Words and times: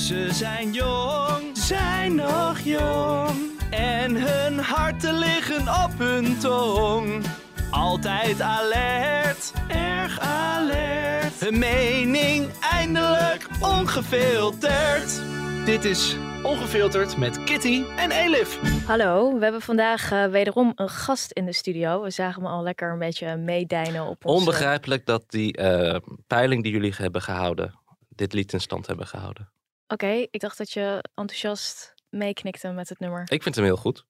Ze 0.00 0.28
zijn 0.32 0.72
jong, 0.72 1.56
zijn 1.58 2.14
nog 2.14 2.58
jong. 2.58 3.60
En 3.70 4.14
hun 4.14 4.58
harten 4.58 5.18
liggen 5.18 5.60
op 5.60 5.98
hun 5.98 6.38
tong. 6.38 7.24
Altijd 7.70 8.40
alert, 8.40 9.52
erg 9.68 10.18
alert. 10.20 11.40
Hun 11.40 11.58
mening 11.58 12.50
eindelijk 12.60 13.48
ongefilterd. 13.60 15.22
Dit 15.64 15.84
is 15.84 16.16
Ongefilterd 16.42 17.16
met 17.16 17.44
Kitty 17.44 17.82
en 17.96 18.10
Elif. 18.10 18.60
Hallo, 18.86 19.34
we 19.34 19.42
hebben 19.42 19.60
vandaag 19.60 20.12
uh, 20.12 20.26
wederom 20.26 20.72
een 20.74 20.88
gast 20.88 21.32
in 21.32 21.44
de 21.44 21.52
studio. 21.52 22.02
We 22.02 22.10
zagen 22.10 22.42
hem 22.42 22.52
al 22.52 22.62
lekker 22.62 22.92
een 22.92 22.98
beetje 22.98 23.36
meedijnen 23.36 24.06
op 24.06 24.24
ons. 24.24 24.38
Onbegrijpelijk 24.38 25.06
dat 25.06 25.24
die 25.26 25.58
uh, 25.58 25.96
peiling 26.26 26.62
die 26.62 26.72
jullie 26.72 26.94
hebben 26.96 27.22
gehouden, 27.22 27.74
dit 28.08 28.32
lied 28.32 28.52
in 28.52 28.60
stand 28.60 28.86
hebben 28.86 29.06
gehouden. 29.06 29.48
Oké, 29.92 30.04
okay, 30.04 30.28
ik 30.30 30.40
dacht 30.40 30.58
dat 30.58 30.72
je 30.72 31.04
enthousiast 31.14 31.94
meeknikte 32.08 32.68
met 32.68 32.88
het 32.88 32.98
nummer. 32.98 33.22
Ik 33.26 33.42
vind 33.42 33.54
hem 33.54 33.64
heel 33.64 33.76
goed. 33.76 34.04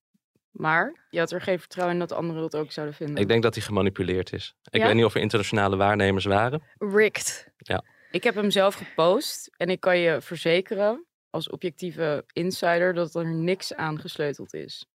Maar 0.50 1.06
je 1.10 1.18
had 1.18 1.32
er 1.32 1.40
geen 1.40 1.58
vertrouwen 1.58 1.94
in 1.94 2.00
dat 2.00 2.12
anderen 2.12 2.42
het 2.42 2.56
ook 2.56 2.72
zouden 2.72 2.96
vinden. 2.96 3.16
Ik 3.16 3.28
denk 3.28 3.42
dat 3.42 3.54
hij 3.54 3.62
gemanipuleerd 3.62 4.32
is. 4.32 4.54
Ik 4.70 4.80
ja? 4.80 4.86
weet 4.86 4.94
niet 4.94 5.04
of 5.04 5.14
er 5.14 5.20
internationale 5.20 5.76
waarnemers 5.76 6.24
waren. 6.24 6.62
Rigged. 6.78 7.52
Ja. 7.56 7.84
Ik 8.10 8.24
heb 8.24 8.34
hem 8.34 8.50
zelf 8.50 8.74
gepost 8.74 9.50
en 9.56 9.68
ik 9.68 9.80
kan 9.80 9.98
je 9.98 10.20
verzekeren 10.20 11.06
als 11.30 11.50
objectieve 11.50 12.24
insider 12.32 12.94
dat 12.94 13.14
er 13.14 13.34
niks 13.34 13.74
aan 13.74 14.00
gesleuteld 14.00 14.54
is. 14.54 14.86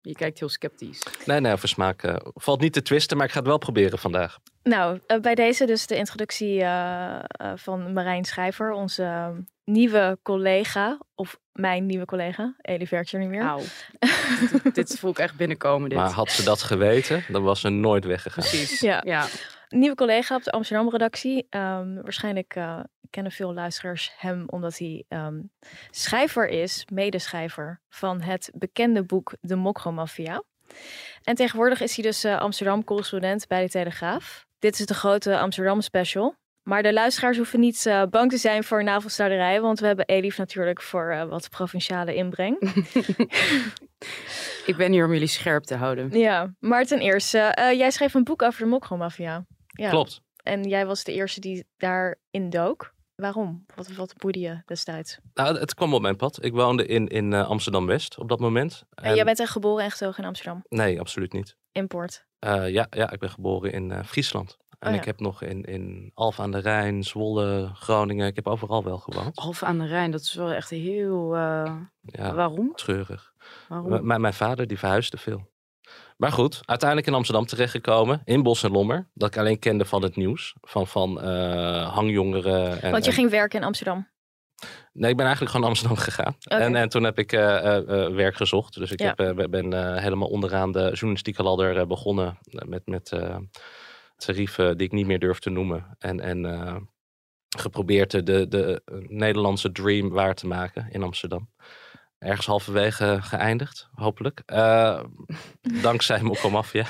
Je 0.00 0.14
kijkt 0.14 0.38
heel 0.38 0.48
sceptisch. 0.48 1.02
Nee, 1.24 1.40
nee, 1.40 1.52
over 1.52 1.68
smaak 1.68 2.02
uh, 2.02 2.16
valt 2.20 2.60
niet 2.60 2.72
te 2.72 2.82
twisten, 2.82 3.16
maar 3.16 3.26
ik 3.26 3.32
ga 3.32 3.38
het 3.38 3.48
wel 3.48 3.58
proberen 3.58 3.98
vandaag. 3.98 4.38
Nou, 4.62 5.00
uh, 5.06 5.20
bij 5.20 5.34
deze 5.34 5.66
dus 5.66 5.86
de 5.86 5.96
introductie 5.96 6.60
uh, 6.60 7.20
van 7.54 7.92
Marijn 7.92 8.24
Schrijver, 8.24 8.72
onze 8.72 9.34
nieuwe 9.70 10.18
collega, 10.22 10.98
of 11.14 11.38
mijn 11.52 11.86
nieuwe 11.86 12.04
collega. 12.04 12.54
Elie 12.60 12.86
werkt 12.90 13.12
er 13.12 13.18
niet 13.18 13.28
meer. 13.28 13.42
Auw. 13.42 13.62
dit, 14.72 14.98
voel 14.98 15.10
ik 15.10 15.18
echt 15.18 15.36
binnenkomen. 15.36 15.88
Dit. 15.88 15.98
Maar 15.98 16.10
had 16.10 16.30
ze 16.30 16.44
dat 16.44 16.62
geweten, 16.62 17.24
dan 17.28 17.42
was 17.42 17.60
ze 17.60 17.68
nooit 17.68 18.04
weggegaan. 18.04 18.44
Precies, 18.44 18.80
ja. 18.80 19.00
ja. 19.04 19.26
Nieuwe 19.68 19.94
collega 19.96 20.34
op 20.34 20.42
de 20.42 20.50
Amsterdam-redactie. 20.50 21.46
Um, 21.50 22.02
waarschijnlijk 22.02 22.54
uh, 22.56 22.80
kennen 23.10 23.32
veel 23.32 23.54
luisteraars 23.54 24.12
hem 24.16 24.44
omdat 24.46 24.78
hij 24.78 25.04
um, 25.08 25.50
schrijver 25.90 26.48
is, 26.48 26.86
medeschrijver 26.92 27.80
van 27.88 28.20
het 28.20 28.50
bekende 28.54 29.02
boek 29.02 29.32
De 29.40 29.56
Mokromafia. 29.56 30.42
En 31.22 31.34
tegenwoordig 31.34 31.80
is 31.80 31.94
hij 31.94 32.04
dus 32.04 32.24
uh, 32.24 32.38
Amsterdam-correspondent 32.38 33.46
bij 33.46 33.62
de 33.62 33.70
Telegraaf. 33.70 34.46
Dit 34.58 34.78
is 34.78 34.86
de 34.86 34.94
grote 34.94 35.38
Amsterdam-special. 35.38 36.34
Maar 36.62 36.82
de 36.82 36.92
luisteraars 36.92 37.36
hoeven 37.36 37.60
niet 37.60 37.84
uh, 37.86 38.02
bang 38.10 38.30
te 38.30 38.36
zijn 38.36 38.64
voor 38.64 38.84
navelstaarderij, 38.84 39.60
want 39.60 39.80
we 39.80 39.86
hebben 39.86 40.06
Elif 40.06 40.38
natuurlijk 40.38 40.82
voor 40.82 41.12
uh, 41.12 41.24
wat 41.24 41.50
provinciale 41.50 42.14
inbreng. 42.14 42.58
Ik 44.66 44.74
ben 44.76 44.92
hier 44.92 45.04
om 45.04 45.12
jullie 45.12 45.28
scherp 45.28 45.64
te 45.64 45.74
houden. 45.74 46.18
Ja, 46.18 46.54
maar 46.58 46.84
ten 46.84 46.98
eerste, 46.98 47.56
uh, 47.58 47.72
jij 47.72 47.90
schreef 47.90 48.14
een 48.14 48.24
boek 48.24 48.42
over 48.42 48.60
de 48.62 48.68
mokromafia. 48.68 49.46
Ja. 49.66 49.90
Klopt. 49.90 50.20
En 50.42 50.62
jij 50.62 50.86
was 50.86 51.04
de 51.04 51.12
eerste 51.12 51.40
die 51.40 51.64
daarin 51.76 52.50
dook. 52.50 52.94
Waarom? 53.14 53.64
Wat, 53.74 53.88
wat 53.88 54.14
boeide 54.16 54.40
je 54.40 54.62
destijds? 54.66 55.18
Nou, 55.34 55.58
het 55.58 55.74
kwam 55.74 55.94
op 55.94 56.02
mijn 56.02 56.16
pad. 56.16 56.44
Ik 56.44 56.52
woonde 56.52 56.86
in, 56.86 57.08
in 57.08 57.34
Amsterdam-West 57.34 58.18
op 58.18 58.28
dat 58.28 58.40
moment. 58.40 58.84
En, 58.94 59.04
en 59.04 59.14
jij 59.14 59.24
bent 59.24 59.40
echt 59.40 59.50
geboren 59.50 59.84
en 59.84 59.90
getogen 59.90 60.22
in 60.22 60.28
Amsterdam? 60.28 60.62
Nee, 60.68 61.00
absoluut 61.00 61.32
niet. 61.32 61.56
Import? 61.72 62.26
ja, 62.38 62.86
ja, 62.90 63.10
ik 63.10 63.18
ben 63.18 63.30
geboren 63.30 63.72
in 63.72 64.04
Friesland. 64.04 64.56
En 64.80 64.88
Oh, 64.88 64.94
ja. 64.94 65.00
ik 65.00 65.06
heb 65.06 65.20
nog 65.20 65.42
in, 65.42 65.62
in 65.62 66.10
Alphen 66.14 66.44
aan 66.44 66.50
de 66.50 66.58
Rijn, 66.58 67.02
Zwolle, 67.02 67.70
Groningen, 67.74 68.26
ik 68.26 68.34
heb 68.36 68.46
overal 68.46 68.84
wel 68.84 68.98
gewoond. 68.98 69.36
Alphen 69.36 69.66
aan 69.66 69.78
de 69.78 69.86
Rijn, 69.86 70.10
dat 70.10 70.20
is 70.20 70.34
wel 70.34 70.52
echt 70.52 70.70
heel... 70.70 71.36
Uh... 71.36 71.72
Ja, 72.00 72.34
Waarom? 72.34 72.72
Treurig. 72.74 73.32
Waarom? 73.68 74.06
M 74.06 74.20
mijn 74.20 74.34
vader 74.34 74.66
die 74.66 74.78
verhuisde 74.78 75.16
veel. 75.16 75.48
Maar 76.16 76.32
goed, 76.32 76.60
uiteindelijk 76.64 77.08
in 77.08 77.14
Amsterdam 77.14 77.46
terechtgekomen, 77.46 78.22
in 78.24 78.42
Bos 78.42 78.62
en 78.62 78.70
Lommer. 78.70 79.08
Dat 79.14 79.28
ik 79.28 79.36
alleen 79.40 79.58
kende 79.58 79.84
van 79.84 80.02
het 80.02 80.16
nieuws, 80.16 80.54
van, 80.60 80.86
van 80.86 81.28
uh, 81.28 81.94
hangjongeren. 81.94 82.82
En, 82.82 82.90
Want 82.90 83.04
je 83.04 83.10
en... 83.10 83.16
ging 83.16 83.30
werken 83.30 83.60
in 83.60 83.66
Amsterdam? 83.66 84.08
Nee, 84.92 85.10
ik 85.10 85.16
ben 85.16 85.26
eigenlijk 85.26 85.54
gewoon 85.56 85.60
naar 85.60 85.70
Amsterdam 85.70 85.96
gegaan. 86.08 86.36
Okay. 86.44 86.60
En, 86.60 86.76
en 86.76 86.88
toen 86.88 87.04
heb 87.04 87.18
ik 87.18 87.32
uh, 87.32 87.40
uh, 87.40 88.08
werk 88.08 88.36
gezocht. 88.36 88.74
Dus 88.74 88.90
ik 88.92 89.00
Ja. 89.00 89.12
heb, 89.16 89.46
ben 89.50 89.98
helemaal 89.98 90.28
onderaan 90.28 90.72
de 90.72 90.90
journalistieke 90.92 91.42
ladder 91.42 91.86
begonnen 91.86 92.38
met... 92.44 92.86
met 92.86 93.12
tarieven 94.20 94.76
die 94.76 94.86
ik 94.86 94.92
niet 94.92 95.06
meer 95.06 95.18
durf 95.18 95.38
te 95.38 95.50
noemen. 95.50 95.96
En, 95.98 96.20
en 96.20 96.44
uh, 96.44 96.76
geprobeerd 97.56 98.10
de, 98.10 98.22
de, 98.22 98.48
de 98.48 98.82
Nederlandse 99.08 99.72
dream 99.72 100.08
waar 100.08 100.34
te 100.34 100.46
maken 100.46 100.88
in 100.90 101.02
Amsterdam. 101.02 101.50
Ergens 102.18 102.46
halverwege 102.46 103.18
geëindigd, 103.20 103.88
hopelijk. 103.94 104.42
Uh, 104.46 105.04
dankzij 105.82 106.22
Mokko 106.22 106.50
Mafia. 106.50 106.86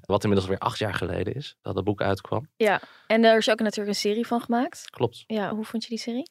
Wat 0.00 0.22
inmiddels 0.22 0.50
weer 0.50 0.58
acht 0.58 0.78
jaar 0.78 0.94
geleden 0.94 1.34
is, 1.34 1.56
dat 1.62 1.74
het 1.74 1.84
boek 1.84 2.02
uitkwam. 2.02 2.48
Ja, 2.56 2.80
en 3.06 3.24
er 3.24 3.36
is 3.36 3.50
ook 3.50 3.60
natuurlijk 3.60 3.88
een 3.88 4.00
serie 4.00 4.26
van 4.26 4.40
gemaakt. 4.40 4.90
Klopt. 4.90 5.24
Ja, 5.26 5.54
hoe 5.54 5.64
vond 5.64 5.82
je 5.82 5.88
die 5.88 5.98
serie? 5.98 6.28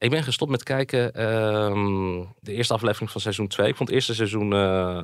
Ik 0.00 0.10
ben 0.10 0.22
gestopt 0.22 0.50
met 0.50 0.62
kijken 0.62 1.30
um, 1.30 2.34
de 2.38 2.52
eerste 2.52 2.74
aflevering 2.74 3.10
van 3.10 3.20
seizoen 3.20 3.48
2. 3.48 3.68
Ik 3.68 3.76
vond 3.76 3.88
het 3.88 3.98
eerste 3.98 4.14
seizoen 4.14 4.52
uh, 4.52 5.02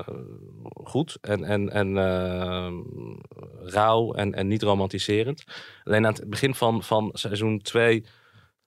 goed 0.84 1.18
en, 1.20 1.44
en, 1.44 1.70
en 1.70 1.96
uh, 1.96 2.72
rauw 3.72 4.12
en, 4.12 4.34
en 4.34 4.46
niet 4.46 4.62
romantiserend. 4.62 5.44
Alleen 5.84 6.06
aan 6.06 6.12
het 6.12 6.30
begin 6.30 6.54
van, 6.54 6.82
van 6.82 7.10
seizoen 7.12 7.58
2 7.58 8.04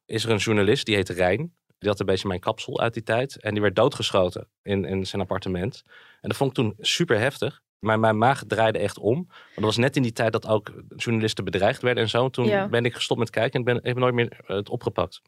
is 0.06 0.24
er 0.24 0.32
een 0.32 0.38
journalist, 0.38 0.86
die 0.86 0.96
heet 0.96 1.10
Rijn. 1.10 1.54
Die 1.78 1.90
had 1.90 2.00
een 2.00 2.06
beetje 2.06 2.28
mijn 2.28 2.40
kapsel 2.40 2.80
uit 2.80 2.94
die 2.94 3.04
tijd. 3.04 3.40
En 3.40 3.52
die 3.54 3.62
werd 3.62 3.76
doodgeschoten 3.76 4.48
in, 4.62 4.86
in 4.86 5.08
zijn 5.08 5.22
appartement. 5.22 5.84
En 6.22 6.30
dat 6.30 6.38
vond 6.38 6.50
ik 6.50 6.56
toen 6.56 6.76
super 6.80 7.20
heftig. 7.20 7.62
Maar 7.80 8.00
mijn 8.00 8.18
maag 8.18 8.44
draaide 8.48 8.80
echt 8.80 8.98
om. 8.98 9.16
Want 9.16 9.56
dat 9.56 9.64
was 9.64 9.78
net 9.78 9.96
in 9.96 10.02
die 10.02 10.12
tijd 10.12 10.32
dat 10.32 10.48
ook 10.48 10.84
journalisten 10.96 11.44
bedreigd 11.44 11.82
werden 11.82 12.04
en 12.04 12.10
zo. 12.10 12.30
Toen 12.30 12.46
Ja. 12.46 12.68
ben 12.68 12.86
ik 12.86 12.94
gestopt 12.94 13.20
met 13.20 13.30
kijken 13.30 13.60
en 13.60 13.66
ben, 13.66 13.78
ik 13.78 13.84
heb 13.84 13.98
nooit 13.98 14.14
meer 14.14 14.40
het 14.46 14.70
opgepakt. 14.70 15.22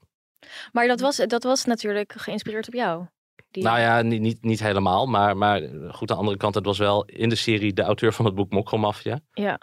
Maar 0.72 0.88
dat 0.88 1.00
was, 1.00 1.16
dat 1.16 1.44
was 1.44 1.66
natuurlijk 1.66 2.14
geïnspireerd 2.18 2.68
op 2.68 2.74
jou. 2.74 3.06
Die... 3.52 3.64
Nou 3.64 3.80
ja, 3.80 4.02
niet, 4.02 4.22
niet, 4.22 4.44
niet 4.44 4.60
helemaal. 4.60 5.06
Maar, 5.06 5.38
maar 5.38 5.62
goed, 5.90 6.10
aan 6.10 6.16
de 6.16 6.22
andere 6.22 6.38
kant, 6.38 6.56
het 6.56 6.66
was 6.66 6.78
wel 6.78 7.06
in 7.06 7.30
de 7.30 7.36
serie 7.36 7.74
de 7.74 7.82
auteur 7.82 8.14
van 8.14 8.26
het 8.26 8.36
boek 8.36 8.52
Mokromafia. 8.52 9.20
Ja. 9.32 9.60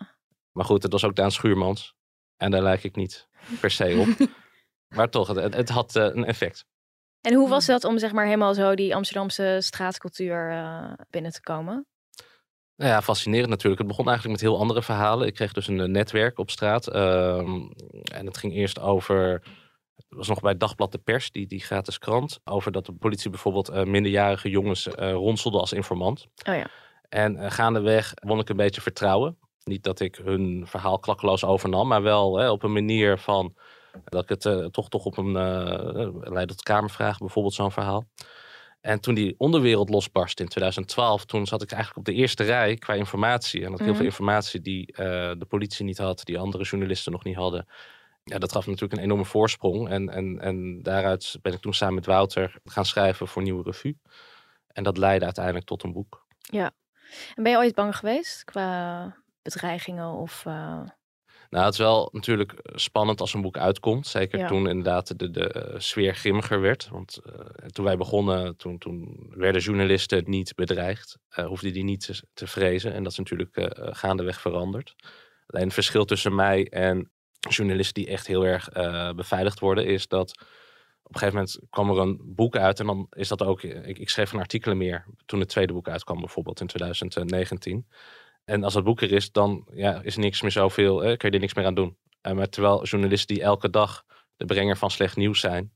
Maar 0.52 0.64
goed, 0.64 0.82
het 0.82 0.92
was 0.92 1.04
ook 1.04 1.16
Daan 1.16 1.32
Schuurmans. 1.32 1.94
En 2.36 2.50
daar 2.50 2.62
lijk 2.62 2.84
ik 2.84 2.96
niet 2.96 3.28
per 3.60 3.70
se 3.70 4.06
op. 4.08 4.28
maar 4.96 5.10
toch, 5.10 5.28
het, 5.28 5.54
het 5.54 5.68
had 5.68 5.96
uh, 5.96 6.04
een 6.04 6.24
effect. 6.24 6.64
En 7.20 7.34
hoe 7.34 7.48
was 7.48 7.66
dat 7.66 7.84
om 7.84 7.98
zeg 7.98 8.12
maar 8.12 8.24
helemaal 8.24 8.54
zo 8.54 8.74
die 8.74 8.94
Amsterdamse 8.94 9.58
straatcultuur 9.60 10.50
uh, 10.50 10.92
binnen 11.10 11.32
te 11.32 11.40
komen? 11.40 11.86
Nou 12.76 12.90
ja, 12.90 13.02
fascinerend 13.02 13.48
natuurlijk. 13.48 13.78
Het 13.78 13.88
begon 13.88 14.08
eigenlijk 14.08 14.40
met 14.40 14.50
heel 14.50 14.60
andere 14.60 14.82
verhalen. 14.82 15.26
Ik 15.26 15.34
kreeg 15.34 15.52
dus 15.52 15.68
een 15.68 15.90
netwerk 15.90 16.38
op 16.38 16.50
straat. 16.50 16.94
Uh, 16.94 17.38
en 18.12 18.26
het 18.26 18.36
ging 18.36 18.54
eerst 18.54 18.80
over 18.80 19.42
was 20.08 20.28
nog 20.28 20.40
bij 20.40 20.56
Dagblad 20.56 20.92
de 20.92 20.98
Pers, 20.98 21.30
die, 21.30 21.46
die 21.46 21.60
gratis 21.60 21.98
krant, 21.98 22.40
over 22.44 22.72
dat 22.72 22.86
de 22.86 22.92
politie 22.92 23.30
bijvoorbeeld 23.30 23.70
uh, 23.70 23.82
minderjarige 23.82 24.50
jongens 24.50 24.86
uh, 24.86 25.12
ronselde 25.12 25.58
als 25.58 25.72
informant. 25.72 26.26
Oh 26.48 26.54
ja. 26.54 26.66
En 27.08 27.36
uh, 27.36 27.50
gaandeweg 27.50 28.12
won 28.14 28.38
ik 28.38 28.48
een 28.48 28.56
beetje 28.56 28.80
vertrouwen. 28.80 29.36
Niet 29.64 29.82
dat 29.82 30.00
ik 30.00 30.14
hun 30.16 30.64
verhaal 30.66 30.98
klakkeloos 30.98 31.44
overnam, 31.44 31.88
maar 31.88 32.02
wel 32.02 32.38
hè, 32.38 32.50
op 32.50 32.62
een 32.62 32.72
manier 32.72 33.18
van 33.18 33.54
dat 34.04 34.22
ik 34.22 34.28
het 34.42 34.72
toch, 34.72 34.88
toch 34.88 35.04
op 35.04 35.16
een 35.16 35.32
leid 36.32 36.48
tot 36.48 36.62
kamervraag, 36.62 37.18
bijvoorbeeld 37.18 37.54
zo'n 37.54 37.72
verhaal. 37.72 38.04
En 38.80 39.00
toen 39.00 39.14
die 39.14 39.34
onderwereld 39.38 39.88
losbarst 39.88 40.40
in 40.40 40.48
2012, 40.48 41.24
toen 41.24 41.46
zat 41.46 41.62
ik 41.62 41.70
eigenlijk 41.72 42.08
op 42.08 42.14
de 42.14 42.20
eerste 42.20 42.44
rij 42.44 42.74
qua 42.76 42.94
informatie. 42.94 43.64
En 43.64 43.70
had 43.70 43.78
heel 43.78 43.88
Mhm. 43.88 43.96
veel 43.96 44.06
informatie 44.06 44.60
die 44.60 44.92
uh, 44.92 44.96
de 45.38 45.46
politie 45.48 45.84
niet 45.84 45.98
had, 45.98 46.20
die 46.24 46.38
andere 46.38 46.64
journalisten 46.64 47.12
nog 47.12 47.24
niet 47.24 47.36
hadden. 47.36 47.66
Ja, 48.28 48.38
dat 48.38 48.52
gaf 48.52 48.66
natuurlijk 48.66 48.92
een 48.92 49.04
enorme 49.04 49.24
voorsprong. 49.24 49.88
En, 49.88 50.08
en, 50.08 50.40
en 50.40 50.82
daaruit 50.82 51.38
ben 51.42 51.52
ik 51.52 51.60
toen 51.60 51.74
samen 51.74 51.94
met 51.94 52.06
Wouter 52.06 52.54
gaan 52.64 52.84
schrijven 52.84 53.28
voor 53.28 53.42
Nieuwe 53.42 53.62
Revue. 53.62 53.98
En 54.66 54.82
dat 54.82 54.96
leidde 54.96 55.24
uiteindelijk 55.24 55.66
tot 55.66 55.82
een 55.82 55.92
boek. 55.92 56.26
Ja. 56.38 56.70
En 57.34 57.42
ben 57.42 57.52
je 57.52 57.58
ooit 57.58 57.74
bang 57.74 57.96
geweest 57.96 58.44
qua 58.44 59.16
bedreigingen 59.42 60.12
of... 60.12 60.44
Uh... 60.44 60.80
Nou, 61.50 61.64
het 61.64 61.72
is 61.72 61.78
wel 61.78 62.08
natuurlijk 62.12 62.54
spannend 62.62 63.20
als 63.20 63.34
een 63.34 63.40
boek 63.40 63.56
uitkomt. 63.58 64.06
Zeker 64.06 64.38
Ja. 64.38 64.46
toen 64.46 64.68
inderdaad 64.68 65.18
de, 65.18 65.30
de 65.30 65.52
eh, 65.52 65.78
sfeer 65.78 66.14
grimmiger 66.14 66.60
werd. 66.60 66.88
Want 66.88 67.16
eh, 67.24 67.32
toen 67.66 67.84
wij 67.84 67.96
begonnen, 67.96 68.56
toen, 68.56 68.78
toen 68.78 69.26
werden 69.30 69.62
journalisten 69.62 70.22
niet 70.26 70.54
bedreigd. 70.54 71.18
eh 71.28 71.46
hoefden 71.46 71.72
die 71.72 71.84
niet 71.84 72.00
te, 72.06 72.22
te 72.34 72.46
vrezen. 72.46 72.92
En 72.92 73.02
dat 73.02 73.12
is 73.12 73.18
natuurlijk 73.18 73.56
eh, 73.56 73.94
gaandeweg 73.94 74.40
veranderd. 74.40 74.94
Alleen 75.46 75.64
het 75.64 75.74
verschil 75.74 76.04
tussen 76.04 76.34
mij 76.34 76.68
en 76.68 77.10
journalisten 77.38 78.02
die 78.02 78.12
echt 78.12 78.26
heel 78.26 78.46
erg 78.46 78.68
eh, 78.68 79.12
beveiligd 79.12 79.60
worden, 79.60 79.86
is 79.86 80.08
dat 80.08 80.30
op 81.02 81.14
een 81.14 81.20
gegeven 81.20 81.34
moment 81.34 81.58
kwam 81.70 81.90
er 81.90 81.98
een 81.98 82.34
boek 82.34 82.56
uit. 82.56 82.80
En 82.80 82.86
dan 82.86 83.06
is 83.10 83.28
dat 83.28 83.42
ook, 83.42 83.62
ik, 83.62 83.98
ik 83.98 84.10
schreef 84.10 84.32
een 84.32 84.38
artikelen 84.38 84.76
meer 84.76 85.04
toen 85.26 85.40
het 85.40 85.48
tweede 85.48 85.72
boek 85.72 85.88
uitkwam, 85.88 86.20
bijvoorbeeld 86.20 86.60
in 86.60 86.66
2019. 86.66 87.86
En 88.44 88.64
als 88.64 88.72
dat 88.72 88.84
boek 88.84 89.00
er 89.00 89.12
is, 89.12 89.32
dan 89.32 89.68
ja, 89.72 90.02
is 90.02 90.16
niks 90.16 90.42
meer 90.42 90.50
zoveel, 90.50 91.04
eh, 91.04 91.16
kun 91.16 91.28
je 91.28 91.34
er 91.34 91.40
niks 91.40 91.54
meer 91.54 91.66
aan 91.66 91.74
doen. 91.74 91.96
Eh, 92.20 92.32
maar 92.32 92.48
terwijl 92.48 92.84
journalisten 92.84 93.34
die 93.34 93.44
elke 93.44 93.70
dag 93.70 94.04
de 94.36 94.44
brenger 94.44 94.76
van 94.76 94.90
slecht 94.90 95.16
nieuws 95.16 95.40
zijn, 95.40 95.72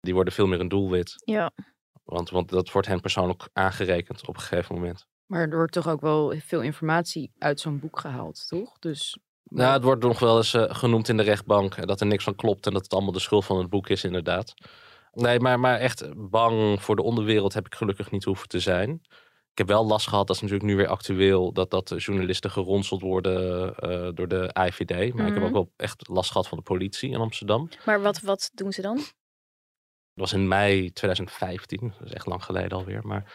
die 0.00 0.14
worden 0.14 0.32
veel 0.32 0.46
meer 0.46 0.60
een 0.60 0.68
doelwit. 0.68 1.14
Ja. 1.24 1.50
Want, 2.04 2.30
want 2.30 2.48
dat 2.48 2.72
wordt 2.72 2.88
hen 2.88 3.00
persoonlijk 3.00 3.48
aangerekend 3.52 4.28
op 4.28 4.34
een 4.34 4.42
gegeven 4.42 4.74
moment. 4.74 5.06
Maar 5.26 5.48
er 5.48 5.56
wordt 5.56 5.72
toch 5.72 5.88
ook 5.88 6.00
wel 6.00 6.34
veel 6.38 6.60
informatie 6.60 7.32
uit 7.38 7.60
zo'n 7.60 7.78
boek 7.78 8.00
gehaald, 8.00 8.48
toch? 8.48 8.78
Dus 8.78 9.18
Nou, 9.44 9.72
het 9.72 9.82
wordt 9.84 10.02
nog 10.02 10.18
wel 10.18 10.36
eens 10.36 10.54
eh, 10.54 10.64
genoemd 10.68 11.08
in 11.08 11.16
de 11.16 11.22
rechtbank 11.22 11.86
dat 11.86 12.00
er 12.00 12.06
niks 12.06 12.24
van 12.24 12.34
klopt 12.34 12.66
en 12.66 12.72
dat 12.72 12.82
het 12.82 12.92
allemaal 12.92 13.12
de 13.12 13.18
schuld 13.20 13.44
van 13.44 13.58
het 13.58 13.68
boek 13.70 13.88
is, 13.88 14.04
inderdaad. 14.04 14.54
Nee, 15.12 15.40
maar, 15.40 15.60
maar 15.60 15.78
echt 15.78 16.04
bang 16.30 16.82
voor 16.82 16.96
de 16.96 17.02
onderwereld 17.02 17.54
heb 17.54 17.66
ik 17.66 17.74
gelukkig 17.74 18.10
niet 18.10 18.24
hoeven 18.24 18.48
te 18.48 18.60
zijn. 18.60 18.90
Ik 19.50 19.58
heb 19.60 19.68
wel 19.68 19.86
last 19.86 20.08
gehad, 20.08 20.26
dat 20.26 20.36
is 20.36 20.42
natuurlijk 20.42 20.68
nu 20.70 20.76
weer 20.76 20.88
actueel, 20.88 21.52
dat, 21.52 21.70
dat 21.70 21.94
journalisten 21.96 22.50
geronseld 22.50 23.00
worden 23.00 23.74
eh, 23.76 24.08
door 24.14 24.28
de 24.28 24.50
IVD. 24.66 25.14
Maar 25.14 25.26
ik 25.26 25.32
heb 25.32 25.42
Mhm. 25.42 25.44
ook 25.44 25.52
wel 25.52 25.72
echt 25.76 26.08
last 26.08 26.30
gehad 26.30 26.48
van 26.48 26.58
de 26.58 26.64
politie 26.64 27.10
in 27.10 27.20
Amsterdam. 27.20 27.68
Maar 27.86 28.02
wat, 28.02 28.20
wat 28.20 28.50
doen 28.54 28.72
ze 28.72 28.82
dan? 28.82 28.96
Dat 28.96 29.04
was 30.14 30.32
in 30.32 30.48
mei 30.48 30.92
2015, 30.92 31.92
dat 31.98 32.06
is 32.08 32.12
echt 32.12 32.26
lang 32.26 32.44
geleden 32.44 32.78
alweer. 32.78 33.06
Maar 33.06 33.32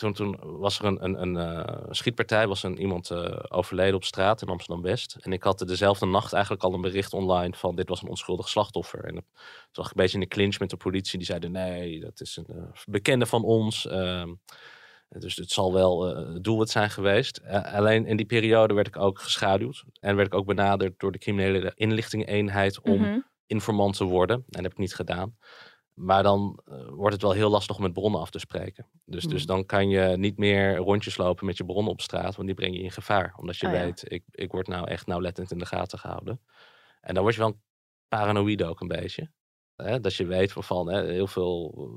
toen, 0.00 0.12
toen 0.12 0.36
was 0.40 0.78
er 0.78 0.84
een, 0.84 1.04
een, 1.04 1.22
een 1.22 1.36
eh, 1.36 1.84
schietpartij, 1.90 2.46
was 2.46 2.62
een, 2.62 2.80
iemand 2.80 3.10
eh, 3.10 3.36
overleden 3.48 3.94
op 3.94 4.04
straat 4.04 4.42
in 4.42 4.48
Amsterdam-West. 4.48 5.16
En 5.20 5.32
ik 5.32 5.42
had 5.42 5.58
dezelfde 5.58 6.06
nacht 6.06 6.32
eigenlijk 6.32 6.62
al 6.62 6.74
een 6.74 6.80
bericht 6.80 7.12
online 7.12 7.54
van 7.56 7.74
dit 7.76 7.88
was 7.88 8.02
een 8.02 8.08
onschuldig 8.08 8.48
slachtoffer. 8.48 9.04
En 9.04 9.16
het 9.16 9.24
zag 9.72 9.84
ik 9.84 9.90
een 9.90 10.02
beetje 10.02 10.14
in 10.14 10.20
de 10.20 10.28
clinch 10.28 10.58
met 10.58 10.70
de 10.70 10.76
politie. 10.76 11.18
Die 11.18 11.26
zeiden 11.26 11.52
nee, 11.52 12.00
dat 12.00 12.20
is 12.20 12.36
een 12.36 12.46
eh, 12.46 12.62
bekende 12.86 13.26
van 13.26 13.44
ons. 13.44 13.86
Ehm, 13.86 14.34
dus 15.08 15.36
het 15.36 15.50
zal 15.50 15.72
wel 15.72 16.02
het 16.02 16.44
doelwit 16.44 16.70
zijn 16.70 16.90
geweest. 16.90 17.42
Alleen 17.48 18.06
in 18.06 18.16
die 18.16 18.26
periode 18.26 18.74
werd 18.74 18.86
ik 18.86 18.96
ook 18.96 19.20
geschaduwd. 19.20 19.84
En 20.00 20.16
werd 20.16 20.28
ik 20.28 20.34
ook 20.34 20.46
benaderd 20.46 20.98
door 20.98 21.12
de 21.12 21.18
criminele 21.18 21.72
inlichtingeneenheid 21.74 22.80
om 22.80 23.00
Mhm. 23.00 23.18
informant 23.46 23.96
te 23.96 24.04
worden. 24.04 24.36
En 24.36 24.44
dat 24.46 24.62
heb 24.62 24.72
ik 24.72 24.78
niet 24.78 24.94
gedaan. 24.94 25.36
Maar 26.02 26.22
dan 26.22 26.60
eh, 26.64 26.88
wordt 26.88 27.12
het 27.12 27.22
wel 27.22 27.32
heel 27.32 27.50
lastig 27.50 27.76
om 27.76 27.82
met 27.82 27.92
bronnen 27.92 28.20
af 28.20 28.30
te 28.30 28.38
spreken. 28.38 28.86
Dus, 29.04 29.24
dus 29.24 29.38
Hmm. 29.38 29.46
dan 29.46 29.66
kan 29.66 29.88
je 29.88 30.16
niet 30.16 30.38
meer 30.38 30.76
rondjes 30.76 31.16
lopen 31.16 31.46
met 31.46 31.56
je 31.56 31.64
bronnen 31.64 31.92
op 31.92 32.00
straat, 32.00 32.34
want 32.34 32.46
die 32.46 32.56
breng 32.56 32.76
je 32.76 32.82
in 32.82 32.90
gevaar. 32.90 33.34
Omdat 33.36 33.56
je 33.56 33.66
Oh 33.66 33.72
ja. 33.72 33.80
weet, 33.80 34.04
ik, 34.08 34.24
ik 34.30 34.52
word 34.52 34.66
nou 34.66 34.88
echt 34.88 35.06
nauwlettend 35.06 35.50
in 35.50 35.58
de 35.58 35.66
gaten 35.66 35.98
gehouden. 35.98 36.40
En 37.00 37.14
dan 37.14 37.22
word 37.22 37.34
je 37.34 37.40
wel 37.40 37.60
paranoïde 38.08 38.66
ook 38.66 38.80
een 38.80 38.88
beetje. 38.88 39.30
Hè? 39.76 40.00
Dat 40.00 40.14
je 40.14 40.26
weet 40.26 40.52
van, 40.52 40.64
van 40.64 40.90
hè, 40.90 41.04
heel 41.04 41.26
veel 41.26 41.88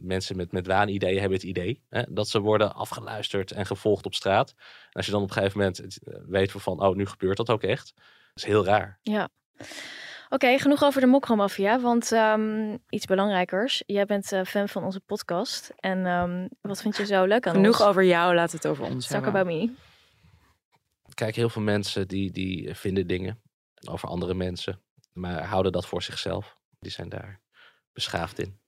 mensen 0.00 0.36
met, 0.36 0.52
met 0.52 0.66
waanideeën 0.66 1.20
hebben 1.20 1.38
het 1.38 1.46
idee 1.46 1.82
hè, 1.88 2.02
dat 2.08 2.28
ze 2.28 2.40
worden 2.40 2.74
afgeluisterd 2.74 3.52
en 3.52 3.66
gevolgd 3.66 4.06
op 4.06 4.14
straat. 4.14 4.54
En 4.56 4.92
als 4.92 5.06
je 5.06 5.12
dan 5.12 5.22
op 5.22 5.28
een 5.28 5.34
gegeven 5.34 5.58
moment 5.58 5.98
eh, 5.98 6.14
weet 6.26 6.50
van, 6.50 6.60
van, 6.60 6.80
oh, 6.80 6.96
nu 6.96 7.06
gebeurt 7.06 7.36
dat 7.36 7.50
ook 7.50 7.62
echt. 7.62 7.92
Dat 7.94 8.04
is 8.34 8.44
heel 8.44 8.64
raar. 8.64 8.98
Ja. 9.02 9.28
Oké, 10.32 10.58
genoeg 10.58 10.82
over 10.84 11.00
de 11.00 11.06
mokromafia, 11.06 11.80
want 11.80 12.12
ehm, 12.12 12.76
iets 12.88 13.06
belangrijkers. 13.06 13.82
Jij 13.86 14.04
bent 14.06 14.32
eh, 14.32 14.44
fan 14.44 14.68
van 14.68 14.84
onze 14.84 15.00
podcast. 15.00 15.72
En 15.76 16.06
ehm, 16.06 16.48
wat 16.60 16.82
vind 16.82 16.96
je 16.96 17.06
zo 17.06 17.24
leuk 17.24 17.46
aan 17.46 17.54
genoeg 17.54 17.78
ons? 17.80 17.88
over 17.88 18.04
jou, 18.04 18.34
laat 18.34 18.52
het 18.52 18.66
over 18.66 18.84
ons 18.84 19.06
Talk 19.06 19.24
hebben. 19.24 19.40
about 19.40 19.54
me. 19.56 19.70
Kijk, 21.14 21.34
heel 21.36 21.48
veel 21.48 21.62
mensen 21.62 22.08
die, 22.08 22.30
die 22.30 22.74
vinden 22.74 23.06
dingen 23.06 23.40
over 23.90 24.08
andere 24.08 24.34
mensen, 24.34 24.80
maar 25.12 25.44
houden 25.44 25.72
dat 25.72 25.86
voor 25.86 26.02
zichzelf. 26.02 26.56
Die 26.78 26.90
zijn 26.92 27.08
daar 27.08 27.40
beschaafd 27.92 28.38
in. 28.38 28.60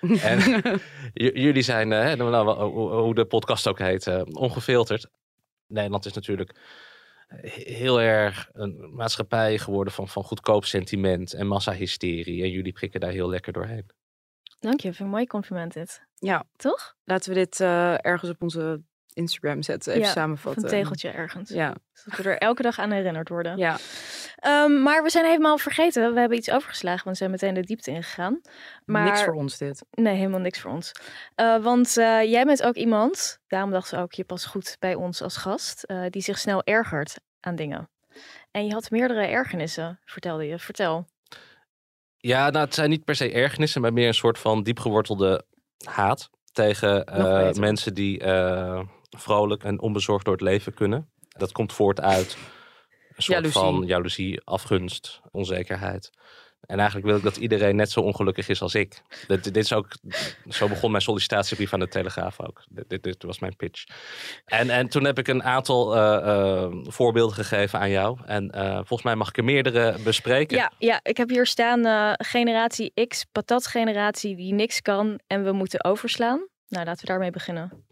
En 0.22 0.38
jullie 1.44 1.62
zijn, 1.62 1.92
eh, 1.92 2.00
hè, 2.02 2.16
nou, 2.16 2.30
wel, 2.30 2.62
hoe- 3.02 3.14
de 3.14 3.24
podcast 3.24 3.68
ook 3.68 3.78
heet, 3.78 4.06
eh, 4.06 4.22
ongefilterd. 4.24 5.06
Nederland 5.66 6.04
is 6.06 6.12
natuurlijk 6.12 6.54
heel 7.36 8.00
erg 8.00 8.48
een 8.52 8.94
maatschappij 8.94 9.58
geworden 9.58 9.92
van, 9.92 10.08
van 10.08 10.24
goedkoop 10.24 10.64
sentiment 10.64 11.32
en 11.32 11.46
massahysterie. 11.46 12.42
En 12.42 12.50
jullie 12.50 12.72
prikken 12.72 13.00
daar 13.00 13.10
heel 13.10 13.28
lekker 13.28 13.52
doorheen. 13.52 13.90
Dank 14.58 14.80
je, 14.80 14.82
vind 14.82 14.94
ik 14.94 15.00
een 15.00 15.10
mooi 15.10 15.26
compliment 15.26 15.72
dit. 15.72 16.06
Ja, 16.14 16.44
Toch? 16.56 16.96
laten 17.04 17.32
we 17.32 17.38
dit 17.38 17.60
eh, 17.60 18.04
ergens 18.04 18.30
op 18.30 18.42
onze 18.42 18.82
Instagram 19.18 19.62
zetten. 19.62 19.92
Even 19.92 20.04
Ja, 20.06 20.12
samenvatten. 20.12 20.62
een 20.62 20.68
tegeltje 20.68 21.08
ergens. 21.10 21.50
Ja, 21.50 21.74
Zodat 21.92 22.18
we 22.18 22.30
er 22.30 22.38
elke 22.38 22.62
dag 22.62 22.78
aan 22.78 22.90
herinnerd 22.90 23.28
worden. 23.28 23.56
ja. 23.58 23.76
Ehm, 24.36 24.82
maar 24.82 25.02
we 25.02 25.10
zijn 25.10 25.24
helemaal 25.24 25.58
vergeten. 25.58 26.14
We 26.14 26.20
hebben 26.20 26.38
iets 26.38 26.50
overgeslagen, 26.50 27.04
want 27.04 27.18
we 27.18 27.24
zijn 27.24 27.30
meteen 27.30 27.54
de 27.54 27.66
diepte 27.66 27.90
ingegaan. 27.90 28.40
Maar 28.84 29.04
niks 29.04 29.22
voor 29.22 29.34
ons 29.34 29.58
dit. 29.58 29.84
Nee, 29.90 30.14
helemaal 30.16 30.40
niks 30.40 30.60
voor 30.60 30.70
ons. 30.70 30.92
Eh, 31.34 31.62
want 31.62 31.96
eh, 31.96 32.22
jij 32.22 32.44
bent 32.44 32.62
ook 32.62 32.74
iemand, 32.74 33.38
daarom 33.46 33.70
dachten 33.70 33.96
we 33.98 34.04
ook, 34.04 34.12
je 34.12 34.24
past 34.24 34.46
goed 34.46 34.76
bij 34.78 34.94
ons 34.94 35.22
als 35.22 35.36
gast, 35.36 35.82
eh, 35.82 36.02
die 36.10 36.22
zich 36.22 36.38
snel 36.38 36.62
ergert 36.64 37.16
aan 37.40 37.56
dingen. 37.56 37.90
En 38.50 38.66
je 38.66 38.72
had 38.72 38.90
meerdere 38.90 39.26
ergernissen, 39.26 40.00
vertelde 40.04 40.44
je. 40.46 40.58
Vertel. 40.58 41.06
Ja, 42.16 42.50
nou, 42.50 42.64
het 42.64 42.74
zijn 42.74 42.90
niet 42.90 43.04
per 43.04 43.14
se 43.14 43.32
ergernissen, 43.32 43.80
maar 43.80 43.92
meer 43.92 44.06
een 44.06 44.14
soort 44.14 44.38
van 44.38 44.62
diepgewortelde 44.62 45.44
haat 45.84 46.30
tegen 46.52 47.04
eh, 47.04 47.52
mensen 47.52 47.94
die 47.94 48.20
eh, 48.20 48.80
vrolijk 49.18 49.64
en 49.64 49.80
onbezorgd 49.80 50.24
door 50.24 50.34
het 50.34 50.42
leven 50.42 50.74
kunnen. 50.74 51.10
Dat 51.28 51.52
komt 51.52 51.72
voort 51.72 52.00
uit 52.00 52.36
een 53.16 53.22
soort 53.22 53.38
Jaloezie. 53.38 53.60
van 53.60 53.86
jaloezie, 53.86 54.40
afgunst, 54.44 55.20
onzekerheid. 55.30 56.10
En 56.66 56.76
eigenlijk 56.76 57.06
wil 57.06 57.16
ik 57.16 57.22
dat 57.22 57.36
iedereen 57.36 57.76
net 57.76 57.90
zo 57.90 58.00
ongelukkig 58.00 58.48
is 58.48 58.62
als 58.62 58.74
ik. 58.74 59.02
Dit, 59.26 59.44
dit 59.44 59.56
is 59.56 59.72
ook, 59.72 59.88
zo 60.48 60.68
begon 60.68 60.90
mijn 60.90 61.02
sollicitatiebrief 61.02 61.72
aan 61.72 61.80
de 61.80 61.88
Telegraaf 61.88 62.40
ook. 62.40 62.64
Dit, 62.68 63.02
dit, 63.02 63.22
was 63.22 63.38
mijn 63.38 63.56
pitch. 63.56 63.84
En, 64.44 64.70
en 64.70 64.88
toen 64.88 65.04
heb 65.04 65.18
ik 65.18 65.28
een 65.28 65.42
aantal 65.42 65.96
eh, 65.96 66.16
eh, 66.16 66.70
voorbeelden 66.82 67.34
gegeven 67.34 67.78
aan 67.78 67.90
jou. 67.90 68.18
En 68.24 68.50
eh, 68.50 68.74
volgens 68.74 69.02
mij 69.02 69.14
mag 69.14 69.28
ik 69.28 69.36
er 69.36 69.44
meerdere 69.44 69.96
bespreken. 70.04 70.56
Ja, 70.56 70.72
ja, 70.78 71.00
ik 71.02 71.16
heb 71.16 71.28
hier 71.28 71.46
staan 71.46 72.14
generatie 72.18 73.06
X, 73.08 73.24
patatgeneratie 73.32 74.36
die 74.36 74.54
niks 74.54 74.82
kan 74.82 75.20
en 75.26 75.44
we 75.44 75.52
moeten 75.52 75.84
overslaan. 75.84 76.46
Nou, 76.68 76.84
laten 76.84 77.00
we 77.00 77.06
daarmee 77.06 77.30
beginnen. 77.30 77.84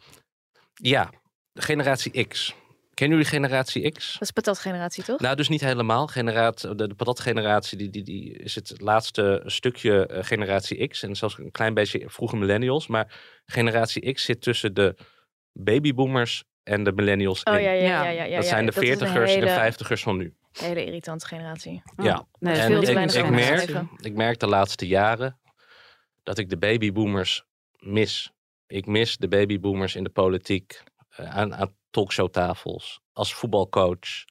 Ja, 0.74 1.10
generatie 1.56 2.26
X. 2.26 2.54
Kennen 2.94 3.16
jullie 3.16 3.32
generatie 3.32 3.90
X? 3.90 4.12
Dat 4.12 4.22
is 4.22 4.30
patatgeneratie, 4.30 5.04
toch? 5.04 5.20
Nou, 5.20 5.36
dus 5.36 5.48
niet 5.48 5.60
helemaal. 5.60 6.06
Generaat, 6.06 6.60
de, 6.60 6.74
de 6.74 6.94
patatgeneratie 6.94 7.78
die, 7.78 7.90
die, 7.90 8.02
die 8.02 8.32
is 8.32 8.54
het 8.54 8.74
laatste 8.80 9.42
stukje 9.46 10.06
eh, 10.06 10.24
generatie 10.24 10.86
X. 10.88 11.02
En 11.02 11.16
zelfs 11.16 11.38
een 11.38 11.50
klein 11.50 11.74
beetje 11.74 12.04
vroege 12.06 12.36
millennials. 12.36 12.86
Maar 12.86 13.14
generatie 13.44 14.12
X 14.12 14.24
zit 14.24 14.42
tussen 14.42 14.74
de 14.74 14.96
babyboomers 15.52 16.44
en 16.62 16.84
de 16.84 16.92
millennials 16.92 17.42
oh 17.42 17.54
in. 17.54 17.62
ja, 17.62 17.70
ja, 17.70 17.80
ja. 17.80 17.86
Ja, 17.86 18.02
ja, 18.02 18.10
ja, 18.10 18.24
ja, 18.24 18.36
dat 18.36 18.46
zijn 18.46 18.66
de 18.66 18.72
veertigers 18.72 19.34
en 19.34 19.40
de 19.40 19.46
vijftigers 19.48 20.02
van 20.02 20.16
nu. 20.16 20.34
hele 20.52 20.84
irritante 20.84 21.26
generatie. 21.26 21.82
Ja. 21.96 22.26
Nee, 22.38 22.54
En 22.54 22.66
veel 22.66 22.82
ik, 22.82 23.12
ik, 23.12 23.30
merk, 23.30 23.70
ik 23.96 24.14
merk 24.14 24.38
de 24.38 24.46
laatste 24.46 24.86
jaren 24.86 25.40
dat 26.22 26.38
ik 26.38 26.48
de 26.48 26.58
babyboomers 26.58 27.44
mis. 27.78 28.30
Ik 28.66 28.86
mis 28.86 29.16
de 29.16 29.28
babyboomers 29.28 29.94
in 29.94 30.04
de 30.04 30.10
politiek, 30.10 30.82
aan, 31.16 31.54
aan 31.54 31.74
talkshowtafels, 31.90 33.00
als 33.12 33.34
voetbalcoach, 33.34 34.24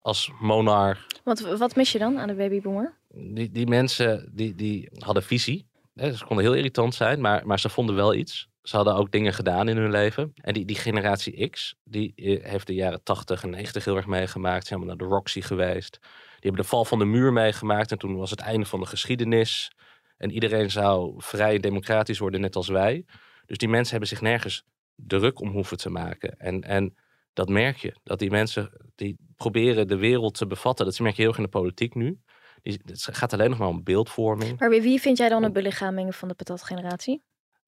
als 0.00 0.30
monarch. 0.40 1.06
Want 1.24 1.40
w- 1.40 1.58
wat 1.58 1.76
mis 1.76 1.92
je 1.92 1.98
dan 1.98 2.18
aan 2.18 2.28
de 2.28 2.34
babyboomer? 2.34 2.98
Die, 3.08 3.50
die 3.50 3.66
mensen 3.66 4.30
die, 4.34 4.54
die 4.54 4.88
hadden 4.98 5.22
visie. 5.22 5.68
Ze 5.94 6.24
konden 6.26 6.44
heel 6.44 6.54
irritant 6.54 6.94
zijn, 6.94 7.20
maar, 7.20 7.46
maar 7.46 7.60
ze 7.60 7.68
vonden 7.68 7.94
wel 7.94 8.14
iets. 8.14 8.48
Ze 8.62 8.76
hadden 8.76 8.94
ook 8.94 9.10
dingen 9.10 9.32
gedaan 9.32 9.68
in 9.68 9.76
hun 9.76 9.90
leven. 9.90 10.32
En 10.34 10.54
die, 10.54 10.64
die 10.64 10.76
generatie 10.76 11.48
X, 11.48 11.74
die 11.84 12.12
eh, 12.16 12.50
heeft 12.50 12.66
de 12.66 12.74
jaren 12.74 13.02
80 13.02 13.42
en 13.42 13.50
90 13.50 13.84
heel 13.84 13.96
erg 13.96 14.06
meegemaakt. 14.06 14.66
Ze 14.66 14.74
zijn 14.74 14.86
naar 14.86 14.96
de 14.96 15.04
Roxy 15.04 15.40
geweest. 15.40 15.98
Die 16.00 16.10
hebben 16.40 16.62
de 16.62 16.68
val 16.68 16.84
van 16.84 16.98
de 16.98 17.04
muur 17.04 17.32
meegemaakt. 17.32 17.90
En 17.90 17.98
toen 17.98 18.16
was 18.16 18.30
het 18.30 18.40
einde 18.40 18.66
van 18.66 18.80
de 18.80 18.86
geschiedenis. 18.86 19.70
En 20.16 20.30
iedereen 20.30 20.70
zou 20.70 21.14
vrij 21.16 21.54
en 21.54 21.60
democratisch 21.60 22.18
worden, 22.18 22.40
net 22.40 22.56
als 22.56 22.68
wij. 22.68 23.04
Dus 23.46 23.58
die 23.58 23.68
mensen 23.68 23.90
hebben 23.90 24.08
zich 24.08 24.20
nergens 24.20 24.64
druk 24.96 25.40
om 25.40 25.48
hoeven 25.50 25.76
te 25.76 25.90
maken. 25.90 26.38
En, 26.38 26.60
en 26.62 26.94
dat 27.32 27.48
merk 27.48 27.76
je. 27.76 27.96
Dat 28.02 28.18
die 28.18 28.30
mensen 28.30 28.90
die 28.94 29.16
proberen 29.36 29.88
de 29.88 29.96
wereld 29.96 30.34
te 30.34 30.46
bevatten. 30.46 30.84
Dat 30.86 30.98
merk 30.98 31.14
je 31.14 31.20
heel 31.20 31.30
erg 31.30 31.38
in 31.38 31.44
de 31.44 31.50
politiek 31.58 31.94
nu. 31.94 32.20
Die, 32.62 32.80
het 32.84 33.08
gaat 33.12 33.32
alleen 33.32 33.50
nog 33.50 33.58
maar 33.58 33.68
om 33.68 33.82
beeldvorming. 33.84 34.58
Maar 34.60 34.70
wie, 34.70 35.00
vind 35.00 35.18
jij 35.18 35.28
dan 35.28 35.42
een 35.42 35.52
belichaming 35.52 36.16
van 36.16 36.28
de 36.28 36.34
patatgeneratie? 36.34 37.22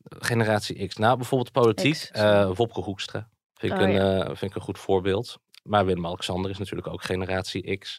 Generatie 0.09 0.87
X. 0.87 0.97
Nou, 0.97 1.17
bijvoorbeeld 1.17 1.53
politiek. 1.53 1.93
X, 1.93 2.11
eh 2.11 2.51
Wopke 2.55 2.81
Hoekstra. 2.81 3.29
Vind 3.55 3.73
ik, 3.73 3.79
Oh, 3.79 3.85
een, 3.85 3.93
ja. 3.93 4.19
eh, 4.21 4.27
vind 4.27 4.51
ik 4.51 4.55
een 4.55 4.63
goed 4.63 4.79
voorbeeld. 4.79 5.39
Maar 5.63 5.87
Willem-Alexander 5.87 6.51
is 6.51 6.59
natuurlijk 6.59 6.89
ook 6.89 7.03
generatie 7.03 7.77
X. 7.79 7.99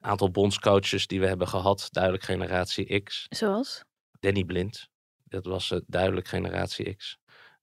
aantal 0.00 0.30
bondscoaches 0.30 1.06
die 1.06 1.20
we 1.20 1.26
hebben 1.26 1.48
gehad, 1.48 1.88
duidelijk 1.90 2.24
generatie 2.24 3.00
X. 3.02 3.26
Zoals? 3.28 3.84
Danny 4.20 4.44
Blind, 4.44 4.88
dat 5.24 5.44
was 5.44 5.70
eh, 5.70 5.78
duidelijk 5.86 6.28
generatie 6.28 6.94
X. 6.96 7.18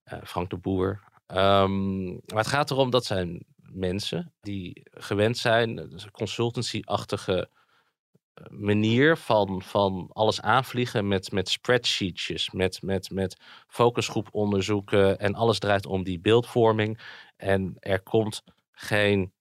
Eh, 0.08 0.18
Frank 0.24 0.50
de 0.50 0.56
Boer. 0.56 1.00
Ehm, 1.26 2.06
maar 2.06 2.20
het 2.44 2.46
gaat 2.46 2.70
erom, 2.70 2.90
dat 2.90 3.04
zijn 3.04 3.44
mensen 3.56 4.32
die 4.40 4.82
gewend 4.90 5.38
zijn, 5.38 5.76
dus 5.76 6.04
een 6.04 6.10
consultancy-achtige 6.10 7.50
eh, 8.34 8.44
manier 8.48 9.16
van, 9.16 9.62
van 9.62 10.10
alles 10.12 10.40
aanvliegen 10.40 11.08
met, 11.08 11.32
met 11.32 11.48
spreadsheetjes, 11.48 12.50
met, 12.50 12.82
met, 12.82 13.10
met 13.10 13.36
focusgroep 13.66 14.28
onderzoeken 14.30 15.18
en 15.18 15.34
alles 15.34 15.58
draait 15.58 15.86
om 15.86 16.02
die 16.02 16.20
beeldvorming. 16.20 17.00
En 17.36 17.76
er 17.78 18.02
komt 18.02 18.42
geen 18.72 19.32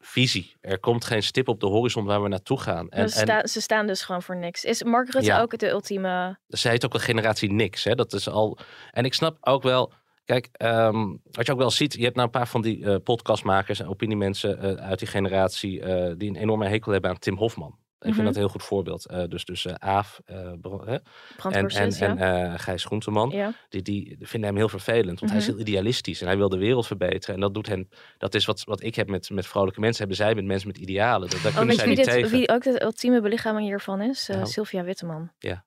visie. 0.00 0.56
Er 0.60 0.78
komt 0.78 1.04
geen 1.04 1.22
stip 1.22 1.48
op 1.48 1.60
de 1.60 1.66
horizon 1.66 2.04
waar 2.04 2.22
we 2.22 2.28
naartoe 2.28 2.60
gaan. 2.60 2.88
En, 2.88 3.08
ze, 3.08 3.18
sta- 3.18 3.46
ze 3.46 3.60
staan 3.60 3.86
dus 3.86 4.02
gewoon 4.02 4.22
voor 4.22 4.36
niks. 4.36 4.64
Is 4.64 4.82
Mark 4.82 5.10
Rutte 5.12 5.28
Ja. 5.28 5.40
ook 5.40 5.58
de 5.58 5.68
ultieme... 5.68 6.38
ze 6.48 6.68
heet 6.68 6.84
ook 6.84 6.92
wel 6.92 7.00
generatie 7.02 7.52
niks. 7.52 7.84
Hè? 7.84 7.94
Dat 7.94 8.12
is 8.12 8.28
al. 8.28 8.58
En 8.90 9.04
ik 9.04 9.14
snap 9.14 9.36
ook 9.40 9.62
wel. 9.62 9.92
Kijk, 10.24 10.48
ehm, 10.52 11.06
wat 11.30 11.46
je 11.46 11.52
ook 11.52 11.58
wel 11.58 11.70
ziet, 11.70 11.92
je 11.94 12.02
hebt 12.02 12.14
nou 12.14 12.26
een 12.26 12.32
paar 12.32 12.48
van 12.48 12.62
die 12.62 12.84
eh, 12.84 12.96
podcastmakers 13.04 13.80
en 13.80 13.88
opiniemensen 13.88 14.58
eh, 14.58 14.88
uit 14.88 14.98
die 14.98 15.08
generatie 15.08 15.80
eh, 15.82 16.14
die 16.16 16.28
een 16.28 16.36
enorme 16.36 16.68
hekel 16.68 16.92
hebben 16.92 17.10
aan 17.10 17.18
Tim 17.18 17.36
Hofman. 17.36 17.78
Ik 18.00 18.06
Mhm. 18.06 18.14
vind 18.14 18.26
dat 18.26 18.34
een 18.34 18.40
heel 18.40 18.50
goed 18.50 18.62
voorbeeld. 18.62 19.06
Eh, 19.06 19.24
dus 19.28 19.44
dus 19.44 19.66
eh, 19.66 19.74
Aaf 19.74 20.20
eh, 20.24 20.36
en, 20.36 21.68
en, 21.68 21.90
ja? 21.90 22.06
en 22.16 22.18
eh, 22.18 22.58
Gijs 22.58 22.84
Groenteman. 22.84 23.30
ja. 23.30 23.52
Die, 23.68 23.82
die 23.82 24.16
vinden 24.20 24.48
hem 24.48 24.58
heel 24.58 24.68
vervelend, 24.68 25.20
want 25.20 25.32
hij 25.32 25.40
is 25.40 25.46
Mhm. 25.46 25.56
heel 25.56 25.66
idealistisch 25.66 26.20
en 26.20 26.26
hij 26.26 26.36
wil 26.36 26.48
de 26.48 26.56
wereld 26.58 26.86
verbeteren. 26.86 27.34
En 27.34 27.40
dat 27.40 27.54
doet 27.54 27.66
hen, 27.68 27.88
dat 28.18 28.34
is 28.34 28.44
wat, 28.44 28.64
wat 28.64 28.82
ik 28.82 28.94
heb 28.94 29.08
met, 29.08 29.30
met 29.30 29.46
vrolijke 29.46 29.80
mensen, 29.80 29.98
hebben 29.98 30.16
zij 30.16 30.34
met 30.34 30.44
mensen 30.44 30.68
met 30.68 30.78
idealen. 30.78 31.30
Dat, 31.30 31.42
daar 31.42 31.50
Oh, 31.52 31.56
kunnen 31.58 31.74
zij 31.74 31.84
wie, 31.86 31.96
niet 31.96 32.04
dit, 32.04 32.14
tegen. 32.14 32.30
wie 32.30 32.48
ook 32.48 32.62
de 32.62 32.82
ultieme 32.82 33.20
belichaming 33.20 33.66
hiervan 33.66 34.00
is? 34.00 34.26
Nou. 34.26 34.46
Sylvia 34.46 34.82
Witteman. 34.84 35.30
Ja. 35.38 35.64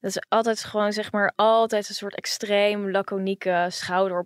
Dat 0.00 0.10
is 0.10 0.22
altijd 0.28 0.64
gewoon, 0.64 0.92
zeg 0.92 1.12
maar, 1.12 1.32
altijd 1.36 1.88
een 1.88 1.94
soort 1.94 2.14
extreem 2.14 2.90
laconieke, 2.90 3.66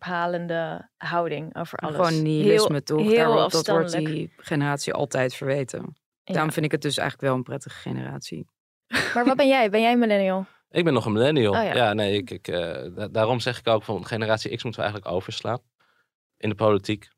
schouderophalende 0.01 0.89
houding 0.97 1.57
over 1.57 1.79
alles. 1.79 1.97
Gewoon 2.07 2.23
nihilisme, 2.23 2.73
Heel- 2.73 2.83
toch? 2.83 3.01
Heel 3.03 3.15
Daar 3.17 3.33
wordt, 3.33 3.53
dat 3.53 3.67
wordt 3.67 3.93
die 3.93 4.33
generatie 4.37 4.93
altijd 4.93 5.35
verweten. 5.35 5.97
Ja. 6.29 6.33
Daarom 6.35 6.53
vind 6.53 6.65
ik 6.67 6.73
het 6.73 6.83
dus 6.83 6.99
eigenlijk 6.99 7.29
wel 7.29 7.37
een 7.39 7.43
prettige 7.43 7.79
generatie. 7.79 8.49
Maar 9.15 9.25
wat 9.25 9.37
ben 9.37 9.49
jij? 9.49 9.71
Ben 9.71 9.81
jij 9.81 9.93
een 9.93 9.99
millennial? 9.99 10.47
Ik 10.69 10.85
ben 10.85 10.93
nog 10.93 11.07
een 11.07 11.13
millennial. 11.13 11.53
Oh 11.53 11.63
ja. 11.63 11.75
ja. 11.75 11.93
nee, 11.93 12.17
ik, 12.17 12.31
ik, 12.31 12.49
eh, 12.49 12.95
da- 12.95 13.09
daarom 13.09 13.41
zeg 13.41 13.59
ik 13.59 13.67
ook 13.67 13.83
van 13.85 14.07
generatie 14.07 14.57
X 14.57 14.63
moeten 14.65 14.83
we 14.83 14.87
eigenlijk 14.89 15.17
overslaan. 15.17 15.61
In 16.37 16.49
de 16.49 16.55
politiek, 16.55 17.09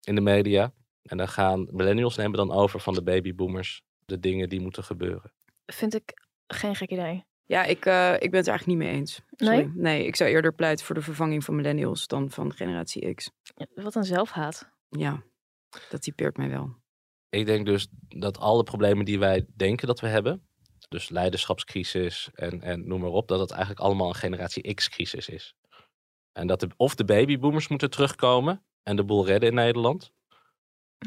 in 0.00 0.14
de 0.14 0.20
media. 0.20 0.72
En 1.02 1.16
dan 1.16 1.28
gaan 1.28 1.66
millennials 1.70 2.16
nemen 2.16 2.36
dan 2.36 2.52
over 2.52 2.80
van 2.80 2.94
de 2.94 3.02
babyboomers 3.02 3.82
de 4.04 4.18
dingen 4.20 4.48
die 4.48 4.60
moeten 4.60 4.84
gebeuren. 4.84 5.32
Vind 5.66 5.94
ik 5.94 6.12
geen 6.46 6.74
gek 6.74 6.90
idee. 6.90 7.24
Ja, 7.44 7.64
ik, 7.64 7.86
eh, 7.86 8.12
ik 8.12 8.30
ben 8.30 8.38
het 8.40 8.46
er 8.46 8.52
eigenlijk 8.52 8.66
niet 8.66 8.76
mee 8.88 8.98
eens. 8.98 9.20
Sorry. 9.30 9.56
Nee? 9.56 9.70
Nee, 9.74 10.06
ik 10.06 10.16
zou 10.16 10.30
eerder 10.30 10.52
pleiten 10.54 10.84
voor 10.86 10.94
de 10.94 11.00
vervanging 11.02 11.44
van 11.44 11.56
millennials 11.56 12.06
dan 12.06 12.30
van 12.30 12.52
generatie 12.52 13.14
X. 13.14 13.30
Ja, 13.54 13.66
Wat 13.82 13.94
een 13.94 14.04
zelfhaat. 14.04 14.70
Ja, 14.88 15.22
dat 15.90 16.02
typeert 16.02 16.36
mij 16.36 16.48
wel. 16.48 16.76
Ik 17.28 17.46
denk 17.46 17.66
dus 17.66 17.88
dat 18.08 18.38
alle 18.38 18.62
problemen 18.62 19.04
die 19.04 19.18
wij 19.18 19.46
denken 19.56 19.86
dat 19.86 20.00
we 20.00 20.06
hebben, 20.06 20.46
dus 20.88 21.08
leiderschapscrisis 21.08 22.30
en, 22.34 22.62
en 22.62 22.88
noem 22.88 23.00
maar 23.00 23.10
op, 23.10 23.28
dat 23.28 23.40
het 23.40 23.50
eigenlijk 23.50 23.80
allemaal 23.80 24.08
een 24.08 24.14
generatie 24.14 24.74
X-crisis 24.74 25.28
is. 25.28 25.54
En 26.32 26.46
dat 26.46 26.60
de, 26.60 26.68
of 26.76 26.94
de 26.94 27.04
babyboomers 27.04 27.68
moeten 27.68 27.90
terugkomen 27.90 28.62
en 28.82 28.96
de 28.96 29.04
boel 29.04 29.26
redden 29.26 29.48
in 29.48 29.54
Nederland, 29.54 30.12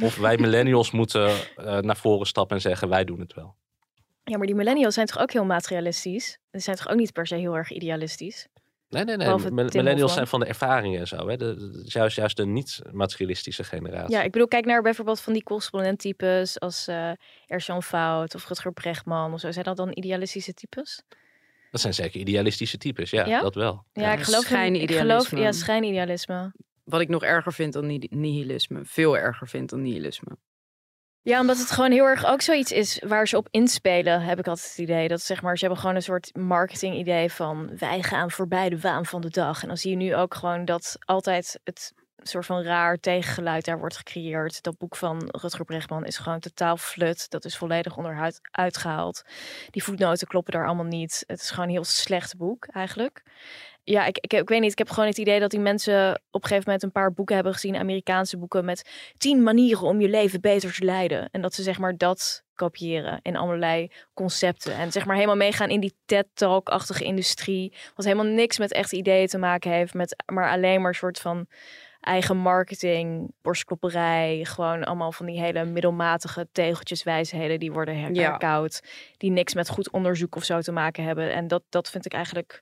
of 0.01 0.15
wij 0.15 0.37
millennials 0.45 0.91
moeten 0.91 1.29
eh, 1.55 1.77
naar 1.77 1.97
voren 1.97 2.27
stappen 2.27 2.55
en 2.55 2.61
zeggen 2.61 2.89
wij 2.89 3.03
doen 3.03 3.19
het 3.19 3.33
wel. 3.33 3.55
Ja, 4.23 4.37
maar 4.37 4.47
die 4.47 4.55
millennials 4.55 4.93
zijn 4.93 5.07
toch 5.07 5.19
ook 5.19 5.31
heel 5.31 5.45
materialistisch? 5.45 6.39
Die 6.51 6.61
zijn 6.61 6.75
toch 6.75 6.89
ook 6.89 6.97
niet 6.97 7.13
per 7.13 7.27
se 7.27 7.35
heel 7.35 7.55
erg 7.55 7.71
idealistisch? 7.71 8.47
Nee, 8.89 9.03
nee, 9.03 9.17
nee. 9.17 9.51
Millennials 9.51 10.13
zijn 10.13 10.27
van 10.27 10.39
de 10.39 10.45
ervaringen 10.45 10.99
en 10.99 11.07
zo. 11.07 11.27
Hè? 11.27 11.37
De, 11.37 11.55
de- 11.55 11.69
de- 11.71 11.81
juist, 11.85 12.15
juist 12.15 12.37
de 12.37 12.45
niet-materialistische 12.45 13.63
generatie. 13.63 14.15
Ja, 14.15 14.21
ik 14.23 14.31
bedoel, 14.31 14.47
kijk 14.47 14.65
naar 14.65 14.81
bijvoorbeeld 14.81 15.19
van 15.21 15.33
die 15.33 15.43
correspondenttypes 15.43 16.59
als 16.59 16.87
eh 16.87 17.11
Ersan 17.47 17.83
Fout 17.83 18.35
of 18.35 18.47
Rutger 18.47 18.73
Brechtman 18.73 19.33
of 19.33 19.39
zo. 19.39 19.51
Zijn 19.51 19.65
dat 19.65 19.77
dan 19.77 19.89
idealistische 19.93 20.53
types? 20.53 21.03
Dat 21.71 21.81
zijn 21.81 21.93
zeker 21.93 22.19
idealistische 22.19 22.77
types, 22.77 23.09
ja, 23.09 23.25
Ja? 23.25 23.41
dat 23.41 23.55
wel. 23.55 23.85
Ja, 23.93 24.13
ik 24.13 24.19
geloof 24.23 24.49
in- 24.51 24.75
ik 24.75 24.91
geloof, 24.91 25.21
Schijnidealisme. 25.23 25.39
ja, 25.39 25.51
schijnidealisme. 25.51 26.51
Wat 26.83 27.01
ik 27.01 27.09
nog 27.09 27.23
erger 27.23 27.53
vind 27.53 27.73
dan 27.73 27.85
ni- 27.85 28.07
nihilisme. 28.09 28.79
Veel 28.83 29.17
erger 29.17 29.47
vind 29.47 29.69
dan 29.69 29.81
nihilisme. 29.81 30.37
Ja, 31.29 31.39
omdat 31.39 31.57
het 31.57 31.71
gewoon 31.71 31.91
heel 31.91 32.05
erg 32.05 32.25
ook 32.25 32.41
zoiets 32.41 32.71
is 32.71 33.01
waar 33.07 33.27
ze 33.27 33.37
op 33.37 33.47
inspelen, 33.51 34.21
heb 34.21 34.39
ik 34.39 34.47
altijd 34.47 34.69
het 34.69 34.77
idee. 34.77 35.07
Dat 35.07 35.21
zeg 35.21 35.41
maar, 35.41 35.57
ze 35.57 35.65
hebben 35.65 35.81
gewoon 35.81 35.95
een 35.95 36.01
soort 36.01 36.35
marketing 36.35 36.95
idee 36.95 37.31
van 37.31 37.77
wij 37.77 38.01
gaan 38.03 38.31
voorbij 38.31 38.69
de 38.69 38.79
waan 38.79 39.05
van 39.05 39.21
de 39.21 39.29
dag. 39.29 39.61
En 39.61 39.67
dan 39.67 39.77
zie 39.77 39.91
je 39.91 39.97
nu 39.97 40.15
ook 40.15 40.33
gewoon 40.33 40.65
dat 40.65 40.97
altijd 40.99 41.59
het 41.63 41.93
soort 42.17 42.45
van 42.45 42.63
raar 42.63 42.97
tegengeluid 42.97 43.65
daar 43.65 43.79
wordt 43.79 43.97
gecreëerd. 43.97 44.63
Dat 44.63 44.77
boek 44.77 44.95
van 44.95 45.29
Rutger 45.41 45.65
Brechtman 45.65 46.05
is 46.05 46.17
gewoon 46.17 46.39
totaal 46.39 46.77
flut. 46.77 47.29
Dat 47.29 47.45
is 47.45 47.57
volledig 47.57 47.97
onderuit 47.97 48.39
uitgehaald. 48.51 49.21
Die 49.69 49.83
voetnoten 49.83 50.27
kloppen 50.27 50.53
daar 50.53 50.65
allemaal 50.65 50.85
niet. 50.85 51.23
Het 51.27 51.41
is 51.41 51.49
gewoon 51.49 51.65
een 51.65 51.71
heel 51.71 51.83
slecht 51.83 52.37
boek 52.37 52.67
eigenlijk. 52.67 53.23
Ja, 53.83 54.05
ik, 54.05 54.17
ik, 54.17 54.33
ik 54.33 54.49
weet 54.49 54.61
niet. 54.61 54.71
Ik 54.71 54.77
heb 54.77 54.89
gewoon 54.89 55.09
het 55.09 55.17
idee 55.17 55.39
dat 55.39 55.51
die 55.51 55.59
mensen 55.59 56.11
op 56.31 56.43
een 56.43 56.47
gegeven 56.47 56.63
moment 56.65 56.83
een 56.83 56.91
paar 56.91 57.13
boeken 57.13 57.35
hebben 57.35 57.53
gezien, 57.53 57.75
Amerikaanse 57.75 58.37
boeken 58.37 58.65
met 58.65 58.89
tien 59.17 59.43
manieren 59.43 59.83
om 59.87 60.01
je 60.01 60.09
leven 60.09 60.41
beter 60.41 60.73
te 60.73 60.85
leiden. 60.85 61.29
En 61.31 61.41
dat 61.41 61.53
ze 61.53 61.63
zeg 61.63 61.79
maar 61.79 61.97
dat 61.97 62.43
kopiëren 62.55 63.19
in 63.21 63.35
allerlei 63.35 63.91
concepten. 64.13 64.73
En 64.73 64.91
zeg 64.91 65.05
maar 65.05 65.15
helemaal 65.15 65.35
meegaan 65.35 65.69
in 65.69 65.79
die 65.79 65.95
TED-talk-achtige 66.05 67.03
industrie. 67.03 67.73
Wat 67.95 68.05
helemaal 68.05 68.33
niks 68.33 68.57
met 68.57 68.73
echte 68.73 68.95
ideeën 68.95 69.27
te 69.27 69.37
maken 69.37 69.71
heeft. 69.71 69.93
Met, 69.93 70.23
maar 70.25 70.49
alleen 70.51 70.79
maar 70.81 70.89
een 70.89 70.95
soort 70.95 71.19
van 71.19 71.47
eigen 71.99 72.37
marketing, 72.37 73.31
borstklopperij. 73.41 74.39
Gewoon 74.43 74.83
allemaal 74.83 75.11
van 75.11 75.25
die 75.25 75.39
hele 75.39 75.65
middelmatige 75.65 76.47
tegeltjeswijsheden 76.51 77.59
die 77.59 77.71
worden 77.71 78.13
Ja. 78.13 78.29
herkoud. 78.29 78.81
Die 79.17 79.31
niks 79.31 79.53
met 79.53 79.69
goed 79.69 79.91
onderzoek 79.91 80.35
of 80.35 80.43
zo 80.43 80.59
te 80.59 80.71
maken 80.71 81.03
hebben. 81.03 81.33
En 81.33 81.47
dat, 81.47 81.63
dat 81.69 81.89
vind 81.89 82.05
ik 82.05 82.13
eigenlijk 82.13 82.61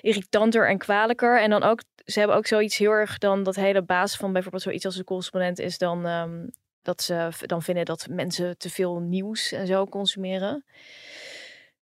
irritanter 0.00 0.68
en 0.68 0.78
kwalijker. 0.78 1.40
En 1.40 1.50
dan 1.50 1.62
ook, 1.62 1.82
ze 2.04 2.18
hebben 2.18 2.36
ook 2.36 2.46
zoiets 2.46 2.76
heel 2.76 2.90
erg 2.90 3.18
dan 3.18 3.42
dat 3.42 3.54
hele 3.54 3.82
basis 3.82 4.18
van 4.18 4.32
bijvoorbeeld 4.32 4.62
zoiets 4.62 4.84
als 4.84 4.96
de 4.96 5.04
correspondent 5.04 5.58
is 5.58 5.78
dan 5.78 6.06
ehm, 6.06 6.46
dat 6.82 7.02
ze 7.02 7.28
dan 7.46 7.62
vinden 7.62 7.84
dat 7.84 8.06
mensen 8.10 8.58
te 8.58 8.70
veel 8.70 8.98
nieuws 9.00 9.52
en 9.52 9.66
zo 9.66 9.86
consumeren. 9.86 10.64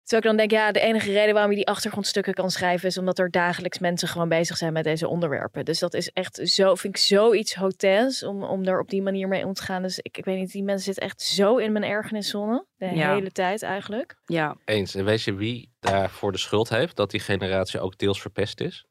Terwijl 0.08 0.32
ik 0.32 0.38
dan 0.38 0.48
denk, 0.48 0.62
ja, 0.62 0.72
de 0.72 0.80
enige 0.80 1.12
reden 1.12 1.32
waarom 1.34 1.50
je 1.50 1.56
die 1.56 1.66
achtergrondstukken 1.66 2.34
kan 2.34 2.50
schrijven 2.50 2.88
is 2.88 2.98
omdat 2.98 3.18
er 3.18 3.30
dagelijks 3.30 3.78
mensen 3.78 4.08
gewoon 4.08 4.28
bezig 4.28 4.56
zijn 4.56 4.72
met 4.72 4.84
deze 4.84 5.08
onderwerpen. 5.08 5.64
Dus 5.64 5.78
dat 5.78 5.94
is 5.94 6.10
echt 6.10 6.40
zo, 6.44 6.74
vind 6.74 6.96
ik 6.96 7.02
zoiets 7.02 7.54
hotels 7.54 8.24
om, 8.24 8.42
om 8.42 8.64
er 8.64 8.80
op 8.80 8.88
die 8.90 9.02
manier 9.02 9.28
mee 9.28 9.44
om 9.46 9.52
te 9.52 9.62
gaan. 9.62 9.82
Dus 9.82 9.98
ik, 9.98 10.18
ik 10.18 10.24
weet 10.24 10.38
niet, 10.38 10.52
die 10.52 10.62
mensen 10.62 10.84
zitten 10.84 11.02
echt 11.02 11.22
zo 11.22 11.56
in 11.56 11.72
mijn 11.72 11.84
ergerniszone. 11.84 12.64
De 12.76 12.86
Ja. 12.86 13.14
hele 13.14 13.30
tijd 13.30 13.62
eigenlijk. 13.62 14.16
Ja, 14.26 14.56
Eens. 14.64 14.94
En 14.94 15.04
weet 15.04 15.22
je 15.22 15.34
wie 15.34 15.70
daarvoor 15.80 16.32
de 16.32 16.38
schuld 16.38 16.68
heeft 16.68 16.96
dat 16.96 17.10
die 17.10 17.20
generatie 17.20 17.80
ook 17.80 17.98
deels 17.98 18.20
verpest 18.20 18.60
is? 18.60 18.86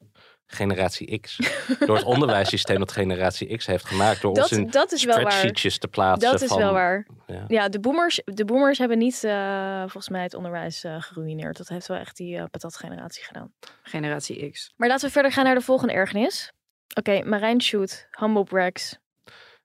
Generatie 0.50 1.20
X. 1.20 1.36
Door 1.86 1.96
het 1.96 2.04
onderwijssysteem 2.04 2.78
dat 2.78 2.92
generatie 2.92 3.56
X 3.56 3.66
heeft 3.66 3.84
gemaakt. 3.84 4.20
Door 4.20 4.30
ons 4.30 4.40
Dat, 4.40 4.50
in 4.50 4.70
dat 4.70 4.92
is 4.92 5.04
wel 5.04 5.14
waar. 5.22 5.32
spreadsheetjes 5.32 5.78
te 5.78 5.88
plaatsen. 5.88 6.30
Dat 6.30 6.42
is 6.42 6.48
van, 6.48 6.58
wel 6.58 6.72
waar. 6.72 7.06
Ja. 7.26 7.44
Ja, 7.48 7.68
de 7.68 7.80
boomers, 7.80 8.20
de 8.24 8.44
boomers 8.44 8.78
hebben 8.78 8.98
niet 8.98 9.24
eh, 9.24 9.80
volgens 9.80 10.08
mij 10.08 10.22
het 10.22 10.34
onderwijs 10.34 10.84
eh, 10.84 10.96
geruineerd. 11.02 11.56
Dat 11.56 11.68
heeft 11.68 11.86
wel 11.86 11.96
echt 11.96 12.16
die 12.16 12.36
eh 12.36 12.44
patatgeneratie 12.50 13.24
gedaan. 13.24 13.52
generatie 13.82 14.50
X. 14.50 14.72
Maar 14.76 14.88
laten 14.88 15.06
we 15.06 15.12
verder 15.12 15.32
gaan 15.32 15.44
naar 15.44 15.54
de 15.54 15.60
volgende 15.60 15.92
ergernis. 15.92 16.52
Oké, 16.94 17.22
Marijn 17.24 17.62
Shoot, 17.62 18.08
Humble 18.10 18.44
Brags. 18.44 18.98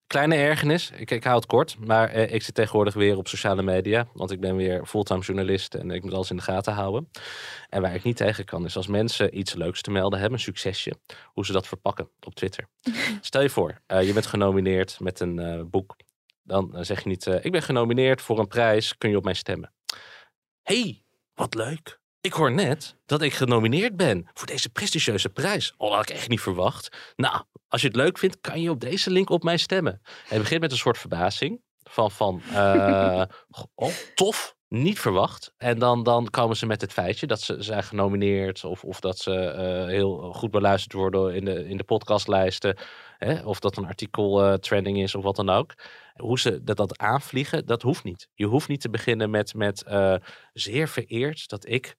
Kleine 0.07 0.35
ergernis, 0.35 0.91
ik, 0.91 1.11
ik 1.11 1.23
hou 1.23 1.35
het 1.35 1.45
kort, 1.45 1.77
maar 1.79 2.09
eh, 2.09 2.33
ik 2.33 2.43
zit 2.43 2.55
tegenwoordig 2.55 2.93
weer 2.93 3.17
op 3.17 3.27
sociale 3.27 3.61
media, 3.61 4.07
want 4.13 4.31
ik 4.31 4.39
ben 4.39 4.55
weer 4.55 4.85
fulltime 4.85 5.21
journalist 5.21 5.73
en 5.73 5.91
ik 5.91 6.03
moet 6.03 6.13
alles 6.13 6.29
in 6.29 6.35
de 6.35 6.41
gaten 6.41 6.73
houden. 6.73 7.09
En 7.69 7.81
waar 7.81 7.95
ik 7.95 8.03
niet 8.03 8.17
tegen 8.17 8.45
kan, 8.45 8.65
is 8.65 8.75
als 8.75 8.87
mensen 8.87 9.37
iets 9.37 9.53
leuks 9.53 9.81
te 9.81 9.91
melden 9.91 10.19
hebben, 10.19 10.37
een 10.37 10.43
succesje, 10.43 10.93
hoe 11.25 11.45
ze 11.45 11.51
dat 11.51 11.67
verpakken 11.67 12.09
op 12.19 12.35
Twitter. 12.35 12.67
Stel 13.21 13.41
je 13.41 13.49
voor, 13.49 13.81
eh, 13.85 14.07
je 14.07 14.13
bent 14.13 14.25
genomineerd 14.25 14.99
met 14.99 15.19
een 15.19 15.39
eh, 15.39 15.61
boek. 15.65 15.95
Dan 16.43 16.75
eh, 16.75 16.83
zeg 16.83 17.03
je 17.03 17.09
niet, 17.09 17.25
ik 17.25 17.51
ben 17.51 17.61
genomineerd 17.61 18.21
voor 18.21 18.39
een 18.39 18.47
prijs, 18.47 18.97
kun 18.97 19.09
je 19.09 19.17
op 19.17 19.23
mij 19.23 19.33
stemmen? 19.33 19.73
hey, 20.61 21.03
wat 21.33 21.53
leuk. 21.55 22.01
Ik 22.25 22.33
hoor 22.33 22.51
net 22.51 22.95
dat 23.05 23.21
ik 23.21 23.33
genomineerd 23.33 23.95
ben 23.95 24.29
voor 24.33 24.47
deze 24.47 24.69
prestigieuze 24.69 25.29
prijs. 25.29 25.73
Oh, 25.77 25.87
dat 25.87 25.97
had 25.97 26.09
ik 26.09 26.15
echt 26.15 26.29
niet 26.29 26.41
verwacht. 26.41 27.13
Nou, 27.15 27.43
als 27.67 27.81
je 27.81 27.87
het 27.87 27.95
leuk 27.95 28.17
vindt, 28.17 28.41
kan 28.41 28.61
je 28.61 28.69
op 28.69 28.79
deze 28.79 29.09
link 29.11 29.29
op 29.29 29.43
mij 29.43 29.57
stemmen. 29.57 30.01
Hij 30.27 30.37
begint 30.37 30.61
met 30.61 30.71
een 30.71 30.77
soort 30.77 30.97
verbazing. 30.97 31.61
Van, 31.83 32.11
van 32.11 32.41
eh, 32.53 33.23
oh, 33.75 33.91
tof, 34.13 34.55
niet 34.81 34.99
verwacht. 34.99 35.53
En 35.57 35.79
dan, 35.79 36.03
dan 36.03 36.29
komen 36.29 36.55
ze 36.55 36.65
met 36.65 36.81
het 36.81 36.93
feitje 36.93 37.27
dat 37.27 37.41
ze 37.41 37.55
zijn 37.59 37.83
genomineerd. 37.83 38.63
Of, 38.63 38.83
of 38.83 38.99
dat 38.99 39.17
ze 39.17 39.35
eh, 39.35 39.85
heel 39.87 40.33
goed 40.33 40.51
beluisterd 40.51 40.93
worden 40.93 41.35
in 41.35 41.45
de, 41.45 41.67
in 41.67 41.77
de 41.77 41.83
podcastlijsten. 41.83 42.77
Hè? 43.17 43.43
Of 43.45 43.59
dat 43.59 43.77
een 43.77 43.85
artikel 43.85 44.43
eh, 44.43 44.53
trending 44.53 44.97
is 45.01 45.15
of 45.15 45.23
wat 45.23 45.35
dan 45.35 45.49
ook. 45.49 45.73
Hoe 46.13 46.39
ze 46.39 46.63
dat, 46.63 46.77
dat 46.77 46.97
aanvliegen, 46.97 47.65
dat 47.65 47.81
hoeft 47.81 48.03
niet. 48.03 48.29
Je 48.33 48.45
hoeft 48.45 48.67
niet 48.67 48.81
te 48.81 48.89
beginnen 48.89 49.29
met, 49.29 49.53
met 49.53 49.83
eh, 49.83 50.15
zeer 50.53 50.87
vereerd 50.87 51.49
dat 51.49 51.67
ik 51.69 51.95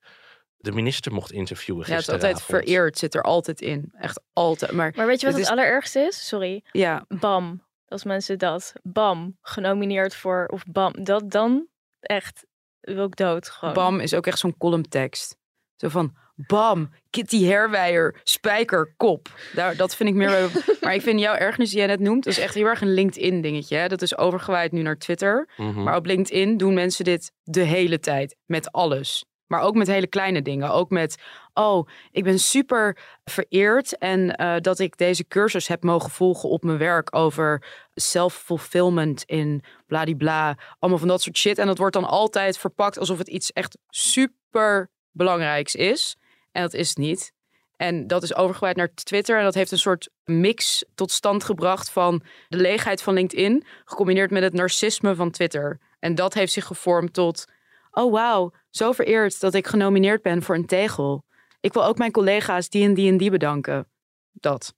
de 0.57 0.71
minister 0.71 1.13
mocht 1.13 1.31
interviewen 1.31 1.85
Ja, 1.87 1.91
het 1.93 2.01
is 2.01 2.09
altijd 2.09 2.41
vereerd, 2.41 2.97
zit 2.97 3.15
er 3.15 3.23
altijd 3.23 3.61
in. 3.61 3.93
Echt 3.99 4.21
altijd. 4.33 4.71
Maar, 4.71 4.93
Maar 4.95 5.05
weet 5.07 5.19
je 5.21 5.25
wat 5.25 5.35
Het 5.35 5.45
het, 5.45 5.53
is- 5.57 5.59
allerergste 5.63 5.99
is? 5.99 6.27
Sorry. 6.27 6.63
ja, 6.71 7.05
Bam. 7.07 7.63
Als 7.87 8.03
mensen 8.03 8.37
dat, 8.39 8.73
bam, 8.83 9.37
genomineerd 9.41 10.15
voor, 10.15 10.45
of 10.45 10.63
bam, 10.67 11.03
dat 11.03 11.31
dan 11.31 11.67
echt 11.99 12.45
wil 12.93 13.05
ik 13.05 13.15
dood 13.15 13.49
gewoon. 13.49 13.73
BAM 13.73 13.99
is 13.99 14.13
ook 14.13 14.27
echt 14.27 14.39
zo'n 14.39 14.57
columntekst. 14.57 15.37
Zo 15.75 15.89
van, 15.89 16.15
bam, 16.35 16.89
Kitty 17.09 17.45
Herwijer, 17.45 18.19
spijker, 18.23 18.93
kop. 18.97 19.27
Daar, 19.53 19.75
dat 19.75 19.95
vind 19.95 20.09
ik 20.09 20.15
meer... 20.15 20.49
maar 20.81 20.93
ik 20.93 21.01
vind 21.01 21.19
jouw 21.19 21.35
ergernis 21.35 21.69
die 21.69 21.77
jij 21.77 21.87
net 21.87 21.99
noemt, 21.99 22.23
dat 22.23 22.33
is 22.33 22.39
echt 22.39 22.53
heel 22.53 22.65
erg 22.65 22.81
een 22.81 22.93
LinkedIn 22.93 23.41
dingetje. 23.41 23.77
Hè? 23.77 23.87
Dat 23.87 24.01
is 24.01 24.17
overgewaaid 24.17 24.71
nu 24.71 24.81
naar 24.81 24.97
Twitter. 24.97 25.49
Mhm. 25.57 25.83
Maar 25.83 25.95
op 25.95 26.05
LinkedIn 26.05 26.57
doen 26.57 26.73
mensen 26.73 27.05
dit 27.05 27.31
de 27.43 27.63
hele 27.63 27.99
tijd. 27.99 28.35
Met 28.45 28.71
alles. 28.71 29.25
Maar 29.45 29.61
ook 29.61 29.75
met 29.75 29.87
hele 29.87 30.07
kleine 30.07 30.41
dingen. 30.41 30.71
Ook 30.71 30.89
met, 30.89 31.15
oh, 31.55 31.87
ik 32.11 32.23
ben 32.23 32.39
super 32.39 32.97
vereerd. 33.23 33.97
En 33.97 34.35
eh, 34.35 34.55
dat 34.61 34.79
ik 34.79 34.97
deze 34.97 35.27
cursus 35.27 35.67
heb 35.67 35.83
mogen 35.83 36.09
volgen 36.09 36.49
op 36.49 36.63
mijn 36.63 36.77
werk 36.77 37.15
over 37.15 37.63
self-fulfillment 37.93 39.23
in 39.23 39.63
bladibla. 39.87 40.57
Allemaal 40.79 40.99
van 40.99 41.07
dat 41.07 41.21
soort 41.21 41.37
shit. 41.37 41.57
En 41.57 41.67
dat 41.67 41.77
wordt 41.77 41.93
dan 41.93 42.05
altijd 42.05 42.57
verpakt 42.57 42.99
alsof 42.99 43.17
het 43.17 43.27
iets 43.27 43.51
echt 43.53 43.77
super 43.89 44.91
belangrijks 45.11 45.75
is. 45.75 46.15
En 46.51 46.61
dat 46.61 46.73
is 46.73 46.89
het 46.89 46.97
niet. 46.97 47.33
En 47.77 48.07
dat 48.07 48.23
is 48.23 48.35
overgewaaid 48.35 48.75
naar 48.75 48.93
Twitter. 48.93 49.37
En 49.37 49.43
dat 49.43 49.53
heeft 49.53 49.71
een 49.71 49.77
soort 49.77 50.09
mix 50.23 50.85
tot 50.95 51.11
stand 51.11 51.43
gebracht 51.43 51.89
van 51.89 52.23
de 52.47 52.57
leegheid 52.57 53.01
van 53.01 53.13
LinkedIn. 53.13 53.65
Gecombineerd 53.85 54.31
met 54.31 54.43
het 54.43 54.53
narcisme 54.53 55.15
van 55.15 55.31
Twitter. 55.31 55.79
En 55.99 56.15
dat 56.15 56.33
heeft 56.33 56.53
zich 56.53 56.65
gevormd 56.65 57.13
tot... 57.13 57.45
Oh 57.91 58.11
wauw, 58.11 58.51
zo 58.69 58.91
vereerd 58.91 59.39
dat 59.39 59.53
ik 59.53 59.67
genomineerd 59.67 60.21
ben 60.21 60.43
voor 60.43 60.55
een 60.55 60.65
tegel. 60.65 61.25
Ik 61.65 61.73
wil 61.73 61.85
ook 61.85 61.97
mijn 61.97 62.11
collega's 62.11 62.69
die 62.69 62.83
en 62.83 62.93
die 62.93 63.11
en 63.11 63.17
die 63.17 63.29
bedanken. 63.31 63.87
Dat. 64.31 64.73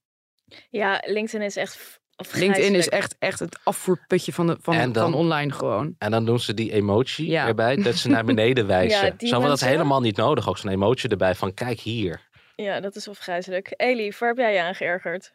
Ja, 0.70 1.02
LinkedIn 1.06 1.42
is 1.42 1.56
echt 1.56 2.00
LinkedIn 2.34 2.76
is 2.76 2.90
echt, 2.90 3.16
echt 3.20 3.40
het 3.40 3.60
afvoerputje 3.64 4.34
van, 4.34 4.48
de, 4.48 4.58
van, 4.62 4.74
En 4.76 4.92
dan- 4.92 5.12
van 5.12 5.20
online 5.20 5.52
gewoon. 5.52 5.96
En 5.98 6.12
dan 6.12 6.26
doen 6.26 6.40
ze 6.40 6.54
die 6.54 6.72
emoji 6.72 7.30
Ja. 7.30 7.48
erbij, 7.48 7.76
dat 7.76 7.96
ze 7.96 8.10
naar 8.10 8.26
beneden 8.34 8.68
wijzen. 8.68 9.06
Ja, 9.06 9.14
die 9.18 9.28
Zo 9.30 9.40
van, 9.40 9.50
dat 9.50 9.62
is 9.62 9.68
helemaal 9.68 10.02
niet 10.02 10.16
nodig. 10.18 10.50
Ook 10.50 10.58
zo'n 10.58 10.72
emoji 10.72 11.08
erbij 11.08 11.36
van, 11.36 11.54
kijk 11.54 11.80
hier. 11.80 12.22
Ja, 12.56 12.80
dat 12.80 12.96
is 12.96 13.10
afgrijzelijk. 13.10 13.74
Elif, 13.76 14.18
waar 14.20 14.30
heb 14.30 14.38
jij 14.38 14.54
je 14.54 14.62
aan 14.62 14.76
geërgerd? 14.76 15.34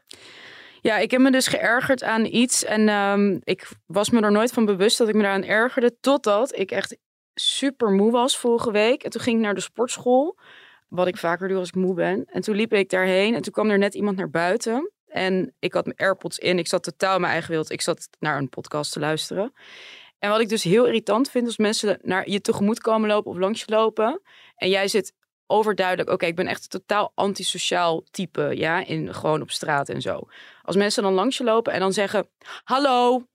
Ja, 0.80 0.98
ik 0.98 1.10
heb 1.10 1.20
me 1.20 1.30
dus 1.30 1.46
geërgerd 1.46 2.02
aan 2.02 2.24
iets. 2.24 2.64
En 2.64 2.88
ehm, 2.88 3.38
ik 3.44 3.68
was 3.86 4.10
me 4.10 4.20
er 4.20 4.32
nooit 4.32 4.52
van 4.52 4.64
bewust 4.64 4.98
dat 4.98 5.08
ik 5.08 5.14
me 5.14 5.22
daaraan 5.22 5.44
ergerde. 5.44 5.96
Totdat 6.00 6.58
ik 6.58 6.70
echt 6.70 6.96
super 7.34 7.90
moe 7.90 8.10
was 8.10 8.38
vorige 8.38 8.70
week. 8.70 9.02
En 9.02 9.10
toen 9.10 9.20
ging 9.20 9.36
ik 9.36 9.42
naar 9.42 9.54
de 9.54 9.60
sportschool. 9.60 10.38
Wat 10.94 11.06
ik 11.06 11.16
vaker 11.16 11.48
doe 11.48 11.58
als 11.58 11.68
ik 11.68 11.74
moe 11.74 11.94
ben. 11.94 12.24
En 12.24 12.40
toen 12.40 12.56
liep 12.56 12.72
ik 12.72 12.90
daarheen. 12.90 13.34
En 13.34 13.42
toen 13.42 13.52
kwam 13.52 13.70
er 13.70 13.78
net 13.78 13.94
iemand 13.94 14.16
naar 14.16 14.30
buiten. 14.30 14.90
En 15.06 15.54
ik 15.58 15.72
had 15.72 15.84
mijn 15.84 15.98
AirPods 15.98 16.38
in. 16.38 16.58
Ik 16.58 16.66
zat 16.66 16.82
totaal 16.82 17.14
in 17.14 17.20
mijn 17.20 17.32
eigen 17.32 17.50
wereld. 17.50 17.70
Ik 17.70 17.80
zat 17.80 18.08
naar 18.18 18.38
een 18.38 18.48
podcast 18.48 18.92
te 18.92 19.00
luisteren. 19.00 19.52
En 20.18 20.30
wat 20.30 20.40
ik 20.40 20.48
dus 20.48 20.62
heel 20.62 20.86
irritant 20.86 21.30
vind 21.30 21.46
als 21.46 21.56
mensen 21.56 21.98
naar 22.02 22.30
je 22.30 22.40
tegemoet 22.40 22.80
komen 22.80 23.08
lopen 23.08 23.30
of 23.30 23.36
langs 23.38 23.60
je 23.60 23.72
lopen. 23.72 24.20
En 24.54 24.68
jij 24.68 24.88
zit 24.88 25.12
overduidelijk, 25.46 26.10
oké, 26.10 26.26
ik 26.26 26.36
ben 26.36 26.46
echt 26.46 26.62
een 26.62 26.80
totaal 26.80 27.12
antisociaal 27.14 28.02
type, 28.10 28.52
ja, 28.54 28.86
in 28.86 29.14
gewoon 29.14 29.42
op 29.42 29.50
straat 29.50 29.88
en 29.88 30.00
zo. 30.00 30.20
Als 30.62 30.76
mensen 30.76 31.02
dan 31.02 31.12
langs 31.12 31.36
je 31.36 31.44
lopen 31.44 31.72
en 31.72 31.80
dan 31.80 31.92
zeggen, 31.92 32.28
hallo, 32.64 33.26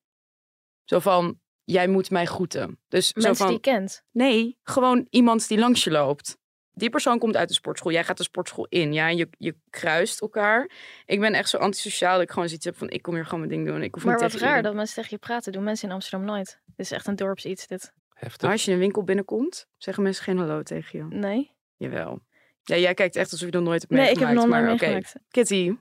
zo 0.83 0.99
van, 0.99 1.39
jij 1.63 1.87
moet 1.87 2.09
mij 2.09 2.25
groeten. 2.25 2.79
Dus 2.87 3.07
zo 3.07 3.13
Mensen 3.21 3.35
van, 3.35 3.47
die 3.47 3.55
je 3.55 3.61
kent. 3.61 4.03
nee, 4.11 4.57
gewoon 4.63 5.07
iemand 5.09 5.47
die 5.47 5.57
langs 5.57 5.83
je 5.83 5.91
loopt. 5.91 6.37
Die 6.77 6.89
persoon 6.89 7.19
komt 7.19 7.35
uit 7.35 7.47
de 7.47 7.53
sportschool. 7.53 7.91
Jij 7.91 8.03
gaat 8.03 8.17
de 8.17 8.23
sportschool 8.23 8.65
in. 8.69 8.93
Ja, 8.93 9.09
en 9.09 9.17
je, 9.17 9.27
je 9.37 9.55
kruist 9.69 10.21
elkaar. 10.21 10.71
Ik 11.05 11.19
ben 11.19 11.33
echt 11.33 11.49
zo 11.49 11.57
antisociaal 11.57 12.13
dat 12.13 12.21
ik 12.21 12.31
gewoon 12.31 12.47
zoiets 12.47 12.65
heb 12.65 12.77
van... 12.77 12.89
ik 12.89 13.01
kom 13.01 13.13
hier 13.13 13.23
gewoon 13.23 13.39
mijn 13.39 13.51
ding 13.51 13.67
doen. 13.67 13.83
Ik 13.83 13.93
hoef 13.93 14.03
Maar 14.03 14.21
niet 14.21 14.31
wat 14.31 14.41
raar 14.41 14.61
dat 14.61 14.73
mensen 14.73 14.95
tegen 14.95 15.09
je 15.11 15.17
praten. 15.17 15.51
Doen 15.51 15.63
mensen 15.63 15.87
in 15.87 15.93
Amsterdam 15.93 16.27
nooit. 16.27 16.59
Dit 16.65 16.85
is 16.85 16.91
echt 16.91 17.07
een 17.07 17.15
dorpsiets, 17.15 17.67
dit. 17.67 17.93
Heftig. 18.13 18.41
Nou, 18.41 18.53
als 18.53 18.63
je 18.63 18.67
in 18.67 18.75
een 18.75 18.83
winkel 18.83 19.03
binnenkomt, 19.03 19.67
zeggen 19.77 20.03
mensen 20.03 20.23
geen 20.23 20.37
hallo 20.37 20.63
tegen 20.63 20.99
je. 20.99 21.15
Nee? 21.15 21.51
Jawel. 21.77 22.19
Ja, 22.63 22.75
jij 22.75 22.93
kijkt 22.93 23.15
echt 23.15 23.31
alsof 23.31 23.45
je 23.45 23.53
dat 23.53 23.63
nooit 23.63 23.81
hebt 23.81 23.93
Nee, 23.93 24.01
ik 24.01 24.07
heb 24.07 24.27
meegemaakt. 24.27 24.49
nog 24.49 24.55
nooit 24.55 24.65
maar 24.65 24.73
oké. 24.73 24.85
meegemaakt. 24.85 25.27
Kitty, 25.29 25.75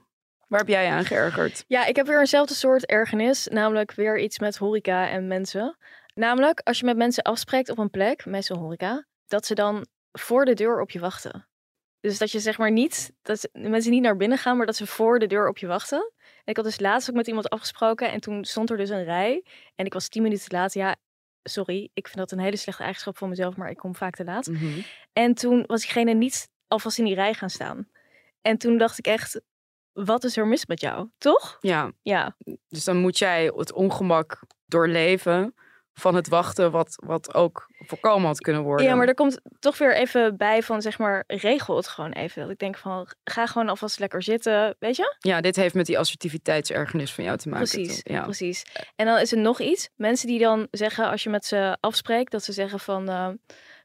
waar 0.47 0.59
heb 0.59 0.67
jij 0.67 0.89
aan 0.89 1.05
geërgerd? 1.05 1.63
Ja, 1.67 1.85
ik 1.85 1.95
heb 1.95 2.07
weer 2.07 2.19
eenzelfde 2.19 2.53
soort 2.53 2.85
ergernis. 2.85 3.47
Namelijk 3.47 3.91
weer 3.91 4.19
iets 4.19 4.39
met 4.39 4.57
horeca 4.57 5.09
en 5.09 5.27
mensen. 5.27 5.77
Namelijk, 6.13 6.61
als 6.63 6.79
je 6.79 6.85
met 6.85 6.97
mensen 6.97 7.23
afspreekt 7.23 7.69
op 7.69 7.77
een 7.77 7.89
plek, 7.89 8.25
mensen 8.25 8.57
horeca, 8.57 9.05
dat 9.27 9.45
ze 9.45 9.55
dan 9.55 9.85
voor 10.19 10.45
de 10.45 10.53
deur 10.53 10.81
op 10.81 10.89
je 10.89 10.99
wachten. 10.99 11.47
Dus 11.99 12.17
dat 12.17 12.31
je 12.31 12.39
zeg 12.39 12.57
maar 12.57 12.71
niet, 12.71 13.13
dat 13.21 13.49
mensen 13.51 13.91
niet 13.91 14.01
naar 14.01 14.17
binnen 14.17 14.37
gaan, 14.37 14.57
maar 14.57 14.65
dat 14.65 14.75
ze 14.75 14.87
voor 14.87 15.19
de 15.19 15.27
deur 15.27 15.47
op 15.47 15.57
je 15.57 15.67
wachten. 15.67 16.11
En 16.19 16.43
ik 16.45 16.55
had 16.55 16.65
dus 16.65 16.79
laatst 16.79 17.09
ook 17.09 17.15
met 17.15 17.27
iemand 17.27 17.49
afgesproken 17.49 18.11
en 18.11 18.19
toen 18.19 18.45
stond 18.45 18.69
er 18.69 18.77
dus 18.77 18.89
een 18.89 19.03
rij. 19.03 19.43
En 19.75 19.85
ik 19.85 19.93
was 19.93 20.07
tien 20.07 20.21
minuten 20.21 20.49
te 20.49 20.55
laat. 20.55 20.73
Ja, 20.73 20.95
sorry, 21.43 21.89
ik 21.93 22.07
vind 22.07 22.17
dat 22.17 22.31
een 22.31 22.39
hele 22.39 22.57
slechte 22.57 22.81
eigenschap 22.81 23.17
van 23.17 23.29
mezelf, 23.29 23.55
maar 23.55 23.69
ik 23.69 23.77
kom 23.77 23.95
vaak 23.95 24.15
te 24.15 24.23
laat. 24.23 24.47
Mhm. 24.47 24.81
En 25.13 25.33
toen 25.33 25.63
was 25.65 25.81
diegene 25.81 26.13
niet 26.13 26.49
alvast 26.67 26.97
in 26.97 27.05
die 27.05 27.15
rij 27.15 27.33
gaan 27.33 27.49
staan. 27.49 27.89
En 28.41 28.57
toen 28.57 28.77
dacht 28.77 28.97
ik 28.97 29.07
echt, 29.07 29.41
wat 29.93 30.23
is 30.23 30.37
er 30.37 30.47
mis 30.47 30.65
met 30.65 30.81
jou? 30.81 31.09
Toch? 31.17 31.57
Ja, 31.61 31.91
Ja, 32.01 32.35
dus 32.67 32.83
dan 32.83 32.97
moet 32.97 33.17
jij 33.17 33.51
het 33.55 33.73
ongemak 33.73 34.39
doorleven 34.65 35.55
van 35.99 36.15
het 36.15 36.27
wachten... 36.27 36.71
wat, 36.71 37.03
wat 37.05 37.33
ook 37.33 37.67
voorkomen 37.77 38.27
had 38.27 38.39
kunnen 38.39 38.61
worden. 38.61 38.85
Ja, 38.85 38.95
maar 38.95 39.07
er 39.07 39.13
komt 39.13 39.39
toch 39.59 39.77
weer 39.77 39.95
even 39.95 40.37
bij 40.37 40.63
van, 40.63 40.81
zeg 40.81 40.97
maar, 40.97 41.23
regel 41.27 41.75
het 41.75 41.87
gewoon 41.87 42.11
even. 42.11 42.41
Dat 42.41 42.51
ik 42.51 42.59
denk 42.59 42.77
van, 42.77 43.07
ga 43.23 43.45
gewoon 43.45 43.69
alvast 43.69 43.99
lekker 43.99 44.23
zitten, 44.23 44.75
weet 44.79 44.95
je? 44.95 45.15
Ja, 45.19 45.41
dit 45.41 45.55
heeft 45.55 45.73
met 45.73 45.85
die 45.85 45.99
assertiviteitsergernis 45.99 47.13
van 47.13 47.23
jou 47.23 47.37
te 47.37 47.49
maken. 47.49 47.67
Precies, 47.67 48.03
toch? 48.03 48.13
Ja. 48.13 48.23
precies. 48.23 48.63
En 48.95 49.05
dan 49.05 49.19
is 49.19 49.31
er 49.31 49.37
nog 49.37 49.59
iets. 49.59 49.89
Mensen 49.95 50.27
die 50.27 50.39
dan 50.39 50.67
zeggen, 50.71 51.09
als 51.09 51.23
je 51.23 51.29
met 51.29 51.45
ze 51.45 51.77
afspreekt, 51.79 52.31
dat 52.31 52.43
ze 52.43 52.51
zeggen 52.51 52.79
van, 52.79 53.09
eh, 53.09 53.29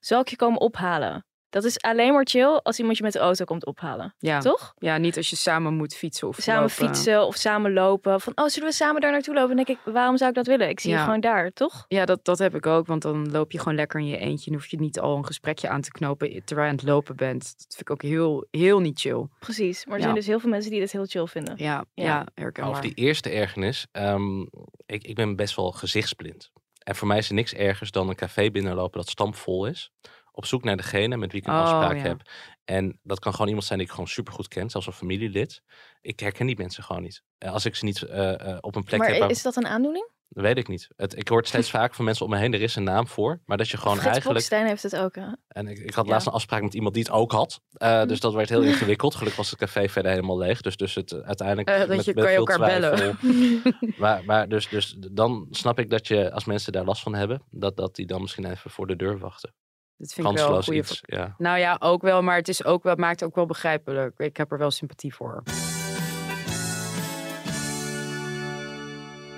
zal 0.01 0.21
ik 0.21 0.29
je 0.29 0.37
komen 0.37 0.61
ophalen? 0.61 1.25
Dat 1.53 1.65
is 1.65 1.81
alleen 1.81 2.13
maar 2.13 2.27
chill 2.31 2.61
als 2.63 2.79
iemand 2.79 2.97
je 2.97 3.03
met 3.03 3.13
de 3.13 3.19
auto 3.19 3.45
komt 3.45 3.67
ophalen, 3.67 4.15
Ja. 4.19 4.41
toch? 4.41 4.75
ja, 4.79 4.97
niet 4.97 5.17
als 5.17 5.31
je 5.31 5.37
samen 5.37 5.75
moet 5.75 5.95
fietsen 5.95 6.29
of 6.29 6.37
Samen 6.41 6.61
lopen. 6.61 6.75
fietsen 6.77 7.27
of 7.27 7.37
samen 7.37 7.73
lopen. 7.73 8.21
Van, 8.21 8.33
oh, 8.35 8.47
zullen 8.47 8.69
we 8.69 8.75
samen 8.75 9.01
daar 9.01 9.11
naartoe 9.13 9.35
lopen? 9.35 9.57
Dan 9.57 9.65
denk 9.65 9.79
ik, 9.79 9.93
waarom 9.93 10.17
zou 10.17 10.31
ik 10.31 10.37
dat 10.37 10.47
willen? 10.47 10.69
Ik 10.69 10.81
zie 10.81 10.91
Ja. 10.91 10.99
je 10.99 11.05
gewoon 11.05 11.21
daar, 11.21 11.53
toch? 11.53 11.85
Ja, 11.89 12.05
dat, 12.05 12.25
dat 12.25 12.39
heb 12.39 12.55
ik 12.55 12.67
ook. 12.67 12.87
Want 12.87 13.03
dan 13.03 13.31
loop 13.31 13.53
je 13.53 13.59
gewoon 13.59 13.75
lekker 13.75 14.01
in 14.01 14.07
je 14.07 14.17
eentje. 14.19 14.51
En 14.51 14.57
hoef 14.57 14.67
je 14.67 14.81
niet 14.81 15.01
al 15.01 15.17
een 15.17 15.27
gesprekje 15.27 15.69
aan 15.69 15.81
te 15.81 15.91
knopen 15.91 16.45
terwijl 16.45 16.67
je 16.67 16.73
aan 16.73 16.79
het 16.79 16.89
lopen 16.89 17.17
bent. 17.17 17.41
Dat 17.43 17.67
vind 17.69 17.81
ik 17.81 17.91
ook 17.91 18.03
heel, 18.03 18.47
heel 18.51 18.81
niet 18.81 19.01
chill. 19.01 19.27
Precies. 19.39 19.85
Maar 19.85 19.95
er 19.95 19.99
Ja. 19.99 20.05
zijn 20.05 20.17
dus 20.17 20.27
heel 20.27 20.41
veel 20.41 20.51
mensen 20.51 20.71
die 20.71 20.81
dit 20.81 20.93
heel 20.93 21.07
chill 21.07 21.27
vinden. 21.27 21.55
Ja, 21.57 21.85
ja. 21.95 22.05
Ja. 22.05 22.27
herkenbaar. 22.35 22.71
Over 22.73 22.83
die 22.85 22.95
eerste 22.95 23.31
ergernis. 23.31 23.87
ehm, 23.93 24.41
ik, 24.87 25.05
ik 25.07 25.15
ben 25.15 25.37
best 25.37 25.57
wel 25.57 25.71
gezichtsblind. 25.73 26.51
En 26.79 26.97
voor 26.97 27.09
mij 27.09 27.19
is 27.19 27.29
er 27.29 27.35
niks 27.35 27.55
ergers 27.55 27.91
dan 27.91 28.09
een 28.09 28.15
café 28.15 28.51
binnenlopen 28.51 28.99
dat 29.01 29.09
stampvol 29.09 29.67
is. 29.67 29.91
Op 30.35 30.47
zoek 30.47 30.65
naar 30.65 30.77
degene 30.77 31.17
met 31.17 31.33
wie 31.33 31.41
ik 31.41 31.47
een 31.47 31.53
Oh, 31.55 31.61
afspraak 31.61 31.97
ja. 31.97 32.03
heb. 32.03 32.21
En 32.65 32.99
dat 33.03 33.19
kan 33.19 33.33
gewoon 33.33 33.47
iemand 33.49 33.65
zijn 33.67 33.79
die 33.79 33.87
ik 33.89 33.93
gewoon 33.95 34.09
supergoed 34.09 34.49
ken. 34.49 34.71
Zelfs 34.71 34.87
een 34.87 34.93
familielid. 34.93 35.63
Ik 36.01 36.21
herken 36.21 36.47
die 36.47 36.57
mensen 36.57 36.83
gewoon 36.83 37.03
niet. 37.03 37.23
Eh, 37.39 37.53
Als 37.53 37.65
ik 37.65 37.75
ze 37.75 37.85
niet 37.85 38.03
eh, 38.03 38.51
eh, 38.51 38.59
op 38.61 38.75
een 38.77 38.85
plek 38.85 38.99
maar 39.01 39.09
heb, 39.09 39.19
waar- 39.19 39.31
is 39.31 39.43
dat 39.43 39.57
een 39.57 39.67
aandoening? 39.67 40.11
dat 40.35 40.45
weet 40.45 40.59
ik 40.59 40.69
niet. 40.69 40.89
Het, 40.97 41.19
ik 41.19 41.29
hoor 41.29 41.39
het 41.39 41.49
steeds 41.49 41.71
vaker 41.71 41.95
van 41.95 42.05
mensen 42.05 42.25
om 42.25 42.31
me 42.31 42.39
heen. 42.39 42.55
Er 42.55 42.63
is 42.63 42.77
een 42.77 42.83
naam 42.85 43.07
voor. 43.07 43.41
Maar 43.45 43.57
dat 43.57 43.69
je 43.69 43.77
gewoon 43.77 43.93
Frits 43.97 44.07
eigenlijk... 44.11 44.39
Bokstein 44.39 44.67
heeft 44.67 44.83
het 44.83 44.97
ook. 44.97 45.15
Hè? 45.15 45.27
En 45.49 45.67
ik, 45.67 45.79
ik 45.79 45.95
had 45.95 46.05
Ja. 46.07 46.11
laatst 46.11 46.27
een 46.27 46.33
afspraak 46.33 46.63
met 46.63 46.75
iemand 46.75 46.95
die 46.95 47.03
het 47.03 47.13
ook 47.13 47.33
had. 47.33 47.61
Eh, 47.73 48.05
Dus 48.05 48.21
dat 48.21 48.33
werd 48.35 48.49
heel 48.49 48.63
ingewikkeld. 48.73 49.13
Gelukkig 49.15 49.37
was 49.37 49.51
het 49.51 49.59
café 49.59 49.89
verder 49.89 50.11
helemaal 50.11 50.39
leeg. 50.39 50.61
Dus, 50.61 50.77
dus 50.77 50.95
het, 50.95 51.23
uiteindelijk... 51.23 51.69
Dat 51.69 51.89
met- 51.89 52.05
je, 52.05 52.13
met 52.15 52.23
kan 52.25 52.33
je 52.33 52.39
elkaar 52.39 52.59
bellen. 52.59 53.19
Maar, 53.99 54.25
maar 54.25 54.49
dus, 54.49 54.69
dus 54.69 54.97
dan 55.11 55.47
snap 55.51 55.79
ik 55.79 55.91
dat 55.91 56.07
je, 56.07 56.33
als 56.33 56.45
mensen 56.45 56.73
daar 56.73 56.85
last 56.85 57.03
van 57.03 57.15
hebben... 57.15 57.43
dat, 57.51 57.77
dat 57.77 57.95
die 57.95 58.07
dan 58.07 58.21
misschien 58.21 58.51
even 58.51 58.71
voor 58.71 58.87
de 58.87 58.97
deur 58.97 59.19
wachten. 59.19 59.55
Dat 60.03 60.13
vind 60.13 60.29
ik 60.29 60.37
wel 60.37 60.57
een 60.57 60.63
goede... 60.63 60.79
iets, 60.79 61.03
ja. 61.03 61.35
Nou 61.39 61.59
ja, 61.59 61.77
ook 61.79 62.03
wel. 62.03 62.23
Maar 62.23 62.37
het 62.37 62.49
is 62.49 62.65
ook 62.65 62.83
wel, 62.83 62.97
maakt 62.97 63.21
het 63.21 63.29
ook 63.29 63.35
wel 63.35 63.47
begrijpelijk. 63.47 64.19
Ik 64.19 64.37
heb 64.37 64.53
er 64.53 64.59
wel 64.59 64.71
sympathie 64.71 65.15
voor. 65.15 65.43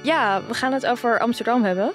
Ja, 0.03 0.43
we 0.47 0.55
gaan 0.55 0.73
het 0.73 0.87
over 0.87 1.19
Amsterdam 1.19 1.65
hebben. 1.65 1.93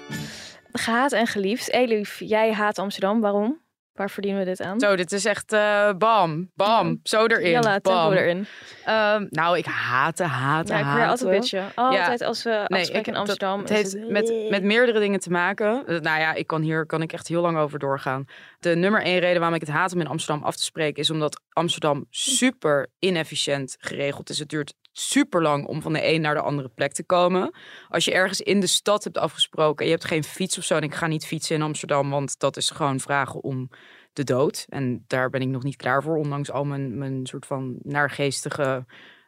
Gehaat 0.72 1.12
en 1.12 1.26
geliefd. 1.26 1.70
Elif, 1.70 2.18
jij 2.18 2.52
haat 2.52 2.78
Amsterdam. 2.78 3.20
Waarom? 3.20 3.60
Waar 4.00 4.10
verdienen 4.10 4.40
we 4.40 4.46
dit 4.46 4.60
aan? 4.60 4.80
Zo, 4.80 4.96
dit 4.96 5.12
is 5.12 5.24
echt 5.24 5.52
eh, 5.52 5.90
bam, 5.98 6.50
bam, 6.54 7.00
zo 7.02 7.26
erin. 7.26 7.50
Jalla, 7.50 7.78
bam. 7.80 8.12
erin. 8.12 8.46
Ehm, 8.84 9.26
nou, 9.30 9.58
ik 9.58 9.64
haatte, 9.64 10.22
haatte, 10.24 10.72
Ja, 10.72 10.78
ik 10.78 10.94
weer 10.98 11.08
altijd 11.08 11.30
bitchen. 11.30 11.72
Altijd 11.74 12.22
als 12.22 12.42
we 12.42 12.50
afspreken 12.68 12.94
ik- 13.00 13.06
in 13.06 13.12
dat- 13.12 13.20
Amsterdam. 13.20 13.60
Het 13.60 13.68
heeft 13.68 13.92
het- 13.92 14.10
met, 14.10 14.50
met 14.50 14.62
meerdere 14.62 14.98
dingen 15.00 15.20
te 15.20 15.30
maken. 15.30 15.84
Nou 15.86 16.20
ja, 16.20 16.34
ik 16.34 16.46
kan 16.46 16.62
hier 16.62 16.86
kan 16.86 17.02
ik 17.02 17.12
echt 17.12 17.28
heel 17.28 17.40
lang 17.42 17.56
over 17.58 17.78
doorgaan. 17.78 18.24
De 18.58 18.76
nummer 18.76 19.02
één 19.02 19.18
reden 19.18 19.38
waarom 19.38 19.54
ik 19.54 19.60
het 19.66 19.70
haat 19.70 19.92
om 19.92 20.00
in 20.00 20.06
Amsterdam 20.06 20.44
af 20.44 20.56
te 20.56 20.62
spreken... 20.62 21.02
is 21.02 21.10
omdat 21.10 21.40
Amsterdam 21.52 22.06
super 22.10 22.86
inefficiënt 22.98 23.76
geregeld 23.80 24.30
is. 24.30 24.38
Het 24.38 24.48
duurt 24.48 24.74
super 24.92 25.42
lang 25.42 25.66
om 25.66 25.82
van 25.82 25.92
de 25.92 26.12
een 26.12 26.20
naar 26.20 26.34
de 26.34 26.40
andere 26.40 26.68
plek 26.68 26.92
te 26.92 27.04
komen. 27.04 27.54
Als 27.88 28.04
je 28.04 28.12
ergens 28.12 28.40
in 28.40 28.60
de 28.60 28.66
stad 28.66 29.04
hebt 29.04 29.18
afgesproken... 29.18 29.78
en 29.78 29.84
je 29.84 29.96
hebt 29.96 30.06
geen 30.08 30.24
fiets 30.24 30.58
of 30.58 30.64
zo... 30.64 30.76
en 30.76 30.82
ik 30.82 30.94
ga 30.94 31.06
niet 31.06 31.26
fietsen 31.26 31.56
in 31.56 31.62
Amsterdam... 31.62 32.10
want 32.10 32.38
dat 32.38 32.56
is 32.56 32.70
gewoon 32.70 33.00
vragen 33.00 33.42
om 33.42 33.70
de 34.12 34.24
dood. 34.24 34.66
En 34.68 35.04
daar 35.06 35.30
ben 35.30 35.40
ik 35.40 35.48
nog 35.48 35.62
niet 35.62 35.76
klaar 35.76 36.02
voor... 36.02 36.16
ondanks 36.16 36.50
al 36.50 36.64
mijn, 36.64 36.98
mijn 36.98 37.26
soort 37.26 37.46
van 37.46 37.78
naargeestige... 37.82 38.84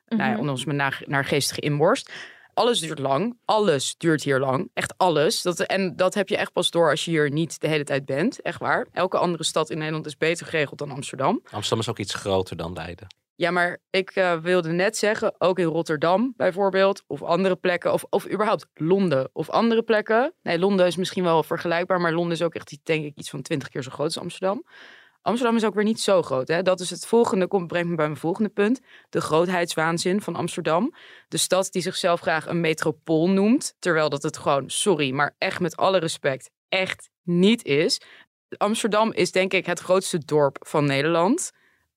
Nou 0.08 0.22
ja, 0.24 0.30
Mhm. 0.30 0.40
ondanks 0.40 0.64
mijn 0.64 0.76
naar, 0.76 1.02
naargeestige 1.06 1.60
inborst. 1.60 2.12
Alles 2.54 2.80
duurt 2.80 2.98
lang. 2.98 3.38
Alles 3.44 3.94
duurt 3.98 4.22
hier 4.22 4.38
lang. 4.38 4.70
Echt 4.74 4.94
alles. 4.96 5.42
Dat, 5.42 5.60
en 5.60 5.96
dat 5.96 6.14
heb 6.14 6.28
je 6.28 6.36
echt 6.36 6.52
pas 6.52 6.70
door 6.70 6.90
als 6.90 7.04
je 7.04 7.10
hier 7.10 7.30
niet 7.30 7.60
de 7.60 7.68
hele 7.68 7.84
tijd 7.84 8.04
bent. 8.04 8.40
Echt 8.42 8.58
waar. 8.60 8.86
Elke 8.92 9.18
andere 9.18 9.44
stad 9.44 9.70
in 9.70 9.78
Nederland 9.78 10.06
is 10.06 10.16
beter 10.16 10.46
geregeld 10.46 10.78
dan 10.78 10.90
Amsterdam. 10.90 11.40
Amsterdam 11.50 11.78
is 11.78 11.88
ook 11.88 11.98
iets 11.98 12.14
groter 12.14 12.56
dan 12.56 12.72
Leiden. 12.72 13.06
Ja, 13.34 13.50
maar 13.50 13.78
ik 13.90 14.10
eh, 14.10 14.38
wilde 14.38 14.72
net 14.72 14.96
zeggen, 14.96 15.34
ook 15.38 15.58
in 15.58 15.64
Rotterdam 15.64 16.32
bijvoorbeeld, 16.36 17.04
of 17.06 17.22
andere 17.22 17.56
plekken, 17.56 17.92
of, 17.92 18.04
of 18.10 18.30
überhaupt 18.30 18.66
Londen 18.74 19.30
of 19.32 19.50
andere 19.50 19.82
plekken. 19.82 20.34
Nee, 20.42 20.58
Londen 20.58 20.86
is 20.86 20.96
misschien 20.96 21.24
wel 21.24 21.42
vergelijkbaar, 21.42 22.00
maar 22.00 22.12
Londen 22.12 22.32
is 22.32 22.42
ook 22.42 22.54
echt, 22.54 22.78
denk 22.82 23.04
ik, 23.04 23.16
iets 23.16 23.30
van 23.30 23.42
twintig 23.42 23.68
keer 23.68 23.82
zo 23.82 23.90
groot 23.90 24.06
als 24.06 24.18
Amsterdam. 24.18 24.64
Amsterdam 25.22 25.56
is 25.56 25.64
ook 25.64 25.74
weer 25.74 25.84
niet 25.84 26.00
zo 26.00 26.22
groot. 26.22 26.48
Hè? 26.48 26.62
Dat 26.62 26.80
is 26.80 26.90
het 26.90 27.06
volgende, 27.06 27.46
komt, 27.46 27.66
brengt 27.66 27.88
me 27.88 27.94
bij 27.94 28.06
mijn 28.06 28.18
volgende 28.18 28.48
punt. 28.48 28.80
De 29.08 29.20
grootheidswaanzin 29.20 30.20
van 30.20 30.36
Amsterdam. 30.36 30.94
De 31.28 31.36
stad 31.36 31.72
die 31.72 31.82
zichzelf 31.82 32.20
graag 32.20 32.46
een 32.46 32.60
metropool 32.60 33.28
noemt, 33.28 33.74
terwijl 33.78 34.08
dat 34.08 34.22
het 34.22 34.36
gewoon, 34.36 34.70
sorry, 34.70 35.10
maar 35.12 35.34
echt 35.38 35.60
met 35.60 35.76
alle 35.76 35.98
respect, 35.98 36.50
echt 36.68 37.10
niet 37.22 37.64
is. 37.64 38.00
Amsterdam 38.56 39.12
is 39.12 39.32
denk 39.32 39.52
ik 39.52 39.66
het 39.66 39.80
grootste 39.80 40.18
dorp 40.24 40.56
van 40.60 40.84
Nederland 40.84 41.52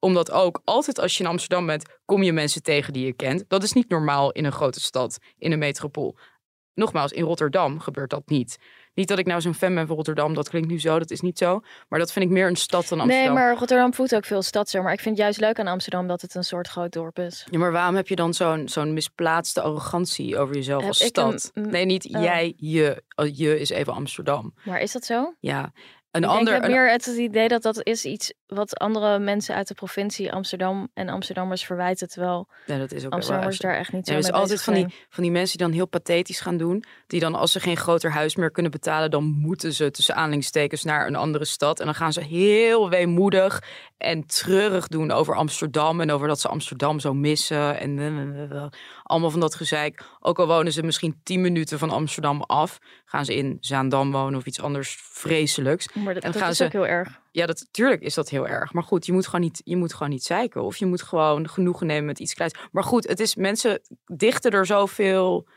omdat 0.05 0.31
ook 0.31 0.61
altijd 0.63 0.99
als 0.99 1.17
je 1.17 1.23
in 1.23 1.29
Amsterdam 1.29 1.65
bent, 1.65 1.85
kom 2.05 2.23
je 2.23 2.33
mensen 2.33 2.63
tegen 2.63 2.93
die 2.93 3.05
je 3.05 3.13
kent. 3.13 3.43
Dat 3.47 3.63
is 3.63 3.73
niet 3.73 3.89
normaal 3.89 4.31
in 4.31 4.45
een 4.45 4.51
grote 4.51 4.79
stad, 4.79 5.17
in 5.37 5.51
een 5.51 5.59
metropool. 5.59 6.17
Nogmaals, 6.73 7.11
in 7.11 7.23
Rotterdam 7.23 7.79
gebeurt 7.79 8.09
dat 8.09 8.21
niet. 8.25 8.57
Niet 8.93 9.07
dat 9.07 9.19
ik 9.19 9.25
nou 9.25 9.41
zo'n 9.41 9.53
fan 9.53 9.75
ben 9.75 9.87
van 9.87 9.95
Rotterdam, 9.95 10.33
dat 10.33 10.49
klinkt 10.49 10.67
nu 10.69 10.79
zo, 10.79 10.99
dat 10.99 11.11
is 11.11 11.21
niet 11.21 11.37
zo. 11.37 11.59
Maar 11.89 11.99
dat 11.99 12.11
vind 12.11 12.25
ik 12.25 12.31
meer 12.31 12.47
een 12.47 12.55
stad 12.55 12.87
dan 12.87 12.99
Amsterdam. 12.99 13.25
Nee, 13.25 13.35
maar 13.43 13.57
Rotterdam 13.57 13.93
voelt 13.93 14.15
ook 14.15 14.25
veel 14.25 14.41
stad 14.41 14.69
zo. 14.69 14.81
Maar 14.81 14.93
ik 14.93 14.99
vind 14.99 15.15
het 15.15 15.23
juist 15.23 15.39
leuk 15.39 15.59
aan 15.59 15.67
Amsterdam 15.67 16.07
dat 16.07 16.21
het 16.21 16.35
een 16.35 16.43
soort 16.43 16.67
groot 16.67 16.91
dorp 16.91 17.19
is. 17.19 17.47
Ja, 17.49 17.57
maar 17.59 17.71
waarom 17.71 17.95
heb 17.95 18.07
je 18.07 18.15
dan 18.15 18.33
zo'n 18.33 18.67
zo'n 18.69 18.93
misplaatste 18.93 19.61
arrogantie 19.61 20.37
over 20.37 20.55
jezelf 20.55 20.79
Heb 20.81 20.89
als 20.89 21.03
stad? 21.05 21.51
een- 21.53 21.69
nee, 21.69 21.85
niet 21.85 22.15
oh. 22.15 22.21
jij, 22.23 22.53
je. 22.57 23.03
Oh, 23.15 23.35
Je 23.35 23.59
is 23.59 23.69
even 23.69 23.93
Amsterdam. 23.93 24.53
Maar 24.65 24.81
is 24.81 24.91
dat 24.91 25.05
zo? 25.05 25.33
Ja. 25.39 25.71
Een 26.15 26.23
ik 26.23 26.29
ander, 26.29 26.45
denk, 26.45 26.57
ik 26.57 26.63
heb 26.63 26.71
meer 26.71 26.91
het 26.91 27.05
idee 27.05 27.47
dat 27.47 27.61
dat 27.61 27.85
is 27.85 28.05
iets 28.05 28.33
wat 28.47 28.77
andere 28.77 29.19
mensen 29.19 29.55
uit 29.55 29.67
de 29.67 29.73
provincie 29.73 30.31
Amsterdam 30.31 30.87
en 30.93 31.09
Amsterdammers 31.09 31.65
verwijten. 31.65 32.09
Terwijl 32.09 32.47
Nee, 32.65 32.79
dat 32.79 32.91
is 32.91 32.97
ook 32.97 33.09
waar. 33.09 33.13
Amsterdammers 33.13 33.57
daar 33.57 33.75
echt 33.75 33.91
niet 33.91 34.05
zo 34.05 34.11
Ja, 34.11 34.17
er 34.17 34.23
is 34.23 34.31
altijd 34.31 34.61
van 34.61 34.73
die, 34.73 34.87
van 35.09 35.23
die 35.23 35.31
mensen 35.31 35.57
die 35.57 35.67
dan 35.67 35.75
heel 35.75 35.87
pathetisch 35.87 36.39
gaan 36.39 36.57
doen. 36.57 36.83
Die 37.07 37.19
dan 37.19 37.35
als 37.35 37.51
ze 37.51 37.59
geen 37.59 37.77
groter 37.77 38.11
huis 38.11 38.35
meer 38.35 38.51
kunnen 38.51 38.71
betalen, 38.71 39.11
dan 39.11 39.23
moeten 39.23 39.73
ze 39.73 39.91
tussen 39.91 40.15
aanhalingstekens 40.15 40.83
naar 40.83 41.07
een 41.07 41.15
andere 41.15 41.45
stad. 41.45 41.79
En 41.79 41.85
dan 41.85 41.95
gaan 41.95 42.13
ze 42.13 42.21
heel 42.21 42.89
weemoedig 42.89 43.63
en 43.97 44.25
treurig 44.25 44.87
doen 44.87 45.11
over 45.11 45.35
Amsterdam. 45.35 46.01
En 46.01 46.11
over 46.11 46.27
dat 46.27 46.39
ze 46.39 46.47
Amsterdam 46.47 46.99
zo 46.99 47.13
missen. 47.13 47.79
En 47.79 47.97
allemaal 49.05 49.29
van 49.31 49.39
dat 49.39 49.55
gezeik. 49.55 50.03
Ook 50.19 50.39
al 50.39 50.47
wonen 50.47 50.71
ze 50.71 50.83
misschien 50.83 51.19
10 51.23 51.41
minuten 51.41 51.79
van 51.79 51.89
Amsterdam 51.89 52.41
af. 52.41 52.79
Gaan 53.05 53.25
ze 53.25 53.35
in 53.35 53.57
Zaandam 53.59 54.11
wonen 54.11 54.39
of 54.39 54.45
iets 54.45 54.61
anders 54.61 54.97
vreselijks. 55.01 55.93
Maar 55.93 56.13
dat, 56.13 56.23
en 56.23 56.31
dat 56.31 56.41
gaan 56.41 56.49
is 56.51 56.57
ze- 56.57 56.65
ook 56.65 56.71
heel 56.71 56.87
erg. 56.87 57.19
Ja, 57.31 57.45
dat, 57.45 57.67
tuurlijk 57.71 58.01
is 58.01 58.13
dat 58.13 58.29
heel 58.29 58.47
erg. 58.47 58.73
Maar 58.73 58.83
goed, 58.83 59.05
je 59.05 59.11
moet 59.11 59.25
gewoon 59.25 59.41
niet, 59.41 59.61
je 59.63 59.75
moet 59.77 59.93
gewoon 59.93 60.09
niet 60.09 60.23
zeiken. 60.23 60.63
Of 60.63 60.77
je 60.77 60.85
moet 60.85 61.01
gewoon 61.01 61.49
genoegen 61.49 61.87
nemen 61.87 62.05
met 62.05 62.19
iets 62.19 62.33
kleins. 62.33 62.53
Maar 62.71 62.83
goed, 62.83 63.07
het 63.07 63.19
is, 63.19 63.35
mensen 63.35 63.81
dichten 64.05 64.51
er 64.51 64.65
zoveel 64.65 65.47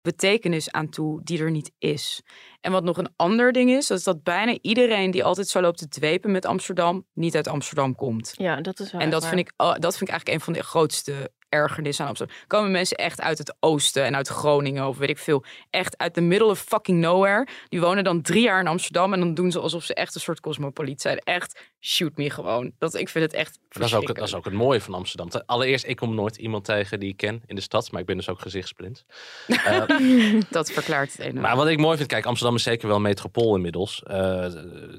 betekenis 0.00 0.70
aan 0.72 0.88
toe 0.88 1.20
die 1.24 1.38
er 1.40 1.50
niet 1.50 1.72
is. 1.78 2.22
En 2.60 2.72
wat 2.72 2.84
nog 2.84 2.96
een 2.96 3.12
ander 3.16 3.52
ding 3.52 3.70
is, 3.70 3.86
dat 3.86 3.98
is 3.98 4.04
dat 4.04 4.22
bijna 4.22 4.58
iedereen 4.60 5.10
die 5.10 5.24
altijd 5.24 5.48
zo 5.48 5.60
loopt 5.60 5.78
te 5.78 5.88
dwepen 5.88 6.30
met 6.30 6.44
Amsterdam, 6.46 7.06
niet 7.12 7.34
uit 7.36 7.48
Amsterdam 7.48 7.94
komt. 7.94 8.32
Ja, 8.36 8.60
dat 8.60 8.80
is 8.80 8.92
wel 8.92 9.00
En 9.00 9.10
dat 9.10 9.20
waar. 9.22 9.30
vind, 9.30 9.40
ik, 9.48 9.52
dat 9.56 9.96
vind 9.96 10.00
ik 10.00 10.08
eigenlijk 10.08 10.28
een 10.28 10.40
van 10.44 10.52
de 10.52 10.62
grootste 10.62 11.32
ergernissen 11.62 12.04
aan 12.04 12.10
Amsterdam. 12.10 12.36
Komen 12.46 12.70
mensen 12.70 12.96
echt 12.96 13.20
uit 13.20 13.38
het 13.38 13.56
oosten 13.60 14.04
en 14.04 14.16
uit 14.16 14.28
Groningen 14.28 14.86
of 14.86 14.98
weet 14.98 15.08
ik 15.08 15.18
veel. 15.18 15.44
Echt 15.70 15.98
uit 15.98 16.14
de 16.14 16.20
middle 16.20 16.48
of 16.48 16.58
fucking 16.58 17.00
nowhere. 17.00 17.48
Die 17.68 17.80
wonen 17.80 18.04
dan 18.04 18.22
drie 18.22 18.42
jaar 18.42 18.60
in 18.60 18.66
Amsterdam 18.66 19.12
en 19.12 19.20
dan 19.20 19.34
doen 19.34 19.50
ze 19.50 19.60
alsof 19.60 19.84
ze 19.84 19.94
echt 19.94 20.14
een 20.14 20.20
soort 20.20 20.40
cosmopoliet 20.40 21.00
zijn. 21.00 21.18
Echt, 21.18 21.60
shoot 21.86 22.16
me 22.16 22.30
gewoon. 22.30 22.72
Dat, 22.78 22.94
ik 22.94 23.08
vind 23.08 23.24
het 23.24 23.34
echt 23.34 23.58
Dat 23.68 23.82
is, 23.84 23.94
ook, 23.94 24.06
dat 24.14 24.26
is 24.26 24.34
ook 24.34 24.44
het 24.44 24.54
mooie 24.54 24.80
van 24.80 24.94
Amsterdam. 24.94 25.28
Te- 25.28 25.46
Allereerst, 25.46 25.86
ik 25.86 25.96
kom 25.96 26.14
nooit 26.14 26.36
iemand 26.36 26.64
tegen 26.64 27.00
die 27.00 27.08
ik 27.08 27.16
ken 27.16 27.42
in 27.46 27.54
de 27.54 27.60
stad, 27.60 27.90
maar 27.90 28.00
ik 28.00 28.06
ben 28.06 28.16
dus 28.16 28.28
ook 28.28 28.40
gezichtsblind. 28.40 29.04
Eh, 29.64 30.40
Dat 30.50 30.70
verklaart 30.70 31.12
het 31.12 31.20
ene. 31.20 31.40
maar 31.40 31.56
wat 31.56 31.68
ik 31.68 31.78
mooi 31.78 31.96
vind, 31.96 32.08
kijk, 32.08 32.26
Amsterdam 32.26 32.56
is 32.56 32.62
zeker 32.62 32.86
wel 32.86 32.96
een 32.96 33.02
metropool 33.02 33.54
inmiddels. 33.56 34.02
Eh, 34.02 34.40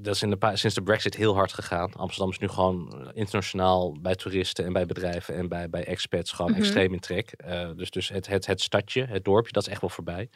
dat 0.01 0.15
is 0.15 0.21
in 0.21 0.29
de 0.29 0.51
sinds 0.53 0.75
de 0.75 0.81
brexit 0.83 1.15
heel 1.15 1.35
hard 1.35 1.53
gegaan. 1.53 1.93
Amsterdam 1.93 2.29
is 2.31 2.37
nu 2.37 2.47
gewoon 2.47 3.09
internationaal 3.13 3.97
bij 4.01 4.15
toeristen 4.15 4.65
en 4.65 4.73
bij 4.73 4.85
bedrijven 4.85 5.35
en 5.35 5.47
bij, 5.47 5.69
bij 5.69 5.85
expats 5.85 6.31
gewoon 6.31 6.51
Mhm. 6.51 6.59
extreem 6.59 6.93
in 6.93 6.99
trek. 6.99 7.31
Eh, 7.31 7.69
dus 7.75 7.89
dus 7.89 8.09
het, 8.09 8.27
het, 8.27 8.45
het 8.45 8.61
stadje, 8.61 9.05
het 9.05 9.23
dorpje, 9.23 9.51
dat 9.51 9.63
is 9.63 9.69
echt 9.71 9.81
wel 9.81 9.89
voorbij. 9.89 10.29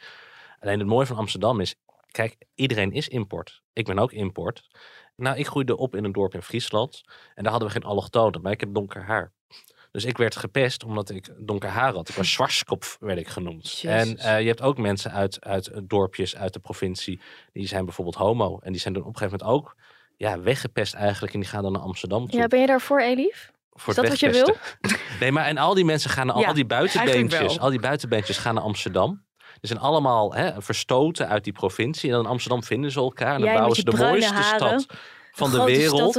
Alleen 0.60 0.78
het 0.78 0.88
mooie 0.88 1.06
van 1.06 1.16
Amsterdam 1.16 1.60
is, 1.60 1.74
kijk, 2.10 2.36
iedereen 2.54 2.92
is 2.92 3.08
import. 3.08 3.62
Ik 3.72 3.84
ben 3.84 3.98
ook 3.98 4.12
import. 4.12 4.68
Nou, 5.16 5.36
ik 5.36 5.46
groeide 5.46 5.76
op 5.76 5.96
in 5.96 6.04
een 6.04 6.12
dorp 6.12 6.34
in 6.34 6.42
Friesland 6.42 7.02
en 7.34 7.42
daar 7.42 7.52
hadden 7.52 7.68
we 7.68 7.74
geen 7.74 7.90
allochtonen, 7.90 8.40
maar 8.42 8.52
ik 8.52 8.60
heb 8.60 8.74
donker 8.74 9.02
haar. 9.02 9.32
Dus 9.90 10.04
ik 10.04 10.16
werd 10.16 10.36
gepest 10.36 10.84
omdat 10.84 11.10
ik 11.10 11.28
donker 11.38 11.68
haar 11.68 11.92
had. 11.92 12.08
Ik 12.08 12.14
was 12.14 12.32
Schwarzkopf, 12.32 12.96
werd 13.00 13.18
ik 13.18 13.28
genoemd. 13.28 13.80
Jezus. 13.80 14.10
En 14.10 14.18
eh, 14.18 14.40
je 14.40 14.46
hebt 14.46 14.62
ook 14.62 14.78
mensen 14.78 15.12
uit, 15.12 15.44
uit 15.44 15.66
eh, 15.66 15.80
dorpjes 15.84 16.36
uit 16.36 16.52
de 16.52 16.58
provincie. 16.58 17.20
Die 17.52 17.66
zijn 17.66 17.84
bijvoorbeeld 17.84 18.16
homo. 18.16 18.58
En 18.62 18.72
die 18.72 18.80
zijn 18.80 18.94
dan 18.94 19.02
op 19.02 19.08
een 19.08 19.16
gegeven 19.16 19.38
moment 19.46 19.62
ook 19.62 19.76
ja, 20.16 20.40
weggepest 20.40 20.94
eigenlijk. 20.94 21.34
En 21.34 21.40
die 21.40 21.48
gaan 21.48 21.62
dan 21.62 21.72
naar 21.72 21.82
Amsterdam 21.82 22.28
toe. 22.28 22.40
Ja, 22.40 22.46
ben 22.46 22.60
je 22.60 22.66
daarvoor, 22.66 23.00
Elief? 23.00 23.52
voor 23.72 23.88
is 23.88 23.94
dat 23.94 24.08
wat 24.08 24.20
je 24.20 24.30
wegpesten. 24.30 25.00
Nee, 25.20 25.32
maar 25.32 25.46
en 25.46 25.58
al 25.58 25.74
die 25.74 25.84
mensen 25.84 26.10
gaan 26.10 26.26
naar 26.26 26.38
Ja, 26.38 26.46
al 26.46 26.54
die 26.54 26.66
buitenbeentjes. 26.66 27.58
Al 27.58 27.70
die 27.70 27.80
buitenbeentjes 27.80 28.38
gaan 28.38 28.54
naar 28.54 28.64
Amsterdam. 28.64 29.24
Die 29.62 29.70
zijn 29.70 29.82
allemaal 29.82 30.34
hè, 30.34 30.62
verstoten 30.62 31.28
uit 31.28 31.44
die 31.44 31.52
provincie. 31.52 32.08
En 32.08 32.14
dan 32.14 32.24
in 32.24 32.30
Amsterdam 32.30 32.62
vinden 32.64 32.90
ze 32.90 32.98
elkaar. 33.00 33.34
En 33.34 33.40
dan 33.40 33.44
Jij 33.44 33.54
bouwen 33.54 33.76
ze 33.76 33.84
de 33.84 33.96
mooiste 33.96 34.34
haren, 34.34 34.80
stad 34.80 34.86
van 35.32 35.50
de, 35.50 35.64
wereld. 35.64 36.14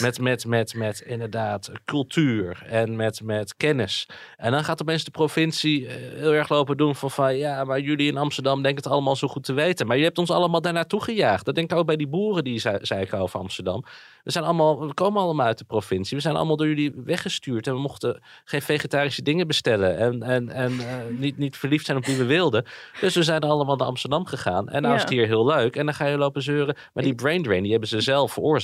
Met, 0.00 0.18
met, 0.20 0.46
met, 0.46 0.74
met 0.74 1.00
inderdaad 1.00 1.70
cultuur 1.84 2.62
en 2.68 2.96
met, 2.96 3.22
met 3.22 3.56
kennis. 3.56 4.08
En 4.36 4.50
dan 4.52 4.64
gaat 4.64 4.82
opeens 4.82 5.04
de 5.04 5.10
provincie 5.10 5.86
eh, 5.86 5.94
heel 6.18 6.32
erg 6.32 6.48
lopen 6.48 6.76
doen 6.76 6.94
van, 6.94 7.10
van 7.10 7.36
ja, 7.36 7.64
maar 7.64 7.80
jullie 7.80 8.10
in 8.10 8.16
Amsterdam 8.16 8.62
denken 8.62 8.82
het 8.82 8.92
allemaal 8.92 9.16
zo 9.16 9.28
goed 9.28 9.44
te 9.44 9.52
weten. 9.52 9.86
Maar 9.86 9.96
je 9.96 10.04
hebt 10.04 10.18
ons 10.18 10.30
allemaal 10.30 10.60
daar 10.60 10.72
naartoe 10.72 11.02
gejaagd. 11.02 11.44
Dat 11.44 11.54
denk 11.54 11.70
ik 11.70 11.78
ook 11.78 11.86
bij 11.86 11.96
die 11.96 12.08
boeren 12.08 12.44
die 12.44 12.58
zei, 12.58 12.78
zeiken 12.82 13.18
over 13.18 13.40
Amsterdam. 13.40 13.84
We, 14.24 14.32
zijn 14.32 14.44
allemaal, 14.44 14.86
we 14.86 14.94
komen 14.94 15.22
allemaal 15.22 15.46
uit 15.46 15.58
de 15.58 15.64
provincie. 15.64 16.16
We 16.16 16.22
zijn 16.22 16.36
allemaal 16.36 16.56
door 16.56 16.66
jullie 16.66 16.92
weggestuurd. 17.04 17.66
En 17.66 17.74
we 17.74 17.80
mochten 17.80 18.22
geen 18.44 18.62
vegetarische 18.62 19.22
dingen 19.22 19.46
bestellen. 19.46 19.98
En, 19.98 20.22
en, 20.22 20.48
en 20.48 20.80
eh, 20.80 20.86
niet, 21.18 21.38
niet 21.38 21.56
verliefd 21.56 21.86
zijn 21.86 21.96
op 21.98 22.06
wie 22.06 22.16
we 22.16 22.24
wilden. 22.24 22.64
Dus 23.00 23.14
we 23.14 23.22
zijn 23.22 23.40
allemaal 23.40 23.76
naar 23.76 23.86
Amsterdam 23.86 24.26
gegaan. 24.26 24.68
En 24.68 24.82
nou 24.82 24.94
Ja. 24.94 24.94
is 24.94 25.00
het 25.00 25.10
hier 25.10 25.26
heel 25.26 25.46
leuk. 25.46 25.76
En 25.76 25.84
dan 25.84 25.94
ga 25.94 26.06
je 26.06 26.18
lopen 26.18 26.42
zeuren. 26.42 26.76
Maar 26.92 27.04
die 27.04 27.14
brain 27.14 27.42
drain, 27.42 27.62
die 27.62 27.70
hebben 27.70 27.88
ze 27.88 28.00
zelf 28.00 28.32
veroorzaakt. 28.32 28.55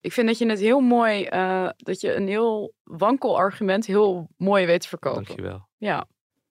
Ik 0.00 0.12
vind 0.12 0.26
dat 0.26 0.38
je 0.38 0.46
het 0.46 0.60
heel 0.60 0.80
mooi, 0.80 1.24
eh, 1.24 1.68
dat 1.76 2.00
je 2.00 2.14
een 2.14 2.28
heel 2.28 2.74
wankel 2.82 3.38
argument 3.38 3.86
heel 3.86 4.28
mooi 4.36 4.66
weet 4.66 4.80
te 4.80 4.88
verkopen. 4.88 5.24
Dankjewel. 5.24 5.68
Ja. 5.76 6.06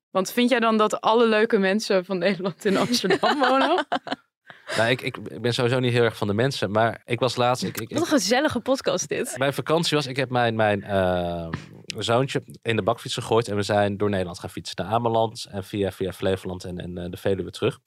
Want 0.09 0.31
vind 0.31 0.49
jij 0.49 0.59
dan 0.59 0.77
dat 0.77 1.01
alle 1.01 1.27
leuke 1.27 1.57
mensen 1.57 2.05
van 2.05 2.17
Nederland 2.27 2.65
in 2.65 2.77
Amsterdam 2.77 3.39
wonen? 3.39 3.85
Nou, 4.77 4.89
ik, 4.89 5.01
ik, 5.01 5.17
ik 5.17 5.41
ben 5.41 5.53
sowieso 5.53 5.79
niet 5.79 5.91
heel 5.91 6.03
erg 6.03 6.17
van 6.17 6.27
de 6.27 6.33
mensen. 6.33 6.71
Maar 6.71 7.01
ik 7.05 7.19
was 7.19 7.35
laatst... 7.35 7.63
Ik, 7.63 7.77
ik, 7.77 7.89
Wat 7.89 8.01
een 8.01 8.07
gezellige 8.07 8.59
podcast 8.59 9.09
dit. 9.09 9.37
Mijn 9.37 9.53
vakantie 9.53 9.97
was, 9.97 10.07
ik 10.07 10.15
heb 10.15 10.29
mijn, 10.29 10.55
mijn 10.55 10.83
eh, 10.83 11.47
zoontje 11.85 12.43
in 12.61 12.75
de 12.75 12.81
bakfiets 12.81 13.13
gegooid. 13.13 13.47
En 13.47 13.55
we 13.55 13.61
zijn 13.61 13.97
door 13.97 14.09
Nederland 14.09 14.39
gaan 14.39 14.49
fietsen 14.49 14.83
naar 14.85 14.93
Ameland. 14.93 15.47
En 15.49 15.63
via, 15.63 15.91
via 15.91 16.13
Flevoland 16.13 16.63
en, 16.63 16.77
en 16.77 16.97
eh, 16.97 17.09
de 17.09 17.17
Veluwe 17.17 17.51
terug. 17.51 17.79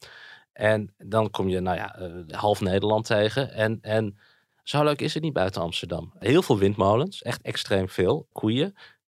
En 0.53 0.95
dan 0.97 1.31
kom 1.31 1.49
je, 1.49 1.61
nou 1.61 1.77
ja, 1.77 1.97
eh, 1.97 2.38
half 2.38 2.61
Nederland 2.61 3.05
tegen. 3.05 3.53
En, 3.53 3.79
en 3.81 4.19
zo 4.68 4.85
leuk 4.85 5.00
is 5.00 5.14
het 5.14 5.22
niet 5.22 5.33
buiten 5.33 5.62
Amsterdam. 5.62 6.12
Heel 6.18 6.42
veel 6.42 6.59
windmolens, 6.59 7.22
echt 7.22 7.42
extreem 7.42 7.88
veel. 7.88 8.29
Koeien, 8.33 8.74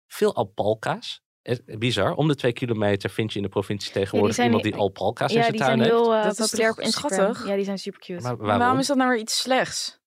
veel 0.07 0.35
alpalka's. 0.35 1.21
Bizar, 1.65 2.13
om 2.15 2.27
de 2.27 2.35
twee 2.35 2.53
kilometer 2.53 3.09
vind 3.09 3.31
je 3.31 3.37
in 3.37 3.43
de 3.43 3.49
provincie 3.49 3.91
tegenwoordig 3.91 4.35
zijn 4.35 4.47
iemand 4.47 4.65
die- 4.65 4.75
alpalca's 4.75 5.29
in 5.31 5.35
Ja, 5.37 5.41
zijn 5.41 5.51
die 5.53 5.61
tuin 5.61 5.77
zijn 5.77 5.89
heeft. 5.91 6.03
heel 6.03 6.13
eh, 6.15 6.23
Dat 6.23 6.31
is 6.39 6.49
populair 6.49 6.69
toch 6.69 6.77
op 6.79 6.83
Instagram. 6.83 7.11
schattig? 7.19 7.47
Ja, 7.47 7.55
die 7.55 7.65
zijn 7.65 7.77
super 7.77 7.99
cute. 7.99 8.21
Maar 8.23 8.37
waarom? 8.37 8.59
waarom 8.59 8.79
is 8.79 8.87
dat 8.87 8.97
nou 8.97 9.09
weer 9.09 9.19
iets 9.19 9.37
slechts? 9.41 9.99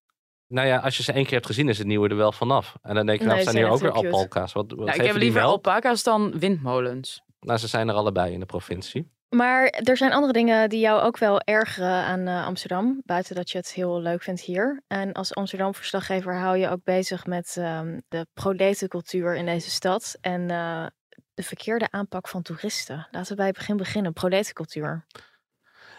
Nou 0.47 0.67
ja, 0.67 0.79
als 0.79 0.97
je 0.97 1.03
ze 1.03 1.13
één 1.13 1.25
keer 1.25 1.33
hebt 1.33 1.47
gezien, 1.47 1.69
is 1.69 1.79
het 1.79 1.87
nieuwe 1.87 2.09
er 2.09 2.17
wel 2.17 2.33
vanaf. 2.33 2.75
En 2.83 2.95
dan 2.95 3.07
denk 3.07 3.19
je, 3.19 3.25
nou, 3.25 3.35
Nee, 3.37 3.43
staan 3.47 3.55
ze 3.57 3.61
hier 3.63 3.71
ook 3.73 3.79
zijn 3.79 3.93
weer 3.93 4.03
alpaca's. 4.03 4.53
Wat, 4.53 4.67
wat 4.69 4.77
Nou, 4.79 4.83
ik 4.83 4.91
geven 4.91 5.05
heb 5.07 5.15
die 5.15 5.23
liever 5.25 5.41
wel? 5.41 5.51
alpaca's 5.51 6.03
dan 6.03 6.39
windmolens. 6.39 7.23
Nou, 7.41 7.59
ze 7.59 7.67
zijn 7.69 7.89
er 7.89 7.95
allebei 7.95 8.33
in 8.33 8.41
de 8.41 8.47
provincie. 8.47 9.11
Maar 9.31 9.67
er 9.67 9.97
zijn 9.97 10.13
andere 10.13 10.33
dingen 10.33 10.69
die 10.69 10.81
jou 10.81 11.03
ook 11.03 11.19
wel 11.19 11.41
ergeren 11.41 12.05
aan 12.05 12.27
eh, 12.27 12.47
Amsterdam. 12.47 13.01
Buiten 13.05 13.35
dat 13.35 13.51
je 13.51 13.59
het 13.59 13.73
heel 13.73 14.01
leuk 14.01 14.23
vindt 14.23 14.41
hier. 14.41 14.83
En 14.87 15.13
als 15.13 15.35
Amsterdam-verslaggever 15.35 16.35
hou 16.35 16.57
je 16.57 16.69
ook 16.69 16.85
bezig 16.85 17.27
met 17.27 17.57
ehm, 17.59 18.01
de 18.09 18.27
proletencultuur 18.35 19.37
in 19.37 19.47
deze 19.47 19.71
stad. 19.71 20.19
En 20.21 20.51
eh, 20.51 20.87
de 21.35 21.43
verkeerde 21.43 21.91
aanpak 21.91 22.29
van 22.29 22.43
toeristen. 22.43 23.09
Laten 23.11 23.31
we 23.31 23.37
bij 23.37 23.47
het 23.47 23.57
begin 23.57 23.77
beginnen. 23.77 24.13
Proletencultuur. 24.13 25.07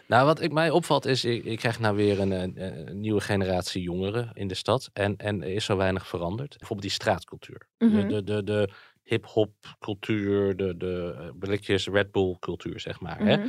Nou, 0.07 0.25
wat 0.25 0.41
ik 0.41 0.51
mij 0.51 0.69
opvalt 0.69 1.05
is, 1.05 1.25
ik, 1.25 1.45
ik 1.45 1.57
krijg 1.57 1.79
nou 1.79 1.95
weer 1.95 2.19
een, 2.19 2.31
een, 2.31 2.87
een 2.87 2.99
nieuwe 2.99 3.21
generatie 3.21 3.81
jongeren 3.81 4.29
in 4.33 4.47
de 4.47 4.55
stad. 4.55 4.89
En, 4.93 5.17
en 5.17 5.43
er 5.43 5.49
is 5.49 5.65
zo 5.65 5.77
weinig 5.77 6.07
veranderd. 6.07 6.49
Bijvoorbeeld 6.49 6.81
die 6.81 6.91
straatcultuur. 6.91 7.67
Mhm. 7.77 8.07
De, 8.07 8.07
de, 8.07 8.23
de, 8.23 8.43
de 8.43 8.69
hip-hop 9.11 9.51
cultuur, 9.79 10.55
de, 10.57 10.77
de 10.77 11.15
eh, 11.19 11.29
blikjes 11.39 11.87
Red 11.87 12.11
Bull 12.11 12.35
cultuur, 12.39 12.79
zeg 12.79 12.99
maar. 12.99 13.19
Hè? 13.19 13.37
Mhm. 13.37 13.47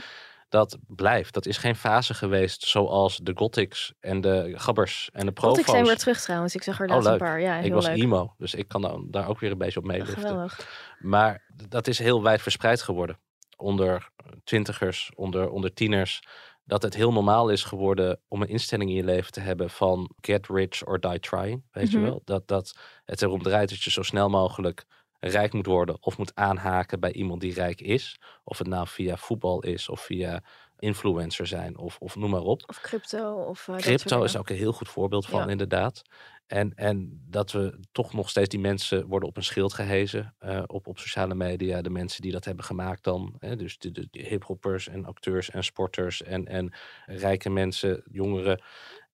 Dat 0.48 0.78
blijft. 0.86 1.34
Dat 1.34 1.46
is 1.46 1.56
geen 1.56 1.76
fase 1.76 2.14
geweest 2.14 2.62
zoals 2.66 3.16
de 3.16 3.32
Gothics 3.34 3.92
en 4.00 4.20
de 4.20 4.52
Gabbers 4.56 5.08
en 5.12 5.26
de 5.26 5.32
Provo's. 5.32 5.58
ik 5.58 5.66
zijn 5.66 5.84
weer 5.84 5.96
terug 5.96 6.20
trouwens. 6.20 6.54
Ik 6.54 6.62
zag 6.62 6.80
er 6.80 6.86
Oh, 6.86 6.92
laatst 6.94 7.08
een 7.08 7.18
paar. 7.18 7.40
Ja, 7.40 7.54
heel 7.56 7.64
ik 7.64 7.72
was 7.72 7.86
leuk. 7.86 7.96
emo, 8.02 8.34
dus 8.38 8.54
ik 8.54 8.68
kan 8.68 8.82
dan 8.82 9.06
daar 9.10 9.28
ook 9.28 9.40
weer 9.40 9.50
een 9.50 9.58
beetje 9.58 9.78
op 9.80 9.86
meeliften. 9.86 10.50
Maar 10.98 11.44
dat 11.68 11.86
is 11.86 11.98
heel 11.98 12.22
wijd 12.22 12.42
verspreid 12.42 12.82
geworden. 12.82 13.18
Onder 13.56 14.10
twintigers, 14.44 15.10
onder, 15.14 15.50
onder 15.50 15.74
tieners. 15.74 16.22
Dat 16.64 16.82
het 16.82 16.94
heel 16.94 17.12
normaal 17.12 17.48
is 17.48 17.62
geworden 17.64 18.20
om 18.28 18.42
een 18.42 18.48
instelling 18.48 18.90
in 18.90 18.96
je 18.96 19.04
leven 19.04 19.32
te 19.32 19.40
hebben 19.40 19.70
van 19.70 20.10
get 20.20 20.46
rich 20.48 20.86
or 20.86 21.00
die 21.00 21.20
trying. 21.20 21.62
Weet 21.70 21.92
Mhm. 21.92 21.98
je 21.98 22.04
wel? 22.04 22.20
Dat, 22.24 22.48
dat 22.48 22.76
het 23.04 23.22
erom 23.22 23.42
draait 23.42 23.68
dat 23.68 23.82
je 23.82 23.90
zo 23.90 24.02
snel 24.02 24.28
mogelijk 24.28 24.84
rijk 25.30 25.52
moet 25.52 25.66
worden. 25.66 25.96
Of 26.00 26.18
moet 26.18 26.34
aanhaken 26.34 27.00
bij 27.00 27.12
iemand 27.12 27.40
die 27.40 27.54
rijk 27.54 27.80
is. 27.80 28.20
Of 28.44 28.58
het 28.58 28.66
nou 28.66 28.86
via 28.88 29.16
voetbal 29.16 29.62
is 29.62 29.88
of 29.88 30.00
via 30.00 30.42
influencer 30.78 31.46
zijn 31.46 31.76
of, 31.78 31.98
of 31.98 32.16
noem 32.16 32.30
maar 32.30 32.40
op. 32.40 32.62
Of 32.66 32.80
crypto. 32.80 33.34
Of, 33.34 33.68
eh, 33.68 33.76
Crypto 33.76 34.22
is 34.22 34.36
ook 34.36 34.48
een 34.50 34.56
heel 34.56 34.72
goed 34.72 34.88
voorbeeld 34.88 35.26
van, 35.26 35.40
Ja. 35.40 35.48
inderdaad. 35.48 36.02
En, 36.46 36.74
en 36.74 37.22
dat 37.28 37.52
we 37.52 37.78
toch 37.92 38.12
nog 38.12 38.28
steeds 38.30 38.48
die 38.48 38.60
mensen 38.60 39.06
worden 39.06 39.28
op 39.28 39.36
een 39.36 39.44
schild 39.44 39.72
gehezen 39.72 40.34
eh, 40.38 40.62
op, 40.66 40.86
op 40.86 40.98
sociale 40.98 41.34
media. 41.34 41.82
De 41.82 41.90
mensen 41.90 42.22
die 42.22 42.32
dat 42.32 42.44
hebben 42.44 42.64
gemaakt 42.64 43.04
dan. 43.04 43.34
Hè, 43.38 43.56
dus 43.56 43.78
de, 43.78 43.90
de, 43.90 44.08
de 44.10 44.22
hiphoppers 44.22 44.88
en 44.88 45.04
acteurs 45.04 45.50
en 45.50 45.64
sporters 45.64 46.22
en, 46.22 46.46
en 46.46 46.72
rijke 47.06 47.50
mensen, 47.50 48.02
jongeren. 48.10 48.62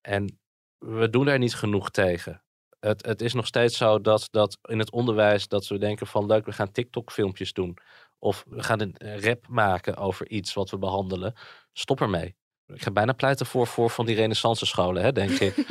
En 0.00 0.38
we 0.78 1.10
doen 1.10 1.24
daar 1.24 1.38
niet 1.38 1.54
genoeg 1.54 1.90
tegen. 1.90 2.42
Het, 2.80 3.06
het 3.06 3.20
is 3.22 3.32
nog 3.34 3.46
steeds 3.46 3.76
zo 3.76 4.00
dat, 4.00 4.28
dat 4.30 4.58
in 4.62 4.78
het 4.78 4.90
onderwijs 4.90 5.48
dat 5.48 5.66
we 5.66 5.78
denken 5.78 6.06
van 6.06 6.26
leuk, 6.26 6.44
we 6.46 6.52
gaan 6.52 6.72
TikTok 6.72 7.12
filmpjes 7.12 7.52
doen. 7.52 7.76
Of 8.18 8.44
we 8.48 8.62
gaan 8.62 8.80
een 8.80 8.94
rap 9.20 9.46
maken 9.48 9.96
over 9.96 10.28
iets 10.28 10.54
wat 10.54 10.70
we 10.70 10.78
behandelen. 10.78 11.34
Stop 11.72 12.00
ermee. 12.00 12.36
Ik 12.66 12.82
ga 12.82 12.90
bijna 12.90 13.12
pleiten 13.12 13.46
voor, 13.46 13.66
voor 13.66 13.90
van 13.90 14.06
die 14.06 14.14
renaissance 14.14 14.66
scholen, 14.66 15.02
hè, 15.02 15.12
denk 15.12 15.30
ik. 15.30 15.56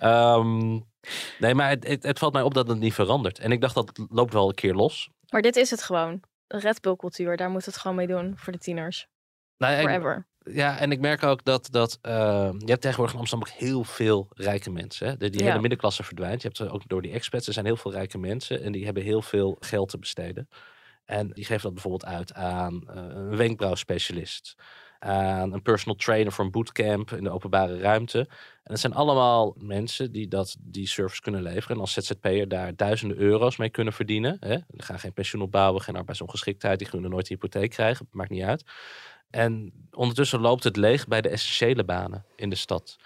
Ehm, 0.00 0.78
nee, 1.38 1.54
maar 1.54 1.68
het, 1.68 1.86
het, 1.86 2.02
het 2.02 2.18
valt 2.18 2.32
mij 2.32 2.42
op 2.42 2.54
dat 2.54 2.68
het 2.68 2.78
niet 2.78 2.94
verandert. 2.94 3.38
En 3.38 3.52
ik 3.52 3.60
dacht 3.60 3.74
dat 3.74 3.88
het 3.88 4.06
loopt 4.10 4.32
wel 4.32 4.48
een 4.48 4.54
keer 4.54 4.74
los. 4.74 5.08
Maar 5.28 5.42
dit 5.42 5.56
is 5.56 5.70
het 5.70 5.82
gewoon. 5.82 6.20
Red 6.46 6.80
Bull 6.80 6.96
cultuur. 6.96 7.36
Daar 7.36 7.50
moet 7.50 7.64
het 7.64 7.76
gewoon 7.76 7.96
mee 7.96 8.06
doen 8.06 8.32
voor 8.36 8.52
de 8.52 8.58
tieners. 8.58 9.06
Nou, 9.56 9.72
ja, 9.72 9.78
ik- 9.78 9.84
Forever. 9.86 10.27
Ja, 10.44 10.78
en 10.78 10.90
ik 10.92 11.00
merk 11.00 11.22
ook 11.22 11.44
dat, 11.44 11.68
dat 11.70 11.98
eh, 12.02 12.50
je 12.58 12.66
hebt 12.70 12.80
tegenwoordig 12.80 13.14
in 13.14 13.20
Amsterdam 13.20 13.48
ook 13.48 13.54
heel 13.58 13.84
veel 13.84 14.28
rijke 14.30 14.70
mensen. 14.70 15.06
Hè? 15.08 15.16
De, 15.16 15.30
die 15.30 15.40
Ja. 15.40 15.46
hele 15.46 15.60
middenklasse 15.60 16.02
verdwijnt. 16.02 16.42
Je 16.42 16.48
hebt 16.48 16.60
er 16.60 16.72
ook 16.72 16.88
door 16.88 17.02
die 17.02 17.12
expats, 17.12 17.46
er 17.46 17.52
zijn 17.52 17.66
heel 17.66 17.76
veel 17.76 17.92
rijke 17.92 18.18
mensen 18.18 18.62
en 18.62 18.72
die 18.72 18.84
hebben 18.84 19.02
heel 19.02 19.22
veel 19.22 19.56
geld 19.60 19.88
te 19.88 19.98
besteden. 19.98 20.48
En 21.04 21.30
die 21.32 21.44
geven 21.44 21.62
dat 21.62 21.72
bijvoorbeeld 21.72 22.04
uit 22.04 22.34
aan 22.34 22.82
eh, 22.88 23.02
een 23.08 23.36
wenkbrauwspecialist, 23.36 24.54
aan 24.98 25.52
een 25.52 25.62
personal 25.62 25.96
trainer 25.96 26.32
voor 26.32 26.44
een 26.44 26.50
bootcamp 26.50 27.10
in 27.12 27.24
de 27.24 27.30
openbare 27.30 27.78
ruimte. 27.78 28.18
En 28.62 28.72
het 28.72 28.80
zijn 28.80 28.94
allemaal 28.94 29.54
mensen 29.58 30.12
die 30.12 30.28
dat, 30.28 30.56
die 30.60 30.88
service 30.88 31.20
kunnen 31.20 31.42
leveren 31.42 31.76
en 31.76 31.80
als 31.80 31.92
ZZP'er 31.92 32.48
daar 32.48 32.76
duizenden 32.76 33.16
euro's 33.18 33.56
mee 33.56 33.70
kunnen 33.70 33.92
verdienen. 33.92 34.36
Hè? 34.40 34.56
Die 34.68 34.82
gaan 34.82 34.98
geen 34.98 35.12
pensioen 35.12 35.42
opbouwen, 35.42 35.82
geen 35.82 35.96
arbeidsongeschiktheid, 35.96 36.78
die 36.78 36.88
kunnen 36.88 37.10
nooit 37.10 37.30
een 37.30 37.36
hypotheek 37.40 37.70
krijgen, 37.70 38.08
maakt 38.10 38.30
niet 38.30 38.42
uit. 38.42 38.64
En 39.30 39.72
ondertussen 39.90 40.40
loopt 40.40 40.64
het 40.64 40.76
leeg 40.76 41.06
bij 41.06 41.20
de 41.20 41.28
essentiële 41.28 41.84
banen 41.84 42.24
in 42.36 42.50
de 42.50 42.56
stad. 42.56 42.96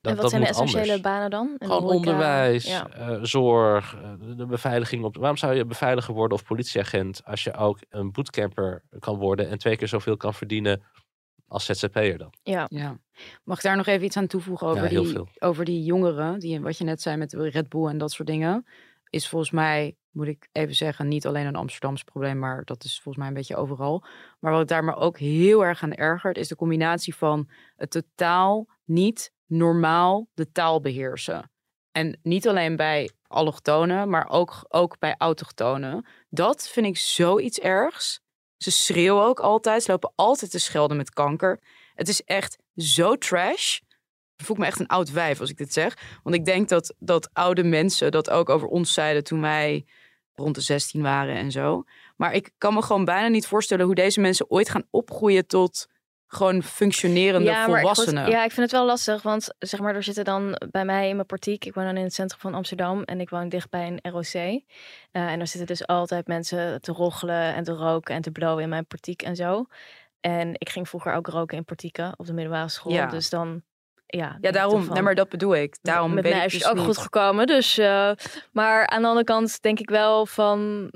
Dat, 0.00 0.12
en 0.12 0.18
wat 0.18 0.20
dat 0.22 0.30
zijn 0.30 0.42
de 0.42 0.48
moet 0.48 0.56
essentiële 0.56 0.92
anders. 0.92 1.00
banen 1.00 1.30
dan? 1.30 1.56
In 1.58 1.66
Gewoon 1.66 1.82
onderwijs, 1.90 2.66
Ja. 2.66 2.88
eh, 2.88 3.18
zorg, 3.22 3.94
eh, 4.02 4.12
de- 4.36 4.46
beveiliging. 4.46 5.04
Op, 5.04 5.16
waarom 5.16 5.36
zou 5.36 5.54
je 5.54 5.64
beveiliger 5.64 6.14
worden 6.14 6.38
of 6.38 6.44
politieagent 6.44 7.24
als 7.24 7.44
je 7.44 7.54
ook 7.54 7.78
een 7.88 8.12
bootcamper 8.12 8.82
kan 8.98 9.18
worden 9.18 9.48
en 9.48 9.58
twee 9.58 9.76
keer 9.76 9.88
zoveel 9.88 10.16
kan 10.16 10.34
verdienen 10.34 10.82
als 11.48 11.64
ZZP'er 11.64 12.18
dan? 12.18 12.32
ja. 12.42 12.66
Ja. 12.70 12.98
Mag 13.44 13.56
ik 13.56 13.62
daar 13.62 13.76
nog 13.76 13.86
even 13.86 14.04
iets 14.06 14.16
aan 14.16 14.26
toevoegen 14.26 14.66
over, 14.66 14.82
Ja, 14.82 14.88
heel 14.88 15.02
die, 15.02 15.12
veel. 15.12 15.28
over 15.38 15.64
die 15.64 15.82
jongeren, 15.84 16.38
die, 16.38 16.60
wat 16.60 16.78
je 16.78 16.84
net 16.84 17.02
zei 17.02 17.16
met 17.16 17.30
de 17.30 17.48
Red 17.48 17.68
Bull 17.68 17.86
en 17.86 17.98
dat 17.98 18.10
soort 18.12 18.28
dingen, 18.28 18.66
is 19.10 19.28
volgens 19.28 19.50
mij, 19.50 19.96
moet 20.10 20.26
ik 20.26 20.48
even 20.52 20.74
zeggen, 20.74 21.08
niet 21.08 21.26
alleen 21.26 21.46
een 21.46 21.56
Amsterdams 21.56 22.04
probleem, 22.04 22.38
maar 22.38 22.64
dat 22.64 22.84
is 22.84 22.94
volgens 22.94 23.16
mij 23.16 23.26
een 23.26 23.34
beetje 23.34 23.56
overal. 23.56 24.04
Maar 24.40 24.52
wat 24.52 24.68
daar 24.68 24.84
me 24.84 24.94
ook 24.94 25.18
heel 25.18 25.64
erg 25.64 25.82
aan 25.82 25.94
ergert, 25.94 26.36
is 26.36 26.48
de 26.48 26.56
combinatie 26.56 27.14
van 27.14 27.50
het 27.76 27.90
totaal 27.90 28.66
niet 28.84 29.32
normaal 29.46 30.28
de 30.34 30.52
taal 30.52 30.80
beheersen. 30.80 31.50
En 31.92 32.18
niet 32.22 32.48
alleen 32.48 32.76
bij 32.76 33.10
allochtonen, 33.26 34.08
maar 34.08 34.28
ook, 34.28 34.64
ook 34.68 34.98
bij 34.98 35.14
autochtonen. 35.18 36.06
Dat 36.28 36.68
vind 36.68 36.86
ik 36.86 36.96
zoiets 36.96 37.58
ergs. 37.58 38.20
Ze 38.56 38.70
schreeuwen 38.70 39.24
ook 39.24 39.40
altijd. 39.40 39.82
Ze 39.82 39.90
lopen 39.90 40.12
altijd 40.14 40.50
te 40.50 40.58
schelden 40.58 40.96
met 40.96 41.10
kanker. 41.10 41.60
Het 41.94 42.08
is 42.08 42.24
echt 42.24 42.58
zo 42.76 43.16
trash. 43.16 43.78
Ik 44.36 44.46
voel 44.46 44.56
me 44.56 44.66
echt 44.66 44.80
een 44.80 44.86
oud 44.86 45.10
wijf 45.10 45.40
als 45.40 45.50
ik 45.50 45.56
dit 45.56 45.72
zeg. 45.72 46.18
Want 46.22 46.36
ik 46.36 46.44
denk 46.44 46.68
dat, 46.68 46.94
dat 46.98 47.30
oude 47.32 47.62
mensen 47.62 48.10
dat 48.10 48.30
ook 48.30 48.48
over 48.48 48.68
ons 48.68 48.92
zeiden 48.92 49.24
toen 49.24 49.40
wij 49.40 49.86
rond 50.40 50.54
de 50.54 50.60
16 50.60 51.02
waren 51.02 51.34
en 51.36 51.50
zo. 51.50 51.84
Maar 52.16 52.32
ik 52.34 52.50
kan 52.58 52.74
me 52.74 52.82
gewoon 52.82 53.04
bijna 53.04 53.28
niet 53.28 53.46
voorstellen 53.46 53.86
hoe 53.86 53.94
deze 53.94 54.20
mensen 54.20 54.50
ooit 54.50 54.68
gaan 54.68 54.84
opgroeien 54.90 55.46
tot 55.46 55.88
gewoon 56.26 56.62
functionerende 56.62 57.54
goed, 57.54 57.64
volwassenen. 57.64 58.30
ja, 58.30 58.44
ik 58.44 58.50
vind 58.50 58.70
het 58.70 58.70
wel 58.80 58.86
lastig, 58.86 59.22
want 59.22 59.54
zeg 59.58 59.80
maar, 59.80 59.94
er 59.94 60.02
zitten 60.02 60.24
dan 60.24 60.60
bij 60.70 60.84
mij 60.84 61.08
in 61.08 61.14
mijn 61.14 61.26
partiek, 61.26 61.64
ik 61.64 61.74
woon 61.74 61.84
dan 61.84 61.96
in 61.96 62.02
het 62.04 62.14
centrum 62.14 62.40
van 62.40 62.54
Amsterdam 62.54 63.02
en 63.02 63.20
ik 63.20 63.30
woon 63.30 63.48
dicht 63.48 63.70
bij 63.70 63.86
een 63.86 64.10
ROC. 64.12 64.24
Eh, 64.34 64.62
en 65.10 65.40
er 65.40 65.46
zitten 65.46 65.66
dus 65.66 65.86
altijd 65.86 66.26
mensen 66.26 66.80
te 66.80 66.92
roggelen 66.92 67.54
en 67.54 67.64
te 67.64 67.72
roken 67.72 68.14
en 68.14 68.22
te 68.22 68.30
blowen 68.30 68.62
in 68.62 68.68
mijn 68.68 68.86
partiek 68.86 69.22
en 69.22 69.36
zo. 69.36 69.64
En 70.20 70.54
ik 70.58 70.68
ging 70.68 70.88
vroeger 70.88 71.12
ook 71.12 71.26
roken 71.26 71.56
in 71.56 71.64
partieken 71.64 72.14
op 72.16 72.26
de 72.26 72.32
middelbare 72.32 72.68
school, 72.68 72.92
Ja. 72.92 73.06
dus 73.06 73.30
dan, 73.30 73.62
ja. 74.16 74.36
Ja, 74.40 74.48
ik 74.48 74.54
daarom. 74.54 74.88
Nee, 74.92 75.02
maar 75.02 75.14
dat 75.14 75.28
bedoel 75.28 75.54
ik. 75.56 75.76
Daarom 75.82 76.14
met 76.14 76.24
weet 76.24 76.32
mij 76.32 76.42
ik 76.42 76.46
is 76.46 76.52
het 76.52 76.62
dus 76.62 76.70
ook 76.70 76.76
niet. 76.76 76.86
goed 76.86 76.98
gekomen. 76.98 77.46
Dus, 77.46 77.78
eh, 77.78 78.10
maar 78.52 78.86
aan 78.86 79.02
de 79.02 79.08
andere 79.08 79.26
kant 79.26 79.62
denk 79.62 79.78
ik 79.80 79.90
wel 79.90 80.26
van. 80.26 80.90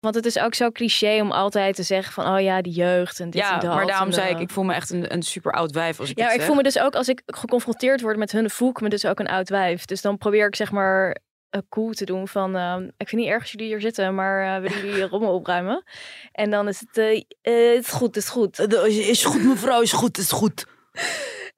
Want 0.00 0.14
het 0.14 0.26
is 0.26 0.38
ook 0.38 0.54
zo 0.54 0.70
cliché 0.70 1.20
om 1.20 1.30
altijd 1.30 1.74
te 1.76 1.82
zeggen 1.82 2.12
van, 2.12 2.34
oh 2.34 2.40
ja, 2.40 2.62
die 2.62 2.72
jeugd 2.72 3.20
en 3.20 3.30
dit 3.30 3.40
Ja, 3.40 3.54
en 3.54 3.60
dat. 3.66 3.74
maar 3.74 3.86
daarom 3.86 4.12
zei 4.12 4.26
eh, 4.26 4.34
ik, 4.34 4.40
ik 4.40 4.50
voel 4.50 4.64
me 4.64 4.74
echt 4.74 4.90
een, 4.90 5.12
een 5.12 5.22
super 5.22 5.52
oud 5.52 5.70
wijf 5.72 6.00
als 6.00 6.10
ik 6.10 6.18
Ja, 6.18 6.30
ik 6.30 6.36
zeg. 6.36 6.46
voel 6.46 6.54
me 6.54 6.62
dus 6.62 6.78
ook 6.78 6.94
als 6.94 7.08
ik 7.08 7.22
geconfronteerd 7.26 8.00
word 8.00 8.16
met 8.16 8.32
hun, 8.32 8.50
voel 8.50 8.70
ik 8.70 8.80
me 8.80 8.88
dus 8.88 9.04
ook 9.04 9.18
een 9.18 9.28
oud 9.28 9.48
wijf. 9.48 9.84
Dus 9.84 10.00
dan 10.00 10.18
probeer 10.18 10.46
ik 10.46 10.56
zeg 10.56 10.72
maar 10.72 11.16
eh, 11.52 11.60
cool 11.68 11.92
te 11.92 12.04
doen 12.04 12.28
van, 12.28 12.56
eh, 12.56 12.76
ik 12.96 13.08
vind 13.08 13.20
niet 13.22 13.30
erg 13.30 13.40
als 13.40 13.50
jullie 13.50 13.66
hier 13.66 13.80
zitten, 13.80 14.14
maar 14.14 14.54
eh, 14.56 14.62
willen 14.62 14.86
jullie 14.86 15.08
rommel 15.08 15.34
opruimen? 15.34 15.84
En 16.32 16.50
dan 16.50 16.68
is 16.68 16.80
het, 16.80 16.96
het 16.96 17.84
is 17.84 17.88
goed, 17.88 18.06
het 18.06 18.16
is 18.16 18.28
goed. 18.28 18.58
Is 18.88 19.24
goed, 19.24 19.44
mevrouw, 19.44 19.80
is 19.80 19.92
goed, 19.92 20.18
is 20.18 20.30
goed. 20.30 20.64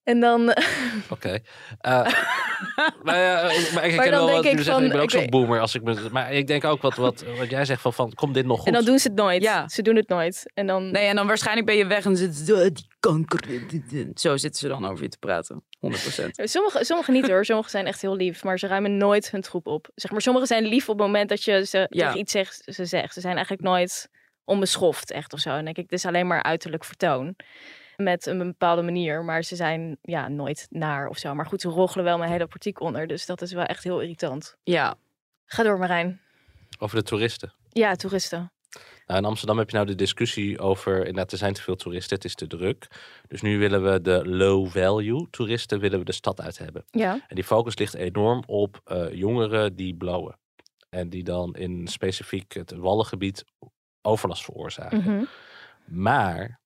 En 0.04 0.20
dan, 0.20 0.48
Oké. 1.10 1.38
Eh, 1.80 2.06
maar, 3.02 3.18
ja, 3.28 3.42
maar 3.42 3.84
ik 3.84 3.94
Maar 3.96 4.04
ken 4.04 4.10
dan 4.10 4.10
wel 4.10 4.26
denk 4.26 4.28
wat 4.36 4.44
ik 4.44 4.50
jullie 4.50 4.62
zeggen. 4.64 4.72
van, 4.72 4.82
Ik 4.84 4.90
ben 4.90 5.00
ook 5.00 5.12
ik 5.12 5.18
zo'n 5.18 5.30
boomer. 5.30 5.60
Als 5.60 5.74
ik 5.74 5.82
me, 5.82 6.08
maar 6.12 6.32
ik 6.32 6.46
denk 6.46 6.64
ook 6.64 6.82
wat, 6.82 6.94
wat, 6.96 7.24
wat 7.38 7.50
jij 7.50 7.64
zegt 7.64 7.80
van, 7.80 7.92
van, 7.92 8.12
komt 8.14 8.34
dit 8.34 8.46
nog 8.46 8.58
goed? 8.58 8.66
en 8.66 8.72
dan 8.72 8.84
doen 8.84 8.98
ze 8.98 9.08
het 9.08 9.16
nooit. 9.16 9.42
Ja. 9.42 9.68
Ze 9.68 9.82
doen 9.82 9.96
het 9.96 10.08
nooit. 10.08 10.50
En 10.54 10.66
dan, 10.66 10.90
Nee, 10.90 11.06
en 11.06 11.16
dan 11.16 11.26
waarschijnlijk 11.26 11.66
ben 11.66 11.76
je 11.76 11.86
weg 11.86 12.04
en 12.04 12.16
zitten 12.16 12.44
ze, 12.46 12.54
"Ah, 12.54 12.60
die 12.60 12.86
kanker. 13.00 13.40
Zo 14.14 14.36
zitten 14.36 14.60
ze 14.60 14.68
dan 14.68 14.86
over 14.86 15.02
je 15.02 15.08
te 15.08 15.18
praten. 15.18 15.64
100%. 15.80 15.88
Sommige, 16.44 16.84
sommige 16.84 17.10
niet 17.10 17.28
hoor, 17.28 17.44
sommige 17.44 17.70
zijn 17.70 17.86
echt 17.86 18.00
heel 18.00 18.16
lief, 18.16 18.44
maar 18.44 18.58
ze 18.58 18.66
ruimen 18.66 18.96
nooit 18.96 19.30
hun 19.30 19.40
troep 19.40 19.66
op. 19.66 19.88
Zeg 19.94 20.10
maar, 20.10 20.20
sommige 20.22 20.46
zijn 20.46 20.64
lief 20.64 20.88
op 20.88 20.98
het 20.98 21.06
moment 21.06 21.28
dat 21.28 21.44
je 21.44 21.66
ze 21.66 21.86
Ja. 21.90 22.04
tegen 22.06 22.18
iets 22.20 22.32
zegt, 22.32 22.62
ze 22.66 22.84
zegt. 22.84 23.14
Ze 23.14 23.20
zijn 23.20 23.34
eigenlijk 23.34 23.62
nooit 23.66 24.08
onbeschoft 24.44 25.10
echt 25.10 25.32
of 25.32 25.40
zo. 25.40 25.50
En 25.50 25.64
denk 25.64 25.76
ik, 25.76 25.82
het 25.82 25.92
is 25.92 26.06
alleen 26.06 26.26
maar 26.26 26.42
uiterlijk 26.42 26.84
vertoon. 26.84 27.36
Met 27.96 28.26
een 28.26 28.38
bepaalde 28.38 28.82
manier, 28.82 29.24
maar 29.24 29.42
ze 29.42 29.56
zijn 29.56 29.98
ja, 30.00 30.28
nooit 30.28 30.66
naar 30.70 31.08
of 31.08 31.18
zo. 31.18 31.34
Maar 31.34 31.46
goed, 31.46 31.60
ze 31.60 31.68
roggelen 31.68 32.04
wel 32.04 32.18
mijn 32.18 32.30
hele 32.30 32.46
partiek 32.46 32.80
onder, 32.80 33.06
dus 33.06 33.26
dat 33.26 33.42
is 33.42 33.52
wel 33.52 33.64
echt 33.64 33.84
heel 33.84 34.00
irritant. 34.00 34.56
Ja, 34.62 34.96
Ga 35.46 35.62
door 35.62 35.78
Marijn. 35.78 36.20
Over 36.78 36.96
de 36.96 37.02
toeristen. 37.02 37.52
Ja, 37.68 37.94
toeristen. 37.94 38.52
Nou, 39.06 39.20
in 39.20 39.26
Amsterdam 39.26 39.58
heb 39.58 39.70
je 39.70 39.76
nou 39.76 39.88
de 39.88 39.94
discussie 39.94 40.58
over, 40.58 40.98
inderdaad, 40.98 41.32
er 41.32 41.38
zijn 41.38 41.52
te 41.52 41.62
veel 41.62 41.76
toeristen, 41.76 42.16
het 42.16 42.24
is 42.24 42.34
te 42.34 42.46
druk. 42.46 42.86
Dus 43.28 43.42
nu 43.42 43.58
willen 43.58 43.92
we 43.92 44.00
de 44.00 44.28
low 44.28 44.68
value 44.68 45.26
toeristen 45.30 45.80
willen 45.80 45.98
we 45.98 46.04
de 46.04 46.12
stad 46.12 46.40
uit 46.40 46.58
hebben. 46.58 46.84
Ja. 46.90 47.12
En 47.12 47.34
die 47.34 47.44
focus 47.44 47.78
ligt 47.78 47.94
enorm 47.94 48.42
op 48.46 48.80
eh, 48.84 49.12
jongeren 49.12 49.76
die 49.76 49.96
blowen. 49.96 50.38
En 50.88 51.08
die 51.08 51.24
dan 51.24 51.54
in 51.54 51.88
specifiek 51.88 52.52
het 52.52 52.70
Wallengebied 52.70 53.44
overlast 54.02 54.44
veroorzaken. 54.44 54.98
Mhm. 54.98 55.24
Maar 55.84 56.60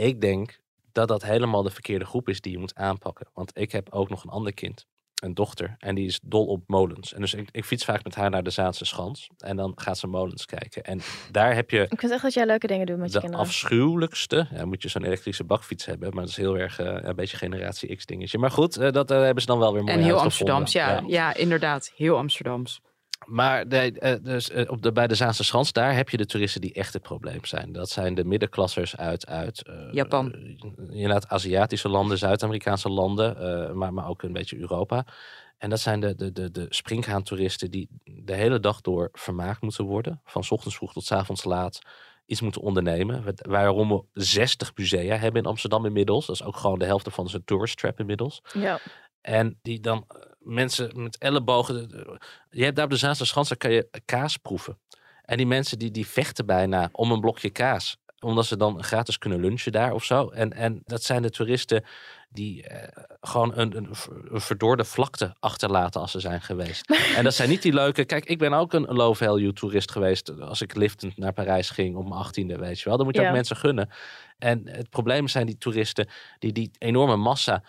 ik 0.00 0.20
denk 0.20 0.58
dat 0.92 1.08
dat 1.08 1.22
helemaal 1.22 1.62
de 1.62 1.70
verkeerde 1.70 2.04
groep 2.04 2.28
is 2.28 2.40
die 2.40 2.52
je 2.52 2.58
moet 2.58 2.74
aanpakken. 2.74 3.26
Want 3.34 3.58
ik 3.58 3.72
heb 3.72 3.92
ook 3.92 4.08
nog 4.08 4.24
een 4.24 4.30
ander 4.30 4.54
kind, 4.54 4.86
een 5.14 5.34
dochter. 5.34 5.76
En 5.78 5.94
die 5.94 6.06
is 6.06 6.20
dol 6.22 6.46
op 6.46 6.62
molens. 6.66 7.14
En 7.14 7.20
dus 7.20 7.34
ik, 7.34 7.48
ik 7.52 7.64
fiets 7.64 7.84
vaak 7.84 8.04
met 8.04 8.14
haar 8.14 8.30
naar 8.30 8.42
de 8.42 8.50
Zaanse 8.50 8.84
Schans. 8.84 9.30
En 9.38 9.56
dan 9.56 9.72
gaat 9.74 9.98
ze 9.98 10.06
molens 10.06 10.46
kijken. 10.46 10.82
En 10.82 11.00
daar 11.30 11.54
heb 11.54 11.70
je 11.70 11.86
Ik 11.88 12.00
vind 12.00 12.12
echt 12.12 12.22
dat 12.22 12.34
jij 12.34 12.46
leuke 12.46 12.66
dingen 12.66 12.86
doet 12.86 12.96
met 12.96 13.06
je 13.06 13.12
de 13.12 13.20
kinderen. 13.20 13.46
afschuwelijkste. 13.46 14.46
Ja, 14.54 14.64
moet 14.64 14.82
je 14.82 14.88
zo'n 14.88 15.04
elektrische 15.04 15.44
bakfiets 15.44 15.84
hebben. 15.84 16.08
Maar 16.14 16.20
dat 16.20 16.30
is 16.30 16.36
heel 16.36 16.58
erg 16.58 16.78
eh, 16.78 16.96
een 17.00 17.16
beetje 17.16 17.36
generatie 17.36 17.96
X 17.96 18.06
dingetje. 18.06 18.38
Maar 18.38 18.50
goed, 18.50 18.76
eh, 18.76 18.92
dat 18.92 19.10
eh, 19.10 19.20
hebben 19.20 19.40
ze 19.40 19.48
dan 19.48 19.58
wel 19.58 19.72
weer 19.72 19.84
mooi 19.84 19.96
En 19.96 20.02
heel. 20.02 20.20
Amsterdams, 20.20 20.72
ja, 20.72 21.02
ja. 21.06 21.34
inderdaad. 21.34 21.92
Heel 21.96 22.16
Amsterdams. 22.16 22.80
Maar 23.26 23.68
de, 23.68 23.92
eh, 23.92 24.14
dus, 24.22 24.50
eh, 24.50 24.70
op 24.70 24.82
de, 24.82 24.92
bij 24.92 25.06
de 25.06 25.14
Zaanse 25.14 25.44
Schans, 25.44 25.72
daar 25.72 25.94
heb 25.94 26.08
je 26.08 26.16
de 26.16 26.26
toeristen 26.26 26.60
die 26.60 26.72
echt 26.72 26.92
het 26.92 27.02
probleem 27.02 27.44
zijn. 27.44 27.72
Dat 27.72 27.90
zijn 27.90 28.14
de 28.14 28.24
middenklassers 28.24 28.96
uit, 28.96 29.26
uit 29.26 29.62
eh, 29.62 29.92
Japan. 29.92 30.34
inderdaad 30.90 31.28
Aziatische 31.28 31.88
landen, 31.88 32.18
Zuid-Amerikaanse 32.18 32.88
landen, 32.88 33.78
maar, 33.78 33.92
maar 33.92 34.08
ook 34.08 34.22
een 34.22 34.32
beetje 34.32 34.58
Europa. 34.58 35.04
En 35.58 35.70
dat 35.70 35.80
zijn 35.80 36.00
de, 36.00 36.14
de, 36.14 36.32
de, 36.32 36.50
de 36.50 36.66
springhaantoeristen 36.68 37.70
die 37.70 37.88
de 38.04 38.34
hele 38.34 38.60
dag 38.60 38.80
door 38.80 39.08
vermaakt 39.12 39.60
moeten 39.60 39.84
worden. 39.84 40.20
Van 40.24 40.44
ochtends 40.48 40.76
vroeg 40.76 40.92
tot 40.92 41.04
's 41.04 41.12
avonds 41.12 41.44
laat 41.44 41.80
iets 42.26 42.40
moeten 42.40 42.60
ondernemen. 42.60 43.24
Waarom 43.36 43.88
we 43.88 44.02
60 44.12 44.72
musea 44.74 45.16
hebben 45.16 45.42
in 45.42 45.48
Amsterdam 45.48 45.86
inmiddels. 45.86 46.26
Dat 46.26 46.34
is 46.34 46.42
ook 46.42 46.56
gewoon 46.56 46.78
de 46.78 46.84
helft 46.84 47.08
van 47.10 47.28
zijn 47.28 47.44
tourist 47.44 47.78
trap 47.78 48.00
inmiddels. 48.00 48.42
Ja. 48.52 48.78
En 49.20 49.58
die 49.62 49.80
dan 49.80 50.06
mensen 50.40 50.90
met 51.02 51.18
ellebogen. 51.18 51.90
Je 52.50 52.64
hebt 52.64 52.76
daar 52.76 52.84
op 52.84 52.90
de 52.90 52.96
Zaanse 52.96 53.24
Schans, 53.24 53.48
daar 53.48 53.58
kan 53.58 53.72
je 53.72 53.88
kaas 54.04 54.36
proeven. 54.36 54.78
En 55.24 55.36
die 55.36 55.46
mensen 55.46 55.78
die, 55.78 55.90
die 55.90 56.06
vechten 56.06 56.46
bijna 56.46 56.88
om 56.92 57.12
een 57.12 57.20
blokje 57.20 57.50
kaas. 57.50 57.96
Omdat 58.18 58.46
ze 58.46 58.56
dan 58.56 58.82
gratis 58.84 59.18
kunnen 59.18 59.40
lunchen 59.40 59.72
daar 59.72 59.92
of 59.92 60.04
zo. 60.04 60.28
En, 60.28 60.52
en 60.52 60.82
dat 60.84 61.02
zijn 61.02 61.22
de 61.22 61.30
toeristen 61.30 61.84
die 62.28 62.62
eh, 62.66 62.88
gewoon 63.20 63.58
een, 63.58 63.76
een, 63.76 63.88
een 64.30 64.40
verdorde 64.40 64.84
vlakte 64.84 65.36
achterlaten 65.38 66.00
als 66.00 66.10
ze 66.10 66.20
zijn 66.20 66.40
geweest. 66.40 66.90
En 67.16 67.24
dat 67.24 67.34
zijn 67.34 67.48
niet 67.48 67.62
die 67.62 67.72
leuke... 67.72 68.04
Kijk, 68.04 68.24
ik 68.24 68.38
ben 68.38 68.52
ook 68.52 68.72
een 68.72 68.82
low 68.84 69.14
value 69.14 69.52
toerist 69.52 69.90
geweest 69.90 70.40
als 70.40 70.60
ik 70.60 70.74
liftend 70.74 71.16
naar 71.16 71.32
Parijs 71.32 71.70
ging 71.70 71.96
op 71.96 72.08
mijn 72.08 72.20
achttiende, 72.20 72.56
weet 72.56 72.78
je 72.80 72.88
wel. 72.88 72.96
Dan 72.96 73.06
moet 73.06 73.14
je 73.14 73.20
Ja. 73.22 73.28
ook 73.28 73.34
mensen 73.34 73.56
gunnen. 73.56 73.90
En 74.40 74.68
het 74.68 74.90
probleem 74.90 75.28
zijn 75.28 75.46
die 75.46 75.58
toeristen, 75.58 76.08
die, 76.38 76.52
die 76.52 76.70
enorme 76.78 77.16
massa 77.16 77.62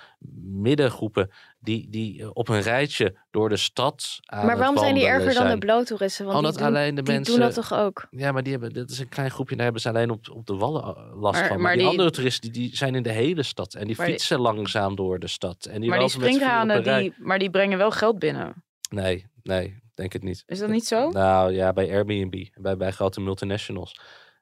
middengroepen, 0.43 1.31
die, 1.60 1.89
die 1.89 2.21
eh, 2.21 2.29
op 2.34 2.49
een 2.49 2.62
rijtje 2.62 3.15
door 3.31 3.49
de 3.49 3.57
stad 3.57 4.19
aan 4.25 4.45
Maar 4.45 4.57
waarom 4.57 4.77
zijn 4.77 4.93
die 4.95 5.05
erger 5.05 5.34
dan 5.34 5.41
de 5.43 5.47
zijn. 5.47 5.60
bloottoeristen? 5.60 6.25
Want 6.25 6.38
Omdat 6.38 6.53
die, 6.53 6.63
doen, 6.63 6.75
alleen 6.75 6.95
de 6.95 7.01
die 7.01 7.13
mensen... 7.13 7.34
doen 7.34 7.43
dat 7.43 7.53
toch 7.53 7.73
ook? 7.73 8.07
Ja, 8.12 8.31
maar 8.31 8.43
die 8.43 8.51
hebben, 8.51 8.73
dat 8.73 8.89
is 8.89 8.99
een 8.99 9.10
klein 9.10 9.31
groepje, 9.31 9.55
daar 9.55 9.63
hebben 9.63 9.81
ze 9.81 9.89
alleen 9.89 10.10
op, 10.10 10.29
op 10.31 10.45
de 10.45 10.55
wallen 10.55 10.84
eh, 10.84 11.21
last 11.21 11.39
Maar- 11.39 11.47
van. 11.47 11.55
Maar, 11.55 11.60
maar 11.62 11.71
die, 11.71 11.81
die- 11.81 11.89
andere 11.89 12.12
toeristen, 12.12 12.51
die, 12.51 12.62
die 12.67 12.77
zijn 12.77 12.95
in 12.95 13.03
de 13.03 13.12
hele 13.12 13.43
stad. 13.43 13.73
En 13.73 13.88
die 13.88 13.95
fietsen 13.95 14.39
langzaam 14.39 14.95
door 14.95 15.19
de 15.19 15.27
stad. 15.27 15.65
En 15.65 15.81
die 15.81 15.89
maar 15.89 15.99
die 15.99 16.10
springhanen, 16.10 16.84
die, 16.84 17.13
maar 17.17 17.39
die 17.39 17.49
brengen 17.49 17.77
wel 17.77 17.91
geld 17.91 18.19
binnen. 18.19 18.63
Nee, 18.89 19.25
nee, 19.43 19.79
denk 19.95 20.13
het 20.13 20.23
niet. 20.23 20.43
Is 20.45 20.60
dat 20.60 20.69
niet 20.69 20.86
zo? 20.88 21.10
Nou 21.10 21.51
ja, 21.53 21.73
bij 21.73 21.89
Airbnb, 21.91 22.45
bij, 22.55 22.77
bij 22.77 22.91
grote 22.91 23.21
multinationals. 23.21 23.99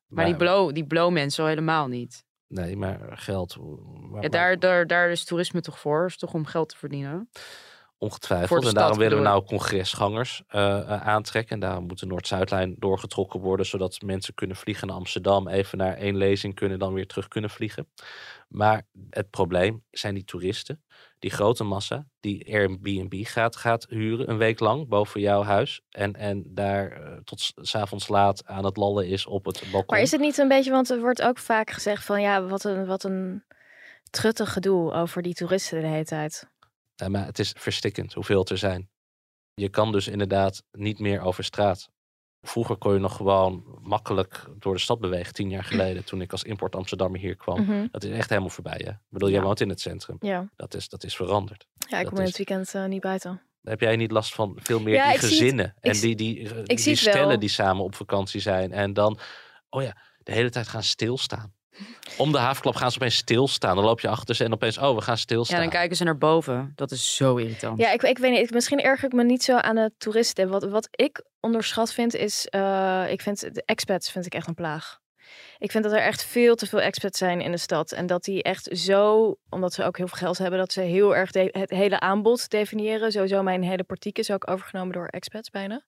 Maar 0.10 0.26
die 0.26 0.36
blow, 0.36 0.74
die 0.74 0.86
blow 0.86 1.12
mensen 1.12 1.44
al 1.44 1.50
helemaal 1.50 1.88
niet. 1.88 2.24
Nee, 2.48 2.76
maar 2.78 3.00
geld. 3.18 3.58
maar- 4.12 4.22
Ja, 4.24 4.30
daar, 4.30 4.60
daar, 4.60 4.88
daar 4.88 5.10
is 5.10 5.24
toerisme 5.24 5.62
toch 5.62 5.80
voor? 5.80 6.06
Is 6.06 6.18
toch 6.18 6.34
om 6.34 6.46
geld 6.46 6.70
te 6.70 6.78
verdienen? 6.78 7.30
Ongetwijfeld. 7.98 8.66
En 8.66 8.74
daarom 8.74 8.98
willen 8.98 9.18
we 9.18 9.24
nou 9.24 9.46
congresgangers 9.46 10.44
eh, 10.48 10.80
eh, 10.80 11.08
aantrekken. 11.08 11.54
En 11.54 11.60
daarom 11.60 11.84
moet 11.86 12.00
de 12.00 12.06
Noord-Zuidlijn 12.06 12.76
doorgetrokken 12.78 13.40
worden. 13.40 13.66
Zodat 13.66 14.02
mensen 14.02 14.34
kunnen 14.34 14.56
vliegen 14.56 14.88
naar 14.88 14.96
Amsterdam. 14.96 15.48
Even 15.48 15.78
naar 15.78 15.94
één 15.96 16.18
lezing 16.18 16.56
kunnen, 16.56 16.80
dan 16.80 16.94
weer 16.94 17.08
terug 17.08 17.28
kunnen 17.28 17.50
vliegen. 17.50 17.88
Maar 18.50 18.84
het 19.10 19.30
probleem 19.30 19.84
zijn 19.92 20.14
die 20.14 20.24
toeristen. 20.24 20.84
Die 21.20 21.32
grote 21.32 21.64
massa 21.64 22.08
die 22.20 22.54
Airbnb 22.54 23.26
gaat, 23.26 23.56
gaat 23.56 23.86
huren 23.90 24.30
een 24.30 24.38
week 24.38 24.60
lang 24.60 24.88
boven 24.88 25.22
jouw 25.22 25.44
huis. 25.44 25.82
En, 25.90 26.14
en 26.16 26.44
daar 26.46 26.92
eh, 26.92 27.18
tot 27.24 27.40
s- 27.40 27.54
s 27.56 27.76
avonds 27.76 28.08
laat 28.08 28.46
aan 28.46 28.66
het 28.66 28.78
lallen 28.78 29.08
is 29.08 29.26
op 29.26 29.46
het 29.46 29.62
balkon. 29.72 29.86
Maar 29.96 30.02
is 30.02 30.12
het 30.12 30.22
niet 30.22 30.38
een 30.38 30.48
beetje, 30.48 30.72
want 30.72 30.90
er 30.90 31.00
wordt 31.00 31.22
ook 31.22 31.38
vaak 31.38 31.70
gezegd 31.72 32.04
van 32.06 32.22
ja, 32.22 32.44
wat 32.44 32.64
een, 32.64 32.86
wat 32.86 33.04
een 33.04 33.44
truttig 34.10 34.54
gedoe 34.54 34.92
over 34.92 35.22
die 35.22 35.34
toeristen 35.34 35.82
de 35.82 35.88
hele 35.88 36.06
tijd. 36.06 36.48
Ja, 36.96 37.10
maar 37.10 37.26
het 37.26 37.40
is 37.40 37.54
verstikkend 37.58 38.14
hoeveel 38.14 38.46
er 38.46 38.58
zijn. 38.58 38.90
Je 39.54 39.70
kan 39.70 39.92
dus 39.92 40.08
inderdaad 40.08 40.64
niet 40.72 41.00
meer 41.00 41.22
over 41.22 41.44
straat. 41.44 41.90
Vroeger 42.42 42.76
kon 42.78 42.94
je 42.94 43.00
nog 43.00 43.16
gewoon 43.16 43.64
makkelijk 43.82 44.46
door 44.60 44.74
de 44.74 44.80
stad 44.80 45.00
bewegen, 45.00 45.34
tien 45.34 45.50
jaar 45.50 45.64
geleden, 45.64 46.06
toen 46.06 46.22
ik 46.22 46.32
als 46.32 46.44
import 46.44 46.76
Amsterdammer 46.76 47.20
hier 47.20 47.36
kwam. 47.36 47.62
Mhm. 47.62 47.88
Dat 47.92 48.04
is 48.04 48.12
echt 48.12 48.30
helemaal 48.30 48.50
voorbij. 48.50 48.82
Hè? 48.84 48.90
Ik 48.92 48.98
bedoel, 49.10 49.30
jij 49.30 49.38
Ja. 49.40 49.44
woont 49.46 49.60
in 49.62 49.70
het 49.70 49.82
centrum. 49.82 50.18
Ja, 50.20 50.50
Dat 50.56 50.74
is, 50.74 50.90
dat 50.90 51.04
is 51.04 51.16
veranderd. 51.16 51.68
ja 51.90 52.00
ik 52.00 52.06
kom 52.06 52.16
in 52.18 52.22
is- 52.24 52.28
het 52.28 52.38
weekend 52.38 52.74
eh, 52.74 52.86
niet 52.86 53.02
buiten. 53.02 53.42
Heb 53.64 53.80
jij 53.80 53.96
niet 53.96 54.12
last 54.12 54.34
van 54.36 54.58
veel 54.62 54.80
meer 54.80 54.94
Ja, 54.94 55.04
die 55.04 55.12
het. 55.12 55.26
gezinnen 55.26 55.76
en 55.80 55.92
die, 55.94 56.16
die, 56.16 56.36
die 56.66 56.76
wel. 56.86 56.96
stellen 56.96 57.40
die 57.40 57.50
samen 57.50 57.84
op 57.84 57.96
vakantie 57.96 58.42
zijn 58.42 58.72
en 58.72 58.94
dan, 58.94 59.20
oh 59.70 59.82
ja, 59.84 59.98
de 60.24 60.32
hele 60.32 60.50
tijd 60.50 60.68
gaan 60.68 60.84
stilstaan. 60.84 61.54
Om 62.18 62.32
de 62.32 62.38
havenklap 62.38 62.76
gaan 62.76 62.92
ze 62.92 62.98
opeens 62.98 63.16
stilstaan. 63.16 63.76
Dan 63.76 63.86
loop 63.86 64.00
je 64.00 64.08
achter 64.08 64.36
ze 64.36 64.44
en 64.44 64.54
opeens, 64.54 64.78
oh, 64.78 64.96
we 64.96 65.02
gaan 65.02 65.14
Ja, 65.14 65.20
stilstaan. 65.20 65.60
dan 65.60 65.70
kijken 65.70 65.96
ze 65.98 66.04
naar 66.04 66.18
boven. 66.18 66.72
Dat 66.76 66.92
is 66.92 67.16
zo 67.16 67.36
irritant. 67.36 67.80
Ja, 67.80 67.92
ik, 67.92 68.02
ik 68.02 68.18
weet 68.18 68.32
niet. 68.32 68.40
ik- 68.40 68.52
Misschien 68.54 68.80
erger 68.82 69.06
ik 69.06 69.14
me 69.14 69.24
niet 69.24 69.44
zo 69.44 69.56
aan 69.58 69.76
de 69.76 69.92
toeristen. 69.98 70.50
Wat, 70.50 70.64
wat 70.64 70.88
ik 70.92 71.24
onderschat 71.40 71.94
vind 71.94 72.16
is, 72.16 72.48
eh, 72.48 73.06
ik 73.12 73.22
vind 73.22 73.54
de 73.54 73.64
expats 73.66 74.12
vind 74.12 74.26
ik 74.26 74.34
echt 74.34 74.48
een 74.48 74.54
plaag. 74.54 75.00
Ik 75.58 75.72
vind 75.72 75.84
dat 75.84 75.94
er 75.94 76.00
echt 76.00 76.24
veel 76.24 76.56
te 76.56 76.66
veel 76.66 76.82
expats 76.82 77.18
zijn 77.18 77.42
in 77.42 77.52
de 77.52 77.58
stad. 77.58 77.92
En 77.92 78.06
dat 78.06 78.24
die 78.24 78.44
echt 78.44 78.70
zo, 78.72 79.36
omdat 79.50 79.74
ze 79.74 79.84
ook 79.84 79.98
heel 79.98 80.08
veel 80.08 80.18
geld 80.18 80.38
hebben, 80.38 80.60
dat 80.60 80.72
ze 80.72 80.82
heel 80.82 81.16
erg 81.16 81.34
het 81.34 81.70
hele 81.70 82.00
aanbod 82.00 82.50
definiëren. 82.50 83.12
Sowieso 83.12 83.44
mijn 83.44 83.64
hele 83.64 83.84
partiek 83.84 84.18
is 84.18 84.32
ook 84.32 84.50
overgenomen 84.50 84.94
door 84.94 85.08
expats 85.08 85.50
bijna. 85.50 85.82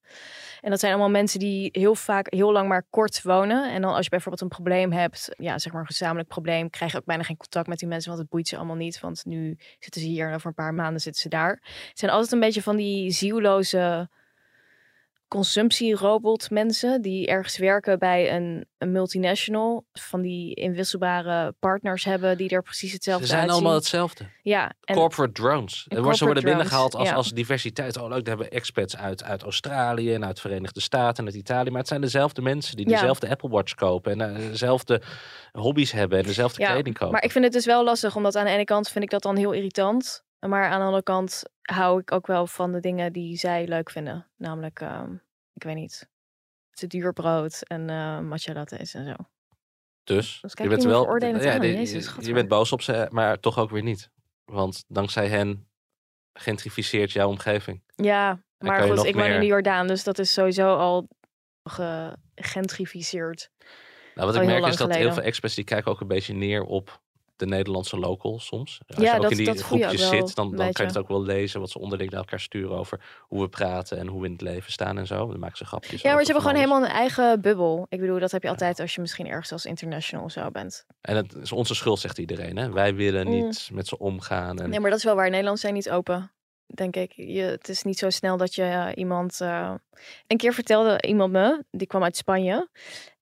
En 0.62 0.70
dat 0.70 0.80
zijn 0.80 0.92
allemaal 0.92 1.12
mensen 1.12 1.40
die 1.40 1.70
heel 1.72 1.96
vaak 1.96 2.28
heel 2.30 2.52
lang 2.52 2.68
maar 2.68 2.86
kort 2.90 3.22
wonen. 3.22 3.72
En 3.74 3.82
dan 3.82 3.94
als 3.94 4.04
je 4.04 4.10
bijvoorbeeld 4.10 4.42
een 4.42 4.58
probleem 4.58 4.92
hebt, 4.92 5.30
ja, 5.38 5.60
zeg 5.60 5.72
maar 5.72 5.82
een 5.82 5.88
gezamenlijk 5.88 6.30
probleem, 6.30 6.70
krijg 6.70 6.92
je 6.92 6.98
ook 6.98 7.06
bijna 7.06 7.24
geen 7.24 7.38
contact 7.38 7.68
met 7.68 7.80
die 7.80 7.88
mensen, 7.88 8.10
want 8.10 8.22
het 8.22 8.32
boeit 8.32 8.48
ze 8.48 8.58
allemaal 8.58 8.76
niet. 8.76 9.00
Want 9.00 9.26
nu 9.26 9.58
zitten 9.80 10.02
ze 10.02 10.08
hier 10.08 10.28
en 10.28 10.34
over 10.34 10.48
een 10.48 10.54
paar 10.54 10.74
maanden 10.74 11.02
zitten 11.02 11.22
ze 11.22 11.30
daar. 11.30 11.60
Het 11.90 12.00
zijn 12.00 12.12
altijd 12.12 12.32
een 12.32 12.40
beetje 12.40 12.62
van 12.62 12.76
die 12.76 13.12
zielloze 13.12 14.10
consumptierobot 15.32 16.50
mensen 16.50 17.02
die 17.02 17.28
ergens 17.28 17.58
werken 17.58 18.00
bij 18.00 18.36
een, 18.36 18.66
een 18.78 18.92
multinational. 18.92 19.86
Van 19.94 20.22
die 20.22 20.54
inwisselbare 20.56 21.56
partners 21.60 22.04
hebben 22.04 22.38
die 22.38 22.50
er 22.50 22.62
precies 22.62 22.92
hetzelfde 22.94 23.26
Ze 23.26 23.30
zijn 23.30 23.42
uitzien. 23.42 23.60
allemaal 23.60 23.80
hetzelfde. 23.80 24.26
Ja, 24.42 24.72
en 24.84 24.96
corporate 24.96 25.32
drones. 25.34 25.86
Er 25.88 26.02
wordt, 26.02 26.18
ze 26.18 26.24
corporate 26.24 26.24
worden 26.24 26.44
drones, 26.44 26.44
binnengehaald 26.44 26.96
als, 26.96 27.10
ja. 27.10 27.16
als 27.16 27.30
diversiteit. 27.32 27.98
Oh 27.98 28.02
leuk, 28.04 28.12
daar 28.12 28.28
hebben 28.28 28.46
we 28.46 28.56
expats 28.56 28.98
uit, 28.98 29.24
uit 29.24 29.42
Australië 29.44 30.14
en 30.14 30.26
uit 30.26 30.36
de 30.36 30.42
Verenigde 30.42 30.82
Staten 30.82 31.18
en 31.18 31.32
uit 31.32 31.40
Italië. 31.40 31.70
Maar 31.70 31.80
het 31.80 31.88
zijn 31.88 32.02
dezelfde 32.02 32.42
mensen 32.42 32.76
die 32.76 32.90
Ja. 32.90 33.00
dezelfde 33.00 33.30
Apple 33.30 33.50
Watch 33.50 33.74
kopen 33.74 34.22
en 34.22 34.36
eh, 34.36 34.50
dezelfde 34.50 35.02
hobby's 35.52 35.92
hebben 35.92 36.20
en 36.20 36.26
dezelfde 36.26 36.62
Ja, 36.62 36.72
kleding 36.72 36.98
kopen. 36.98 37.14
Maar 37.14 37.24
ik 37.24 37.32
vind 37.32 37.44
het 37.44 37.54
dus 37.54 37.66
wel 37.66 37.84
lastig, 37.84 38.16
omdat 38.16 38.36
aan 38.36 38.46
de 38.46 38.52
ene 38.52 38.64
kant 38.64 38.90
vind 38.90 39.04
ik 39.04 39.10
dat 39.10 39.22
dan 39.22 39.36
heel 39.36 39.52
irritant. 39.52 40.24
Maar 40.48 40.64
aan 40.70 40.80
de 40.80 40.86
andere 40.86 41.04
kant 41.04 41.44
hou 41.62 42.00
ik 42.00 42.12
ook 42.12 42.28
wel 42.28 42.48
van 42.48 42.72
de 42.72 42.80
dingen 42.80 43.14
die 43.14 43.38
zij 43.38 43.68
leuk 43.68 43.90
vinden. 43.90 44.28
Namelijk, 44.38 44.80
ehm, 44.80 45.14
ik 45.54 45.64
weet 45.64 45.76
niet, 45.76 46.10
te 46.72 46.88
duur 46.88 47.14
brood 47.14 47.62
en 47.62 47.90
eh 47.90 48.20
matcha 48.20 48.54
lattes 48.54 48.94
en 48.94 49.06
zo. 49.06 49.14
Dus 50.04 50.40
Dus 50.42 50.54
je 50.54 50.68
bent 50.68 50.84
wel, 50.84 51.08
aan, 51.08 51.20
de- 51.20 51.72
Jezus, 51.74 52.16
je, 52.20 52.34
bent 52.34 52.48
boos 52.48 52.72
op 52.72 52.82
ze, 52.82 53.08
maar 53.12 53.40
toch 53.40 53.58
ook 53.60 53.70
weer 53.70 53.84
niet. 53.84 54.10
Want 54.46 54.84
dankzij 54.88 55.28
hen 55.28 55.68
gentrificeert 56.34 57.12
jouw 57.12 57.28
omgeving. 57.28 57.84
Ja, 57.96 58.44
maar 58.58 58.82
goed, 58.82 59.06
ik 59.06 59.14
woon 59.16 59.24
in 59.24 59.30
meer- 59.30 59.40
de 59.40 59.46
Jordaan, 59.46 59.88
dus 59.88 60.04
dat 60.04 60.20
is 60.20 60.34
sowieso 60.34 60.76
al 60.76 61.08
gegentrificeerd. 62.36 63.52
Nou, 64.16 64.28
wat 64.28 64.36
Al 64.36 64.42
ik 64.42 64.48
merk 64.48 64.66
is 64.66 64.76
dat 64.78 64.96
heel 64.96 65.14
veel 65.14 65.24
expats 65.24 65.56
die 65.56 65.64
kijken 65.64 65.92
ook 65.92 66.02
een 66.02 66.08
beetje 66.08 66.34
neer 66.34 66.64
op 66.64 67.02
de 67.42 67.48
Nederlandse 67.56 67.98
local 68.00 68.40
soms. 68.40 68.80
Als 68.88 68.98
Ja, 68.98 69.12
je 69.12 69.16
ook 69.16 69.22
dat- 69.22 69.32
in 69.32 69.38
die 69.38 69.46
dat 69.46 69.62
groepjes 69.62 70.10
zit, 70.10 70.36
dan, 70.36 70.56
dan 70.56 70.72
kan 70.72 70.86
je 70.86 70.92
het 70.92 70.98
ook 70.98 71.08
wel 71.08 71.22
lezen 71.24 71.60
wat 71.60 71.70
ze 71.70 71.80
onderling 71.80 72.10
naar 72.12 72.20
elkaar 72.20 72.40
sturen 72.40 72.78
over 72.78 73.02
hoe 73.20 73.42
we 73.42 73.50
praten 73.50 73.98
en 73.98 74.08
hoe 74.08 74.20
we 74.20 74.26
in 74.26 74.32
het 74.32 74.42
leven 74.42 74.72
staan 74.72 74.98
en 74.98 75.08
zo. 75.08 75.28
Dan 75.28 75.40
maken 75.40 75.58
ze 75.58 75.66
grapjes. 75.66 76.02
Ja, 76.02 76.10
maar 76.14 76.20
ze 76.26 76.32
hebben 76.32 76.44
gewoon 76.50 76.58
helemaal 76.64 76.84
een 76.90 76.96
eigen 76.96 77.42
bubbel. 77.42 77.86
Ik 77.90 78.00
bedoel, 78.00 78.20
dat 78.20 78.32
heb 78.32 78.44
je 78.44 78.50
altijd 78.50 78.80
als 78.80 78.96
je 78.96 79.02
misschien 79.02 79.28
ergens 79.28 79.52
als 79.52 79.66
international 79.66 80.26
of 80.26 80.32
zo 80.32 80.52
bent. 80.52 80.86
En 81.02 81.16
het 81.16 81.36
is 81.36 81.52
onze 81.52 81.76
schuld, 81.76 82.00
zegt 82.00 82.18
iedereen. 82.18 82.58
Hè? 82.58 82.72
Wij 82.72 82.96
willen 82.96 83.28
Mm. 83.28 83.34
niet 83.34 83.70
met 83.74 83.88
ze 83.88 83.98
omgaan. 83.98 84.60
En... 84.60 84.70
Nee, 84.70 84.80
maar 84.80 84.90
dat 84.90 85.00
is 85.00 85.06
wel 85.06 85.16
waar. 85.16 85.30
Nederland 85.30 85.60
zijn 85.60 85.74
niet 85.74 85.90
open. 85.90 86.32
denk 86.74 86.96
ik. 86.96 87.12
Je, 87.16 87.42
het 87.42 87.70
is 87.70 87.84
niet 87.84 87.98
zo 88.00 88.10
snel 88.10 88.38
dat 88.38 88.56
je 88.56 88.64
eh, 88.64 88.88
iemand... 88.96 89.42
eh, 89.42 89.74
Een 90.28 90.38
keer 90.38 90.54
vertelde 90.54 91.02
iemand 91.08 91.32
me, 91.32 91.64
die 91.72 91.88
kwam 91.88 92.04
uit 92.04 92.18
Spanje. 92.18 92.70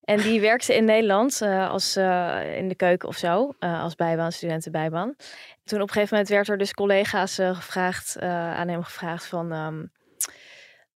En 0.09 0.17
die 0.17 0.41
werkte 0.41 0.75
in 0.75 0.85
Nederland 0.85 1.41
eh, 1.41 1.69
als 1.69 1.95
eh, 1.95 2.57
in 2.57 2.67
de 2.67 2.75
keuken 2.75 3.07
of 3.09 3.17
zo. 3.17 3.55
eh, 3.59 3.83
als 3.83 3.95
bijbaan, 3.95 4.31
studentenbijbaan. 4.31 5.15
Toen 5.63 5.81
op 5.81 5.87
een 5.87 5.93
gegeven 5.93 6.13
moment 6.15 6.29
werd 6.33 6.47
er 6.47 6.57
dus 6.57 6.73
collega's 6.73 7.35
gevraagd, 7.35 8.19
aan 8.19 8.67
hem 8.67 8.83
gevraagd 8.83 9.25
van... 9.25 9.51
ehm, 9.51 9.85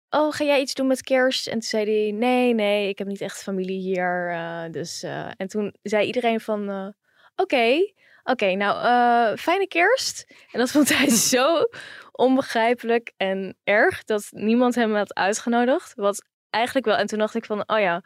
Oh, 0.09 0.34
ga 0.34 0.43
jij 0.43 0.59
iets 0.59 0.74
doen 0.74 0.88
met 0.88 1.01
kerst? 1.01 1.47
En 1.47 1.51
toen 1.53 1.61
zei 1.61 1.86
hij, 1.86 2.11
nee, 2.11 2.53
nee, 2.53 2.89
ik 2.89 2.97
heb 2.97 3.07
niet 3.07 3.22
echt 3.22 3.43
familie 3.43 3.80
hier. 3.80 4.38
dus, 4.72 5.03
en 5.38 5.47
toen 5.47 5.76
zei 5.82 6.05
iedereen 6.05 6.39
van, 6.39 6.93
oké, 7.36 7.93
oké, 8.24 8.55
nou, 8.55 9.38
fijne 9.38 9.68
kerst. 9.68 10.26
En 10.51 10.59
dat 10.59 10.72
vond 10.72 10.97
hij 10.97 11.09
zo 11.34 11.68
onbegrijpelijk 12.11 13.14
en 13.18 13.57
erg 13.64 14.03
dat 14.03 14.28
niemand 14.32 14.76
hem 14.76 14.95
had 14.95 15.14
uitgenodigd. 15.14 15.93
Wat 15.95 16.26
eigenlijk 16.49 16.86
wel, 16.86 16.95
en 16.95 17.07
toen 17.07 17.20
dacht 17.20 17.36
ik 17.36 17.45
van, 17.45 17.64
oh 17.70 17.80
ja, 17.80 18.03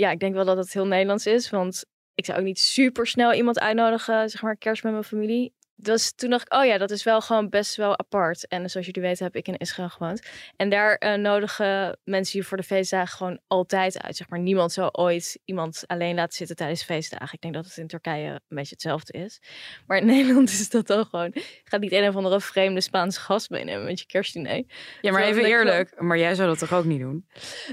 ja, 0.00 0.10
ik 0.10 0.20
denk 0.20 0.34
wel 0.34 0.44
dat 0.44 0.56
het 0.56 0.72
heel 0.72 0.86
Nederlands 0.86 1.26
is. 1.26 1.50
Want 1.50 1.84
ik 2.14 2.24
zou 2.24 2.38
ook 2.38 2.44
niet 2.44 2.58
super 2.58 3.06
snel 3.06 3.32
iemand 3.32 3.60
uitnodigen, 3.60 4.28
zeg 4.30 4.42
maar, 4.42 4.56
kerst 4.56 4.82
met 4.82 4.92
mijn 4.92 5.04
familie. 5.04 5.52
Dus 5.82 6.12
toen 6.12 6.30
dacht 6.30 6.42
ik, 6.42 6.54
oh 6.54 6.64
ja, 6.64 6.78
dat 6.78 6.90
is 6.90 7.04
wel 7.04 7.20
gewoon 7.20 7.48
best 7.48 7.76
wel 7.76 7.98
apart. 7.98 8.48
En 8.48 8.70
zoals 8.70 8.86
jullie 8.86 9.02
weten 9.02 9.24
heb 9.24 9.36
ik 9.36 9.48
in 9.48 9.56
Israël 9.56 9.88
gewoond. 9.88 10.22
En 10.56 10.70
daar 10.70 10.94
eh, 10.94 11.14
nodigen 11.14 11.98
mensen 12.04 12.38
je 12.38 12.44
voor 12.44 12.56
de 12.56 12.62
feestdagen 12.62 13.16
gewoon 13.16 13.40
altijd 13.46 14.02
uit. 14.02 14.16
Zeg 14.16 14.28
maar, 14.28 14.38
niemand 14.38 14.72
zou 14.72 14.88
ooit 14.92 15.38
iemand 15.44 15.82
alleen 15.86 16.14
laten 16.14 16.36
zitten 16.36 16.56
tijdens 16.56 16.82
feestdagen. 16.82 17.32
Ik 17.32 17.40
denk 17.40 17.54
dat 17.54 17.64
het 17.64 17.76
in 17.76 17.86
Turkije 17.86 18.30
een 18.30 18.56
beetje 18.56 18.70
hetzelfde 18.74 19.12
is. 19.12 19.40
Maar 19.86 19.98
in 19.98 20.06
Nederland 20.16 20.48
is 20.48 20.68
dat 20.68 20.86
dan 20.86 21.06
gewoon... 21.06 21.30
Je 21.34 21.60
gaat 21.64 21.80
niet 21.80 21.92
een 21.92 22.08
of 22.08 22.16
andere 22.16 22.40
vreemde 22.40 22.80
Spaanse 22.80 23.20
gast 23.20 23.50
meenemen 23.50 23.84
met 23.84 24.00
je 24.00 24.06
kerstdiner. 24.06 24.64
Ja, 25.00 25.12
maar 25.12 25.22
even 25.22 25.44
eerlijk, 25.44 26.00
maar 26.00 26.18
jij 26.18 26.34
zou 26.34 26.48
dat 26.48 26.58
toch 26.58 26.72
ook 26.72 26.84
niet 26.84 27.00
doen? 27.00 27.26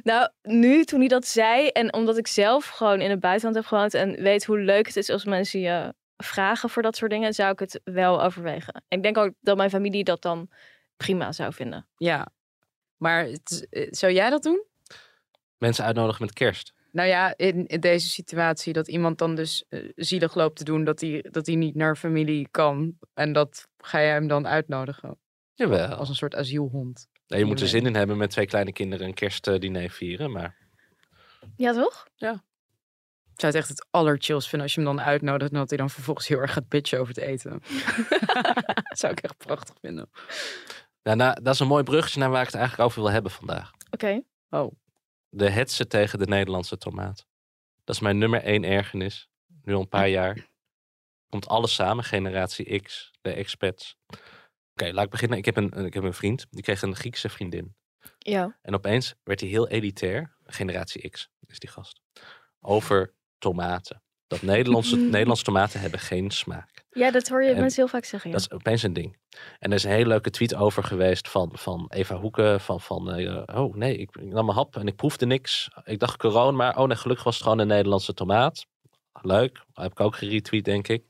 Nou, 0.03 0.30
nu 0.41 0.84
toen 0.84 0.99
hij 0.99 1.08
dat 1.08 1.28
zei 1.28 1.68
en 1.68 1.93
omdat 1.93 2.18
ik 2.18 2.28
zelf 2.28 2.68
gewoon 2.68 3.01
in 3.01 3.10
het 3.10 3.20
buitenland 3.20 3.55
heb 3.55 3.66
gewoond 3.66 3.93
en 3.93 4.22
weet 4.22 4.45
hoe 4.45 4.60
leuk 4.60 4.88
het 4.88 4.95
is 4.95 5.10
als 5.10 5.26
mensen 5.26 5.60
je 5.60 5.93
vragen 6.18 6.70
voor 6.70 6.82
dat 6.82 6.95
soort 6.95 7.11
dingen, 7.11 7.34
zou 7.34 7.51
ik 7.51 7.59
het 7.59 7.82
wel 7.84 8.24
overwegen. 8.24 8.84
Ik 8.88 9.03
denk 9.03 9.18
ook 9.18 9.34
dat 9.41 9.57
mijn 9.57 9.70
familie 9.70 10.03
dat 10.03 10.22
dan 10.22 10.49
prima 10.97 11.32
zou 11.32 11.53
vinden. 11.53 11.88
Ja. 11.97 12.28
Maar 12.97 13.26
het 13.26 13.68
eh, 13.70 13.88
zou 13.89 14.13
jij 14.13 14.30
dat 14.30 14.43
doen? 14.43 14.65
Mensen 15.57 15.86
uitnodigen 15.86 16.26
met 16.26 16.34
kerst. 16.34 16.74
Nou 16.91 17.07
ja, 17.09 17.34
in, 17.38 17.68
in 17.68 17.80
deze 17.80 18.09
situatie 18.09 18.74
dat 18.74 18.88
iemand 18.88 19.18
dan 19.18 19.36
dus 19.36 19.65
eh, 19.70 19.91
zielig 19.95 20.36
loopt 20.36 20.57
te 20.57 20.63
doen 20.63 20.84
dat 20.84 21.01
hij, 21.01 21.26
dat 21.32 21.45
hij 21.45 21.55
niet 21.55 21.76
naar 21.76 21.95
familie 21.95 22.47
kan. 22.51 22.97
En 23.13 23.34
dat 23.34 23.68
ga 23.78 23.99
jij 23.99 24.11
hem 24.11 24.28
dan 24.28 24.47
uitnodigen 24.47 25.20
Jawel. 25.53 25.88
als 25.88 26.09
een 26.09 26.15
soort 26.15 26.36
asielhond. 26.36 27.07
Nee, 27.28 27.39
je 27.39 27.45
moet 27.45 27.61
er 27.61 27.68
zin 27.68 27.86
in 27.86 27.95
hebben 27.95 28.18
met 28.18 28.30
twee 28.30 28.45
kleine 28.45 28.74
kinderen 28.74 29.07
een 29.07 29.13
kerstdiner 29.13 29.89
vieren. 29.89 30.32
Maar 30.32 30.55
Ja, 31.55 31.74
toch? 31.74 32.07
Ik 32.18 32.39
zou 33.42 33.54
het 33.54 33.62
echt 33.62 33.70
het 33.70 33.88
allerchills 33.92 34.44
vinden 34.50 34.62
als 34.68 34.76
je 34.76 34.82
hem 34.82 34.96
dan 34.96 35.06
uitnodigt 35.06 35.52
en 35.52 35.58
dat 35.58 35.70
hij 35.70 35.78
dan 35.78 35.90
vervolgens 35.90 36.28
heel 36.28 36.40
erg 36.40 36.54
gaat 36.54 36.70
bitchen 36.70 37.00
over 37.00 37.14
het 37.16 37.24
eten. 37.24 37.62
dat 38.90 38.98
zou 39.00 39.12
ik 39.12 39.20
echt 39.20 39.38
prachtig 39.38 39.76
vinden. 39.82 40.10
nou, 41.04 41.18
nou, 41.18 41.42
dat 41.42 41.54
is 41.54 41.60
een 41.60 41.68
mooi 41.68 41.84
bruggetje 41.84 42.20
naar 42.20 42.30
waar 42.30 42.42
ik 42.42 42.46
het 42.46 42.56
eigenlijk 42.56 42.90
over 42.90 43.02
wil 43.02 43.12
hebben 43.12 43.32
vandaag. 43.32 43.72
Oké. 43.90 44.22
Oh, 44.50 44.72
De 45.30 45.50
hetsen 45.50 45.88
tegen 45.88 46.20
de 46.20 46.26
Nederlandse 46.26 46.78
tomaat. 46.78 47.26
Dat 47.84 47.96
is 47.96 48.02
mijn 48.02 48.18
nummer 48.18 48.44
één 48.44 48.64
ergernis. 48.64 49.30
Nu 49.64 49.74
al 49.74 49.82
een 49.82 49.90
paar 49.90 50.10
jaar. 50.10 50.48
Komt 51.30 51.48
alles 51.48 51.74
samen. 51.74 52.04
Generatie 52.04 52.80
X, 52.80 53.12
de 53.22 53.34
expats. 53.34 53.98
Oké, 54.74 54.92
laat 54.92 55.06
ik 55.06 55.10
beginnen. 55.10 55.38
Ik 55.38 55.46
heb, 55.46 55.58
een, 55.58 55.72
ik 55.86 55.94
heb 55.94 56.04
een 56.04 56.14
vriend. 56.14 56.46
Die 56.50 56.64
kreeg 56.64 56.82
een 56.82 56.96
Griekse 56.96 57.30
vriendin. 57.30 57.76
Ja. 58.18 58.58
En 58.62 58.74
opeens 58.74 59.16
werd 59.24 59.40
hij 59.40 59.50
heel 59.50 59.68
elitair. 59.68 60.36
Generatie 60.46 61.10
X 61.10 61.30
is 61.46 61.60
die 61.60 61.70
gast. 61.70 62.02
Over 62.60 63.14
tomaten. 63.38 64.02
Dat 64.28 64.42
Nederlandse, 64.42 64.98
Nederlandse 65.16 65.44
tomaten 65.44 65.80
hebben 65.80 66.00
geen 66.00 66.32
smaak. 66.32 66.86
Ja, 66.90 67.12
dat 67.12 67.28
hoor 67.28 67.44
je 67.44 67.50
En 67.50 67.60
mensen 67.60 67.82
heel 67.82 67.92
vaak 67.92 68.06
zeggen. 68.06 68.30
Ja. 68.30 68.36
Dat 68.36 68.46
is 68.50 68.58
opeens 68.58 68.84
een 68.84 68.94
ding. 68.94 69.18
En 69.60 69.70
er 69.70 69.76
is 69.76 69.84
een 69.84 69.92
hele 69.92 70.08
leuke 70.08 70.30
tweet 70.30 70.56
over 70.56 70.84
geweest 70.84 71.30
van, 71.30 71.50
van 71.54 71.86
Eva 71.90 72.16
Hoeken. 72.16 72.62
Van, 72.62 72.82
van 72.82 73.12
eh, 73.12 73.60
oh 73.62 73.76
nee, 73.76 73.98
ik, 73.98 74.16
ik 74.16 74.34
nam 74.34 74.46
mijn 74.46 74.58
hap 74.58 74.76
en 74.76 74.88
ik 74.88 74.96
proefde 74.96 75.26
niks. 75.26 75.70
Ik 75.84 76.00
dacht 76.00 76.18
corona, 76.18 76.52
maar 76.52 76.78
oh 76.78 76.88
nee, 76.88 76.98
gelukkig 76.98 77.26
was 77.26 77.34
het 77.34 77.44
gewoon 77.44 77.60
een 77.60 77.68
Nederlandse 77.68 78.14
tomaat. 78.14 78.66
Leuk, 79.22 79.64
heb 79.74 79.92
ik 79.92 80.00
ook 80.00 80.16
geretweet 80.16 80.66
denk 80.66 80.88
ik. 80.88 81.06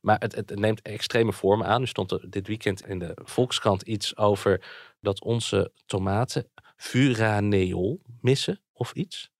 Maar 0.00 0.18
het, 0.18 0.34
het 0.34 0.58
neemt 0.58 0.82
extreme 0.82 1.32
vormen 1.32 1.66
aan. 1.66 1.80
Nu 1.80 1.86
stond 1.86 2.10
er 2.12 2.30
dit 2.30 2.46
weekend 2.46 2.86
in 2.86 2.98
de 2.98 3.16
Volkskrant 3.24 3.82
iets 3.82 4.16
over 4.16 4.64
dat 5.00 5.22
onze 5.22 5.72
tomaten 5.86 6.48
furaneol 6.76 8.00
missen 8.20 8.60
of 8.72 8.92
iets. 8.92 9.30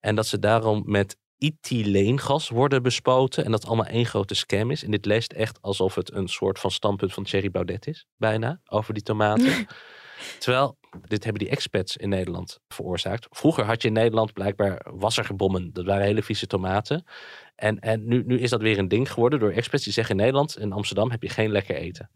En 0.00 0.14
dat 0.14 0.26
ze 0.26 0.38
daarom 0.38 0.82
met 0.86 1.16
ethyleengas 1.42 2.48
worden 2.48 2.82
bespoten. 2.82 3.44
En 3.44 3.50
dat 3.50 3.66
allemaal 3.66 3.86
één 3.86 4.06
grote 4.06 4.34
scam 4.34 4.70
is. 4.70 4.84
En 4.84 4.90
dit 4.90 5.04
leest 5.04 5.32
echt 5.32 5.58
alsof 5.60 5.94
het 5.94 6.12
een 6.12 6.28
soort 6.28 6.58
van 6.58 6.70
standpunt 6.70 7.12
van 7.12 7.24
Thierry 7.24 7.50
Baudet 7.50 7.86
is. 7.86 8.06
Bijna, 8.16 8.60
over 8.66 8.94
die 8.94 9.02
tomaten. 9.02 9.52
Terwijl, 10.38 10.78
dit 11.00 11.24
hebben 11.24 11.42
die 11.42 11.50
expats 11.50 11.96
in 11.96 12.08
Nederland 12.08 12.60
veroorzaakt. 12.68 13.26
Vroeger 13.30 13.64
had 13.64 13.82
je 13.82 13.88
in 13.88 13.94
Nederland 13.94 14.32
blijkbaar 14.32 14.86
wassergebommen. 14.90 15.72
Dat 15.72 15.84
waren 15.84 16.04
hele 16.04 16.22
vieze 16.22 16.46
tomaten. 16.46 17.04
En, 17.54 17.78
en 17.78 18.06
nu, 18.06 18.22
nu 18.26 18.38
is 18.38 18.50
dat 18.50 18.60
weer 18.60 18.78
een 18.78 18.88
ding 18.88 19.12
geworden 19.12 19.38
door 19.38 19.50
expats 19.50 19.84
die 19.84 19.92
zeggen 19.92 20.14
in 20.14 20.20
Nederland, 20.20 20.58
in 20.58 20.72
Amsterdam 20.72 21.10
heb 21.10 21.22
je 21.22 21.28
geen 21.28 21.50
lekker 21.50 21.76
eten. 21.76 22.10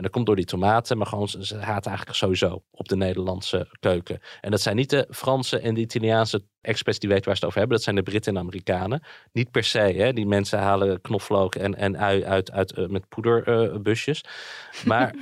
En 0.00 0.06
dat 0.06 0.14
komt 0.14 0.26
door 0.26 0.36
die 0.36 0.44
tomaten, 0.44 0.98
maar 0.98 1.06
gewoon 1.06 1.28
ze, 1.28 1.56
haten 1.56 1.88
eigenlijk 1.88 2.18
sowieso 2.18 2.62
op 2.70 2.88
de 2.88 2.96
Nederlandse 2.96 3.68
keuken. 3.80 4.20
En 4.40 4.50
dat 4.50 4.60
zijn 4.60 4.76
niet 4.76 4.90
de 4.90 5.06
Franse 5.10 5.58
en 5.58 5.74
de 5.74 5.80
Italiaanse 5.80 6.42
experts 6.60 6.98
die 6.98 7.08
weten 7.08 7.24
waar 7.24 7.34
ze 7.34 7.40
het 7.40 7.48
over 7.48 7.58
hebben. 7.58 7.76
Dat 7.76 7.84
zijn 7.84 7.96
de 7.96 8.02
Britten 8.02 8.34
en 8.34 8.40
Amerikanen. 8.40 9.02
Niet 9.32 9.50
per 9.50 9.64
se, 9.64 9.78
hè. 9.78 10.12
die 10.12 10.26
mensen 10.26 10.58
halen 10.58 11.00
knoflook 11.00 11.54
en, 11.54 11.74
en 11.74 11.96
ui 11.96 12.24
uit, 12.24 12.50
uit 12.50 12.72
eh, 12.72 12.86
met 12.86 13.08
poederbusjes. 13.08 14.24
maar 14.84 15.14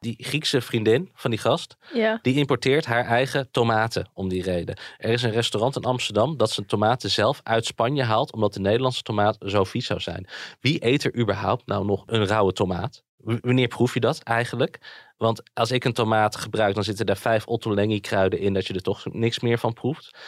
die 0.00 0.16
Griekse 0.18 0.60
vriendin 0.60 1.10
van 1.14 1.30
die 1.30 1.40
gast, 1.40 1.76
ja. 1.92 2.18
die 2.22 2.34
importeert 2.34 2.84
haar 2.84 3.04
eigen 3.04 3.50
tomaten 3.50 4.10
om 4.14 4.28
die 4.28 4.42
reden. 4.42 4.78
Er 4.98 5.10
is 5.10 5.22
een 5.22 5.30
restaurant 5.30 5.76
in 5.76 5.82
Amsterdam 5.82 6.36
dat 6.36 6.50
zijn 6.50 6.66
tomaten 6.66 7.10
zelf 7.10 7.40
uit 7.42 7.66
Spanje 7.66 8.02
haalt, 8.02 8.32
omdat 8.32 8.54
de 8.54 8.60
Nederlandse 8.60 9.02
tomaat 9.02 9.36
zo 9.40 9.64
vies 9.64 9.86
zou 9.86 10.00
zijn. 10.00 10.26
Wie 10.60 10.84
eet 10.86 11.04
er 11.04 11.16
überhaupt 11.16 11.66
nou 11.66 11.84
nog 11.84 12.02
een 12.06 12.26
rauwe 12.26 12.52
tomaat? 12.52 13.04
Wanneer 13.16 13.68
proef 13.68 13.94
je 13.94 14.00
dat 14.00 14.22
eigenlijk? 14.22 14.78
Want 15.16 15.42
als 15.54 15.70
ik 15.70 15.84
een 15.84 15.92
tomaat 15.92 16.36
gebruik, 16.36 16.74
dan 16.74 16.84
zitten 16.84 17.06
daar 17.06 17.16
vijf 17.16 17.46
Ottolenghi 17.46 18.00
kruiden 18.00 18.38
in, 18.38 18.52
dat 18.52 18.66
je 18.66 18.74
er 18.74 18.82
toch 18.82 19.04
niks 19.12 19.40
meer 19.40 19.58
van 19.58 19.72
proeft. 19.72 20.18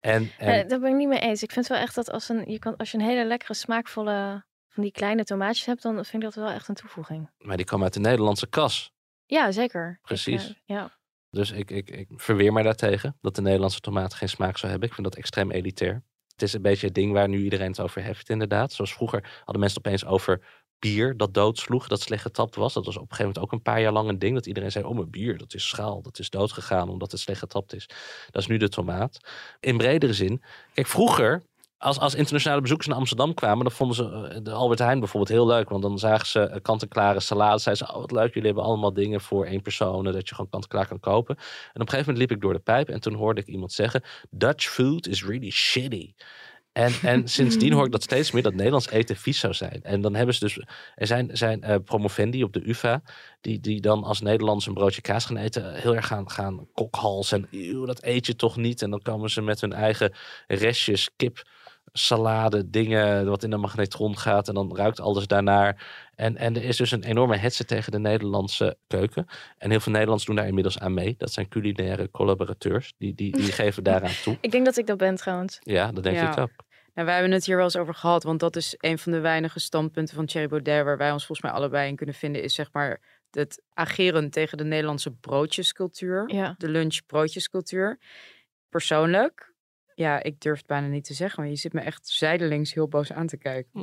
En, 0.00 0.30
en 0.38 0.68
daar 0.68 0.80
ben 0.80 0.90
ik 0.90 0.96
niet 0.96 1.08
mee 1.08 1.18
eens. 1.18 1.42
Ik 1.42 1.52
vind 1.52 1.66
wel 1.66 1.78
echt 1.78 1.94
dat 1.94 2.10
als, 2.10 2.28
een, 2.28 2.50
je 2.50 2.58
kan, 2.58 2.76
als 2.76 2.90
je 2.90 2.98
een 2.98 3.04
hele 3.04 3.24
lekkere, 3.24 3.54
smaakvolle 3.54 4.44
van 4.68 4.82
die 4.82 4.92
kleine 4.92 5.24
tomaatjes 5.24 5.66
hebt, 5.66 5.82
dan 5.82 5.94
vind 5.94 6.12
ik 6.12 6.20
dat 6.20 6.34
wel 6.34 6.48
echt 6.50 6.68
een 6.68 6.74
toevoeging. 6.74 7.30
maar 7.38 7.56
die 7.56 7.66
komen 7.66 7.84
uit 7.84 7.94
de 7.94 8.00
Nederlandse 8.00 8.46
kas. 8.46 8.92
Ja, 9.26 9.52
zeker. 9.52 9.90
Ik, 9.90 10.06
Precies. 10.06 10.48
eh, 10.48 10.54
ja. 10.64 10.90
Dus 11.30 11.50
ik, 11.50 11.70
ik, 11.70 11.90
ik 11.90 12.08
verweer 12.16 12.52
mij 12.52 12.62
daartegen 12.62 13.18
dat 13.20 13.34
de 13.34 13.42
Nederlandse 13.42 13.80
tomaat 13.80 14.14
geen 14.14 14.28
smaak 14.28 14.58
zou 14.58 14.70
hebben. 14.70 14.88
Ik 14.88 14.94
vind 14.94 15.06
dat 15.06 15.16
extreem 15.16 15.50
elitair. 15.50 16.02
Het 16.32 16.42
is 16.42 16.52
een 16.52 16.62
beetje 16.62 16.86
het 16.86 16.94
ding 16.94 17.12
waar 17.12 17.28
nu 17.28 17.42
iedereen 17.42 17.70
het 17.70 17.80
over 17.80 18.02
heeft, 18.02 18.28
inderdaad. 18.28 18.72
Zoals 18.72 18.94
vroeger 18.94 19.30
hadden 19.36 19.60
mensen 19.60 19.78
opeens 19.78 20.04
over 20.04 20.64
bier 20.78 21.16
dat 21.16 21.34
doodsloeg, 21.34 21.88
dat 21.88 22.00
slecht 22.00 22.22
getapt 22.22 22.54
was. 22.56 22.74
Dat 22.74 22.84
was 22.86 22.96
op 22.96 23.02
een 23.02 23.08
gegeven 23.08 23.32
moment 23.32 23.44
ook 23.44 23.52
een 23.52 23.62
paar 23.72 23.80
jaar 23.80 23.92
lang 23.92 24.08
een 24.08 24.18
ding. 24.18 24.34
Dat 24.34 24.46
iedereen 24.46 24.70
zei, 24.72 24.84
oh 24.84 24.94
mijn 24.94 25.10
bier, 25.10 25.38
dat 25.38 25.54
is 25.54 25.68
schaal, 25.68 26.02
dat 26.02 26.18
is 26.18 26.30
doodgegaan 26.30 26.88
omdat 26.88 27.10
het 27.10 27.20
slecht 27.20 27.38
getapt 27.38 27.74
is. 27.74 27.86
Dat 28.30 28.42
is 28.42 28.48
nu 28.48 28.56
de 28.56 28.68
tomaat. 28.68 29.18
In 29.60 29.76
bredere 29.76 30.14
zin, 30.14 30.42
kijk 30.74 30.86
vroeger... 30.86 31.42
Als, 31.78 31.98
als 31.98 32.14
internationale 32.14 32.60
bezoekers 32.60 32.88
naar 32.88 32.98
Amsterdam 32.98 33.34
kwamen, 33.34 33.64
dan 33.64 33.72
vonden 33.72 33.96
ze 33.96 34.28
eh, 34.28 34.38
de 34.42 34.50
Albert 34.52 34.78
Heijn 34.78 34.98
bijvoorbeeld 34.98 35.32
heel 35.32 35.46
leuk. 35.46 35.68
Want 35.68 35.82
dan 35.82 35.98
zagen 35.98 36.26
ze 36.26 36.58
kant-en-klare 36.62 37.20
salade. 37.20 37.58
Zeiden 37.58 37.86
ze, 37.86 37.92
oh 37.92 38.00
wat 38.00 38.10
leuk, 38.10 38.34
jullie 38.34 38.46
hebben 38.46 38.64
allemaal 38.64 38.92
dingen 38.92 39.20
voor 39.20 39.46
één 39.46 39.62
persoon. 39.62 40.06
eh, 40.06 40.12
Dat 40.12 40.28
je 40.28 40.34
gewoon 40.34 40.50
kant-en-klaar 40.50 40.86
kan 40.88 41.00
kopen. 41.00 41.36
En 41.36 41.42
op 41.42 41.80
een 41.80 41.88
gegeven 41.88 42.12
moment 42.12 42.18
liep 42.18 42.30
ik 42.30 42.40
door 42.40 42.52
de 42.52 42.58
pijp 42.58 42.88
en 42.88 43.00
toen 43.00 43.14
hoorde 43.14 43.40
ik 43.40 43.46
iemand 43.46 43.72
zeggen: 43.72 44.02
Dutch 44.30 44.68
food 44.68 45.06
is 45.06 45.24
really 45.24 45.50
shitty. 45.50 46.12
En, 46.76 46.92
en 47.02 47.28
sindsdien 47.38 47.72
hoor 47.72 47.84
ik 47.84 47.92
dat 47.92 48.02
steeds 48.02 48.30
meer 48.30 48.42
dat 48.42 48.54
Nederlands 48.54 48.90
eten 48.90 49.16
vies 49.16 49.38
zou 49.38 49.54
zijn. 49.54 49.82
En 49.82 50.00
dan 50.00 50.14
hebben 50.14 50.34
ze 50.34 50.44
dus. 50.44 50.60
Er 50.94 51.06
zijn, 51.06 51.30
zijn 51.32 51.62
eh, 51.62 51.76
promovendi 51.84 52.42
op 52.42 52.52
de 52.52 52.68
UVA. 52.68 53.02
Die, 53.40 53.60
die 53.60 53.80
dan 53.80 54.04
als 54.04 54.20
Nederlands 54.20 54.66
een 54.66 54.74
broodje 54.74 55.00
kaas 55.00 55.24
gaan 55.24 55.36
eten. 55.36 55.74
Heel 55.74 55.94
erg 55.94 56.06
gaan, 56.06 56.30
gaan 56.30 56.68
kokhals. 56.72 57.32
En 57.32 57.48
dat 57.86 58.02
eet 58.02 58.26
je 58.26 58.36
toch 58.36 58.56
niet. 58.56 58.82
En 58.82 58.90
dan 58.90 59.02
komen 59.02 59.30
ze 59.30 59.42
met 59.42 59.60
hun 59.60 59.72
eigen 59.72 60.12
restjes 60.46 61.10
kip. 61.16 61.42
Salade, 61.92 62.70
dingen 62.70 63.26
wat 63.26 63.42
in 63.42 63.50
de 63.50 63.56
magnetron 63.56 64.18
gaat. 64.18 64.48
En 64.48 64.54
dan 64.54 64.76
ruikt 64.76 65.00
alles 65.00 65.26
daarnaar. 65.26 65.86
En, 66.14 66.36
en 66.36 66.56
er 66.56 66.64
is 66.64 66.76
dus 66.76 66.90
een 66.90 67.04
enorme 67.04 67.36
hetze 67.36 67.64
tegen 67.64 67.92
de 67.92 67.98
Nederlandse 67.98 68.76
keuken. 68.86 69.26
En 69.58 69.70
heel 69.70 69.80
veel 69.80 69.92
Nederlanders 69.92 70.26
doen 70.26 70.36
daar 70.36 70.46
inmiddels 70.46 70.78
aan 70.78 70.94
mee. 70.94 71.14
Dat 71.18 71.32
zijn 71.32 71.48
culinaire 71.48 72.10
collaborateurs. 72.10 72.94
Die, 72.98 73.14
die, 73.14 73.32
die 73.32 73.52
geven 73.62 73.84
daaraan 73.84 74.14
toe. 74.22 74.38
Ik 74.40 74.50
denk 74.50 74.64
dat 74.64 74.76
ik 74.76 74.86
dat 74.86 74.96
ben 74.98 75.14
trouwens. 75.14 75.58
Ja, 75.62 75.92
dat 75.92 76.02
denk 76.02 76.16
Ja. 76.16 76.32
ik 76.32 76.38
ook. 76.38 76.50
Nou, 76.94 77.08
wij 77.08 77.16
hebben 77.16 77.34
het 77.34 77.44
hier 77.46 77.56
wel 77.56 77.64
eens 77.64 77.76
over 77.76 77.94
gehad, 77.94 78.22
want 78.22 78.40
dat 78.40 78.56
is 78.56 78.74
een 78.78 78.98
van 78.98 79.12
de 79.12 79.20
weinige 79.20 79.60
standpunten 79.60 80.14
van 80.14 80.26
Thierry 80.26 80.48
Baudet 80.48 80.84
waar 80.84 80.96
wij 80.96 81.12
ons 81.12 81.26
volgens 81.26 81.48
mij 81.48 81.56
allebei 81.56 81.88
in 81.88 81.96
kunnen 81.96 82.14
vinden, 82.14 82.42
is 82.42 82.54
zeg 82.54 82.68
maar 82.72 83.00
het 83.30 83.62
ageren 83.74 84.30
tegen 84.30 84.58
de 84.58 84.64
Nederlandse 84.64 85.10
broodjescultuur. 85.10 86.34
Ja. 86.34 86.54
De 86.58 86.68
lunch 86.68 86.98
broodjescultuur. 87.06 87.98
Persoonlijk, 88.68 89.52
ja, 89.96 90.22
ik 90.22 90.40
durf 90.40 90.58
het 90.58 90.66
bijna 90.66 90.86
niet 90.86 91.04
te 91.04 91.14
zeggen, 91.14 91.42
maar 91.42 91.50
je 91.50 91.58
zit 91.58 91.72
me 91.72 91.80
echt 91.80 92.08
zijdelings 92.08 92.74
heel 92.74 92.88
boos 92.88 93.12
aan 93.12 93.26
te 93.26 93.36
kijken. 93.36 93.70
Hm. 93.72 93.82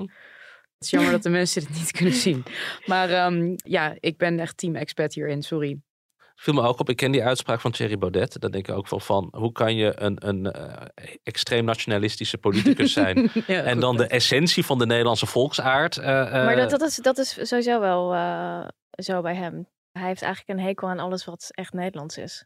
Het 0.73 0.79
is 0.79 0.89
jammer 0.89 1.11
dat 1.17 1.23
de 1.23 1.29
mensen 1.29 1.61
dit 1.61 1.69
niet 1.69 1.91
kunnen 1.91 2.13
zien. 2.13 2.43
Maar 2.85 3.09
ehm, 3.09 3.53
ja, 3.55 3.95
ik 3.99 4.17
ben 4.17 4.39
echt 4.39 4.57
team 4.57 4.75
expert 4.75 5.13
hierin, 5.13 5.41
sorry. 5.41 5.81
Viel 6.35 6.53
me 6.53 6.61
ook 6.61 6.79
op, 6.79 6.89
ik 6.89 6.95
ken 6.95 7.11
die 7.11 7.23
uitspraak 7.23 7.61
van 7.61 7.71
Thierry 7.71 7.97
Baudet. 7.97 8.39
Daar 8.39 8.51
denk 8.51 8.67
ik 8.67 8.75
ook 8.75 8.89
wel 8.89 8.99
van, 8.99 9.27
hoe 9.31 9.51
kan 9.51 9.75
je 9.75 10.01
een, 10.01 10.27
een 10.27 10.51
eh, 10.51 10.87
extreem 11.23 11.65
nationalistische 11.65 12.37
politicus 12.37 12.93
zijn... 13.01 13.29
Ja, 13.47 13.63
en 13.63 13.79
dan 13.79 13.97
de 13.97 14.07
essentie 14.07 14.65
van 14.65 14.79
de 14.79 14.85
Nederlandse 14.85 15.25
volksaard... 15.25 15.97
eh, 15.97 16.05
Maar 16.05 16.53
eh, 16.53 16.57
dat, 16.57 16.69
dat, 16.69 16.81
is, 16.81 16.95
dat 16.95 17.17
is 17.17 17.47
sowieso 17.47 17.79
wel 17.79 18.13
eh, 18.13 18.67
zo 18.89 19.21
bij 19.21 19.35
hem. 19.35 19.67
Hij 19.91 20.07
heeft 20.07 20.21
eigenlijk 20.21 20.59
een 20.59 20.65
hekel 20.65 20.87
aan 20.87 20.99
alles 20.99 21.25
wat 21.25 21.47
echt 21.51 21.73
Nederlands 21.73 22.17
is. 22.17 22.45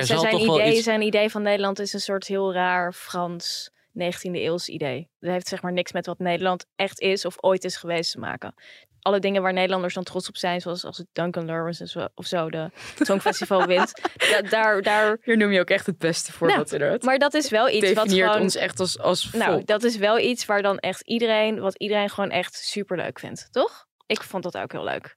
Dus 0.00 0.08
zal 0.08 0.18
zijn, 0.20 0.32
toch 0.32 0.46
wel 0.46 0.60
idee, 0.60 0.72
iets... 0.74 0.82
zijn 0.84 1.02
idee 1.02 1.28
van 1.30 1.42
Nederland 1.42 1.78
is 1.78 1.92
een 1.92 2.00
soort 2.00 2.26
heel 2.26 2.52
raar 2.52 2.92
Frans 2.92 3.70
19e 3.98 4.30
eeuws 4.32 4.68
idee. 4.68 5.08
Dat 5.20 5.30
heeft 5.30 5.48
zeg 5.48 5.62
maar 5.62 5.72
niks 5.72 5.92
met 5.92 6.06
wat 6.06 6.18
Nederland 6.18 6.66
echt 6.76 7.00
is 7.00 7.24
of 7.24 7.34
ooit 7.40 7.64
is 7.64 7.76
geweest 7.76 8.12
te 8.12 8.18
maken. 8.18 8.54
Alle 9.00 9.18
dingen 9.18 9.42
waar 9.42 9.52
Nederlanders 9.52 9.94
dan 9.94 10.04
trots 10.04 10.28
op 10.28 10.36
zijn, 10.36 10.60
zoals 10.60 10.84
als 10.84 10.96
het 10.98 11.06
Duncan 11.12 11.44
Lawrence 11.46 11.80
en 11.82 11.88
zo- 11.88 12.08
of 12.14 12.26
zo 12.26 12.50
de 12.50 12.70
Songfestival 13.08 13.66
wint. 13.66 13.92
Da- 14.30 14.40
daar, 14.42 14.82
daar, 14.82 15.18
Hier 15.22 15.36
noem 15.36 15.52
je 15.52 15.60
ook 15.60 15.70
echt 15.70 15.86
het 15.86 15.98
beste 15.98 16.32
voorbeeld 16.32 16.72
inderdaad. 16.72 17.02
maar 17.02 17.18
dat 17.18 17.34
is 17.34 17.50
wel 17.50 17.68
iets 17.68 17.92
wat 17.92 18.12
gewoon... 18.12 18.40
ons 18.40 18.54
echt 18.54 18.80
als, 18.80 18.98
als 18.98 19.32
Nou, 19.32 19.64
dat 19.64 19.82
is 19.82 19.96
wel 19.96 20.18
iets 20.18 20.46
waar 20.46 20.62
dan 20.62 20.78
echt 20.78 21.00
iedereen, 21.00 21.60
wat 21.60 21.74
iedereen 21.76 22.10
gewoon 22.10 22.30
echt 22.30 22.54
super 22.54 22.96
leuk 22.96 23.18
vindt, 23.18 23.48
toch? 23.50 23.86
Ik 24.06 24.22
vond 24.22 24.42
dat 24.42 24.56
ook 24.56 24.72
heel 24.72 24.84
leuk. 24.84 25.16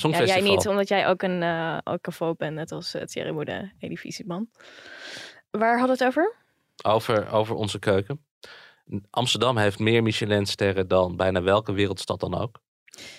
Ja, 0.00 0.24
jij 0.24 0.40
niet, 0.40 0.68
omdat 0.68 0.88
jij 0.88 1.08
ook 1.08 1.22
een, 1.22 1.42
uh, 1.42 1.78
ook 1.84 2.06
een 2.06 2.12
foof 2.12 2.36
bent, 2.36 2.54
net 2.54 2.72
als 2.72 2.94
uh, 2.94 3.02
Thierry 3.02 3.32
Baudet, 3.32 3.72
Edivisieman. 3.78 4.48
Waar 5.50 5.78
hadden 5.78 5.96
we 5.96 6.04
het 6.04 6.16
over? 6.16 6.34
Over, 6.82 7.32
over 7.32 7.54
onze 7.54 7.78
keuken. 7.78 8.24
Amsterdam 9.10 9.56
heeft 9.56 9.78
meer 9.78 10.02
Michelin-sterren 10.02 10.88
dan 10.88 11.16
bijna 11.16 11.42
welke 11.42 11.72
wereldstad 11.72 12.20
dan 12.20 12.38
ook. 12.38 12.60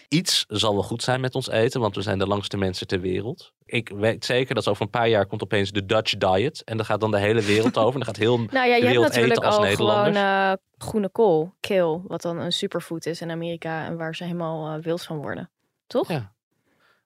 Iets 0.07 0.45
zal 0.47 0.73
wel 0.73 0.83
goed 0.83 1.03
zijn 1.03 1.21
met 1.21 1.35
ons 1.35 1.49
eten, 1.49 1.81
want 1.81 1.95
we 1.95 2.01
zijn 2.01 2.19
de 2.19 2.27
langste 2.27 2.57
mensen 2.57 2.87
ter 2.87 2.99
wereld. 2.99 3.53
Ik 3.65 3.89
weet 3.89 4.25
zeker 4.25 4.55
dat 4.55 4.67
over 4.67 4.81
een 4.81 4.89
paar 4.89 5.09
jaar 5.09 5.25
komt 5.25 5.43
opeens 5.43 5.71
de 5.71 5.85
Dutch 5.85 6.17
diet. 6.17 6.63
En 6.63 6.77
dat 6.77 6.85
gaat 6.85 6.99
dan 6.99 7.11
de 7.11 7.19
hele 7.19 7.41
wereld 7.41 7.77
over. 7.77 7.99
En 7.99 8.05
dan 8.05 8.05
gaat 8.05 8.15
heel 8.15 8.37
Nou 8.51 8.67
ja, 8.67 8.75
je 8.75 8.81
de 8.81 8.87
hebt 8.87 9.15
wereld 9.15 9.15
eten 9.15 9.43
als 9.43 9.55
al 9.55 9.61
Nederlanders. 9.61 10.17
gewoon 10.17 10.49
uh, 10.49 10.53
groene 10.77 11.09
kool, 11.09 11.53
kale, 11.59 12.01
wat 12.07 12.21
dan 12.21 12.37
een 12.37 12.53
superfood 12.53 13.05
is 13.05 13.21
in 13.21 13.31
Amerika 13.31 13.85
en 13.85 13.97
waar 13.97 14.15
ze 14.15 14.23
helemaal 14.23 14.77
uh, 14.77 14.83
wild 14.83 15.03
van 15.03 15.17
worden. 15.17 15.49
Toch? 15.87 16.07
Ja. 16.07 16.33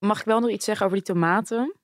Mag 0.05 0.19
ik 0.19 0.25
wel 0.25 0.39
nog 0.39 0.49
iets 0.49 0.65
zeggen 0.65 0.85
over 0.85 0.97
die 0.97 1.05
tomaten? 1.05 1.75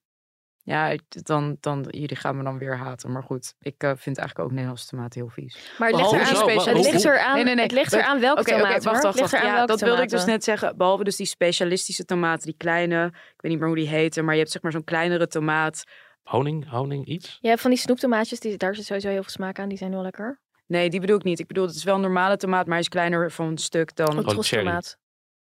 Ja, 0.64 0.96
dan, 1.08 1.58
dan, 1.60 1.86
jullie 1.90 2.16
gaan 2.16 2.38
me 2.38 2.44
dan 2.44 2.58
weer 2.58 2.78
haten. 2.78 3.12
Maar 3.12 3.24
goed, 3.24 3.54
ik 3.60 3.84
uh, 3.84 3.92
vind 3.96 4.18
eigenlijk 4.18 4.40
ook 4.40 4.52
Nederlandse 4.52 4.88
tomaten 4.88 5.22
heel 5.22 5.30
vies. 5.30 5.74
Maar 5.78 5.90
het 5.90 5.98
ligt 5.98 6.12
eraan, 6.12 6.26
zo, 6.26 6.46
wa- 6.46 6.64
het 6.64 6.92
ligt 6.92 7.06
eraan, 7.06 7.36
Nee, 7.36 7.44
nee, 7.44 7.54
nee. 7.56 7.64
Het 7.64 7.74
ligt 7.74 7.94
eraan 7.94 8.20
welke 8.20 8.42
oké, 8.42 8.50
tomaten. 8.52 8.84
wacht, 8.92 9.04
wacht, 9.04 9.20
wacht. 9.20 9.32
Ja, 9.32 9.54
welke 9.54 9.68
dat 9.68 9.80
wilde 9.82 10.02
ik 10.02 10.10
dus 10.10 10.26
net 10.26 10.44
zeggen. 10.44 10.78
Behalve 10.78 11.04
dus 11.04 11.16
die 11.16 11.26
specialistische 11.26 12.06
tomaten, 12.06 12.46
die 12.46 12.58
kleine, 12.58 13.06
ik 13.06 13.42
weet 13.42 13.52
niet 13.52 13.60
meer 13.60 13.68
hoe 13.68 13.78
die 13.78 13.88
heten, 13.88 14.26
maar 14.26 14.34
je 14.34 14.40
hebt 14.40 14.52
zeg 14.52 14.62
maar 14.62 14.72
zo'n 14.72 14.84
kleinere 14.84 15.28
tomaat. 15.28 15.84
Honing, 16.24 16.70
honing, 16.70 17.06
iets? 17.06 17.38
Je 17.42 17.48
hebt 17.48 17.62
van 17.62 17.70
die 17.70 17.80
snoeptomaatjes, 17.80 18.40
die, 18.40 18.58
daar 18.58 18.76
zit 18.76 18.86
sowieso 18.86 19.08
heel 19.10 19.22
veel 19.22 19.32
smaak 19.32 19.60
aan. 19.60 19.70
Die 19.70 19.78
zijn 19.78 19.92
heel 19.92 20.02
lekker. 20.02 20.40
Nee, 20.66 20.90
die 20.90 21.00
bedoel 21.00 21.18
ik 21.18 21.24
niet. 21.24 21.40
Ik 21.40 21.48
bedoel, 21.48 21.66
het 21.66 21.76
is 21.76 21.84
wel 21.84 21.96
een 21.96 22.02
normale 22.02 22.38
tomaat, 22.38 22.64
maar 22.64 22.74
hij 22.74 22.80
is 22.84 22.90
kleiner 22.90 23.32
van 23.32 23.48
een 23.48 23.58
stuk 23.58 23.96
dan. 23.96 24.08
Een 24.08 24.14
cherry. 24.14 24.32
trostomaat. 24.32 24.98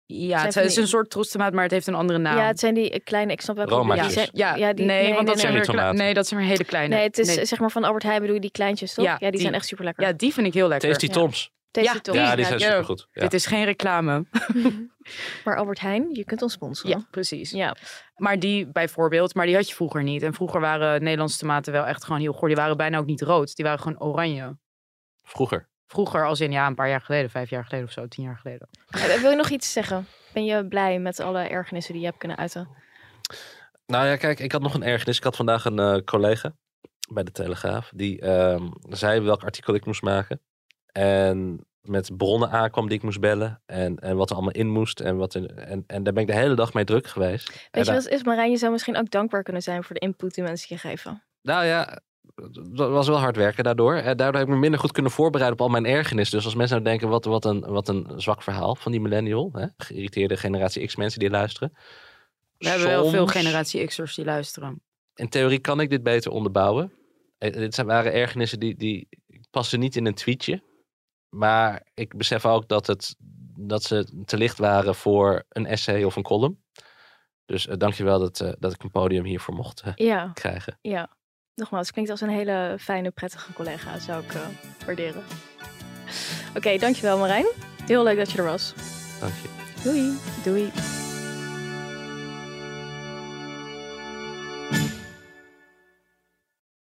Ja, 0.08 0.38
zijn 0.38 0.52
het 0.52 0.56
is 0.64 0.72
die- 0.74 0.82
een 0.82 0.88
soort 0.88 1.10
trostomaat, 1.10 1.52
maar 1.52 1.62
het 1.62 1.72
heeft 1.72 1.86
een 1.86 1.94
andere 1.94 2.18
naam. 2.18 2.36
Ja, 2.36 2.46
het 2.46 2.58
zijn 2.58 2.74
die 2.74 2.90
eh, 2.90 3.00
kleine, 3.04 3.32
ik 3.32 3.40
snap. 3.40 3.58
Romaatjes. 3.58 4.12
Zijn- 4.12 4.28
Ja, 4.32 4.72
die, 4.72 4.84
nee, 4.86 5.14
want 5.14 5.26
dat 5.26 5.38
zijn 5.38 5.52
nee. 5.52 5.60
weer 5.62 5.70
kle- 5.70 5.78
Tomaten. 5.80 5.98
nee, 5.98 6.14
dat 6.14 6.26
zijn 6.26 6.40
weer 6.40 6.48
hele 6.48 6.64
kleine. 6.64 6.94
Nee, 6.94 7.04
het 7.04 7.18
is 7.18 7.36
Nee. 7.36 7.44
zeg 7.44 7.58
maar 7.58 7.70
van 7.70 7.84
Albert 7.84 8.02
Heijn 8.02 8.20
bedoel 8.20 8.34
je 8.34 8.40
die 8.40 8.50
kleintjes, 8.50 8.94
toch? 8.94 9.04
Ja, 9.04 9.10
Ja, 9.12 9.18
die, 9.18 9.30
die. 9.30 9.40
zijn 9.40 9.54
echt 9.54 9.66
super 9.66 9.84
lekker. 9.84 10.04
Ja, 10.06 10.12
die 10.12 10.32
vind 10.32 10.46
ik 10.46 10.54
heel 10.54 10.68
lekker. 10.68 10.88
Tasty 10.88 11.06
Ja. 11.06 11.12
Toms. 11.12 11.50
Tasty 11.70 11.92
Ja, 11.94 12.00
Toms, 12.00 12.18
Ja, 12.18 12.36
die 12.36 12.44
zijn 12.44 12.58
ja, 12.58 12.66
supergoed. 12.70 13.08
Ja. 13.12 13.20
Dit 13.22 13.34
is 13.34 13.46
geen 13.46 13.64
reclame. 13.64 14.24
Maar 15.44 15.56
Albert 15.56 15.80
Heijn, 15.80 16.08
je 16.12 16.24
kunt 16.24 16.42
ons 16.42 16.52
sponsoren. 16.52 16.98
Ja, 16.98 17.06
precies. 17.10 17.50
Ja. 17.50 17.76
Maar 18.16 18.38
die 18.38 18.66
bijvoorbeeld, 18.66 19.34
maar 19.34 19.46
die 19.46 19.54
had 19.54 19.68
je 19.68 19.74
vroeger 19.74 20.02
niet. 20.02 20.22
En 20.22 20.34
vroeger 20.34 20.60
waren 20.60 21.02
Nederlandse 21.02 21.38
tomaten 21.38 21.72
wel 21.72 21.84
echt 21.86 22.04
gewoon 22.04 22.20
heel 22.20 22.32
goor. 22.32 22.48
Die 22.48 22.56
waren 22.56 22.76
bijna 22.76 22.98
ook 22.98 23.06
niet 23.06 23.22
rood. 23.22 23.56
Die 23.56 23.64
waren 23.64 23.80
gewoon 23.80 24.00
oranje. 24.00 24.56
Vroeger. 25.22 25.68
Vroeger, 25.86 26.26
als 26.26 26.40
in 26.40 26.52
ja, 26.52 26.66
een 26.66 26.74
paar 26.74 26.88
jaar 26.88 27.00
geleden, 27.00 27.30
vijf 27.30 27.50
jaar 27.50 27.64
geleden 27.64 27.86
of 27.86 27.92
zo, 27.92 28.08
tien 28.08 28.24
jaar 28.24 28.36
geleden. 28.42 28.68
Eh, 28.90 29.20
Wil 29.20 29.30
je 29.30 29.36
nog 29.36 29.48
iets 29.50 29.72
zeggen? 29.72 30.06
Ben 30.32 30.44
je 30.44 30.66
blij 30.68 30.98
met 30.98 31.20
alle 31.20 31.42
ergernissen 31.42 31.92
die 31.92 32.02
je 32.02 32.08
hebt 32.08 32.18
kunnen 32.18 32.36
uiten? 32.36 32.68
Nou 33.86 34.06
ja, 34.06 34.16
kijk, 34.16 34.38
ik 34.40 34.52
had 34.52 34.62
nog 34.62 34.74
een 34.74 34.82
ergernis. 34.82 35.16
Ik 35.16 35.24
had 35.24 35.36
vandaag 35.36 35.64
een 35.64 35.78
eh, 35.78 35.96
collega 36.04 36.52
bij 37.12 37.22
de 37.24 37.32
Telegraaf. 37.32 37.90
Die 37.94 38.20
ehm, 38.20 38.66
zei 38.88 39.20
welk 39.20 39.42
artikel 39.44 39.74
ik 39.74 39.86
moest 39.86 40.02
maken. 40.02 40.40
En 40.92 41.66
met 41.80 42.16
bronnen 42.16 42.50
aankwam 42.50 42.88
die 42.88 42.96
ik 42.96 43.02
moest 43.02 43.20
bellen. 43.20 43.62
En, 43.66 43.98
en 43.98 44.16
wat 44.16 44.28
er 44.30 44.34
allemaal 44.36 44.54
in 44.54 44.68
moest. 44.68 45.00
En, 45.00 45.16
wat 45.16 45.34
en, 45.34 45.84
en 45.86 46.02
daar 46.02 46.12
ben 46.12 46.22
ik 46.22 46.28
de 46.28 46.34
hele 46.34 46.54
dag 46.54 46.72
mee 46.74 46.84
druk 46.84 47.06
geweest. 47.06 47.48
En 47.48 47.54
Weet 47.70 47.86
je 47.86 47.92
daar- 47.92 48.02
wat 48.02 48.12
is, 48.12 48.24
Marijn? 48.24 48.50
Je 48.50 48.56
zou 48.56 48.72
misschien 48.72 48.96
ook 48.96 49.10
dankbaar 49.10 49.42
kunnen 49.42 49.62
zijn 49.62 49.84
voor 49.84 49.94
de 49.94 50.00
input 50.00 50.34
die 50.34 50.44
mensen 50.44 50.66
je 50.70 50.78
geven. 50.80 51.22
Nou 51.42 51.64
ja, 51.64 52.00
dat 52.72 52.90
was 52.90 53.08
wel 53.08 53.18
hard 53.18 53.36
werken 53.36 53.64
daardoor. 53.64 53.94
En 53.94 54.16
daardoor 54.16 54.40
heb 54.40 54.48
ik 54.48 54.54
me 54.54 54.60
minder 54.60 54.80
goed 54.80 54.92
kunnen 54.92 55.12
voorbereiden 55.12 55.58
op 55.60 55.64
al 55.66 55.72
mijn 55.72 55.86
ergernis. 55.86 56.30
Dus 56.30 56.44
als 56.44 56.54
mensen 56.54 56.76
nou 56.76 56.88
denken, 56.88 57.08
wat, 57.08 57.24
wat, 57.24 57.44
een, 57.44 57.60
wat 57.60 57.88
een 57.88 58.12
zwak 58.16 58.42
verhaal 58.42 58.74
van 58.74 58.92
die 58.92 59.00
millennial. 59.00 59.50
Hè? 59.52 59.66
Geïrriteerde 59.76 60.36
generatie 60.36 60.86
X 60.86 60.96
mensen 60.96 61.20
die 61.20 61.30
luisteren. 61.30 61.72
We 62.58 62.68
hebben 62.68 62.88
wel 62.88 63.08
veel 63.10 63.26
generatie 63.26 63.86
X'ers 63.86 64.14
die 64.14 64.24
luisteren. 64.24 64.80
In 65.14 65.28
theorie 65.28 65.58
kan 65.58 65.80
ik 65.80 65.90
dit 65.90 66.02
beter 66.02 66.30
onderbouwen. 66.30 66.92
Eh, 67.38 67.52
Dit 67.52 67.74
zijn, 67.74 67.86
waren 67.86 68.12
ergernissen 68.12 68.60
die, 68.60 68.76
die 68.76 69.08
passen 69.50 69.80
niet 69.80 69.96
in 69.96 70.06
een 70.06 70.14
tweetje. 70.14 70.62
Maar 71.28 71.86
ik 71.94 72.16
besef 72.16 72.46
ook 72.46 72.68
dat, 72.68 72.86
het, 72.86 73.16
dat 73.58 73.82
ze 73.82 74.22
te 74.24 74.36
licht 74.36 74.58
waren 74.58 74.94
voor 74.94 75.44
een 75.48 75.66
essay 75.66 76.02
of 76.04 76.16
een 76.16 76.22
column. 76.22 76.64
Dus 77.44 77.66
uh, 77.66 77.74
dankjewel 77.76 78.18
dat, 78.18 78.40
uh, 78.40 78.52
dat 78.58 78.72
ik 78.72 78.82
een 78.82 78.90
podium 78.90 79.24
hiervoor 79.24 79.54
mocht 79.54 79.82
uh, 79.86 79.92
Ja, 79.94 80.30
krijgen. 80.34 80.78
ja. 80.80 81.16
Nogmaals, 81.56 81.86
het 81.86 81.92
klinkt 81.92 82.10
als 82.10 82.20
een 82.20 82.28
hele 82.28 82.76
fijne, 82.80 83.10
prettige 83.10 83.52
collega. 83.52 83.98
Zou 83.98 84.24
ik 84.24 84.34
uh, 84.34 84.40
waarderen. 84.86 85.22
Oké, 86.48 86.56
okay, 86.56 86.78
dankjewel 86.78 87.18
Marijn. 87.18 87.46
Heel 87.86 88.02
leuk 88.02 88.16
dat 88.16 88.30
je 88.30 88.38
er 88.38 88.44
was. 88.44 88.74
Dank 89.20 89.32
je. 89.42 89.48
Doei. 89.82 90.18
Doei. 90.44 90.95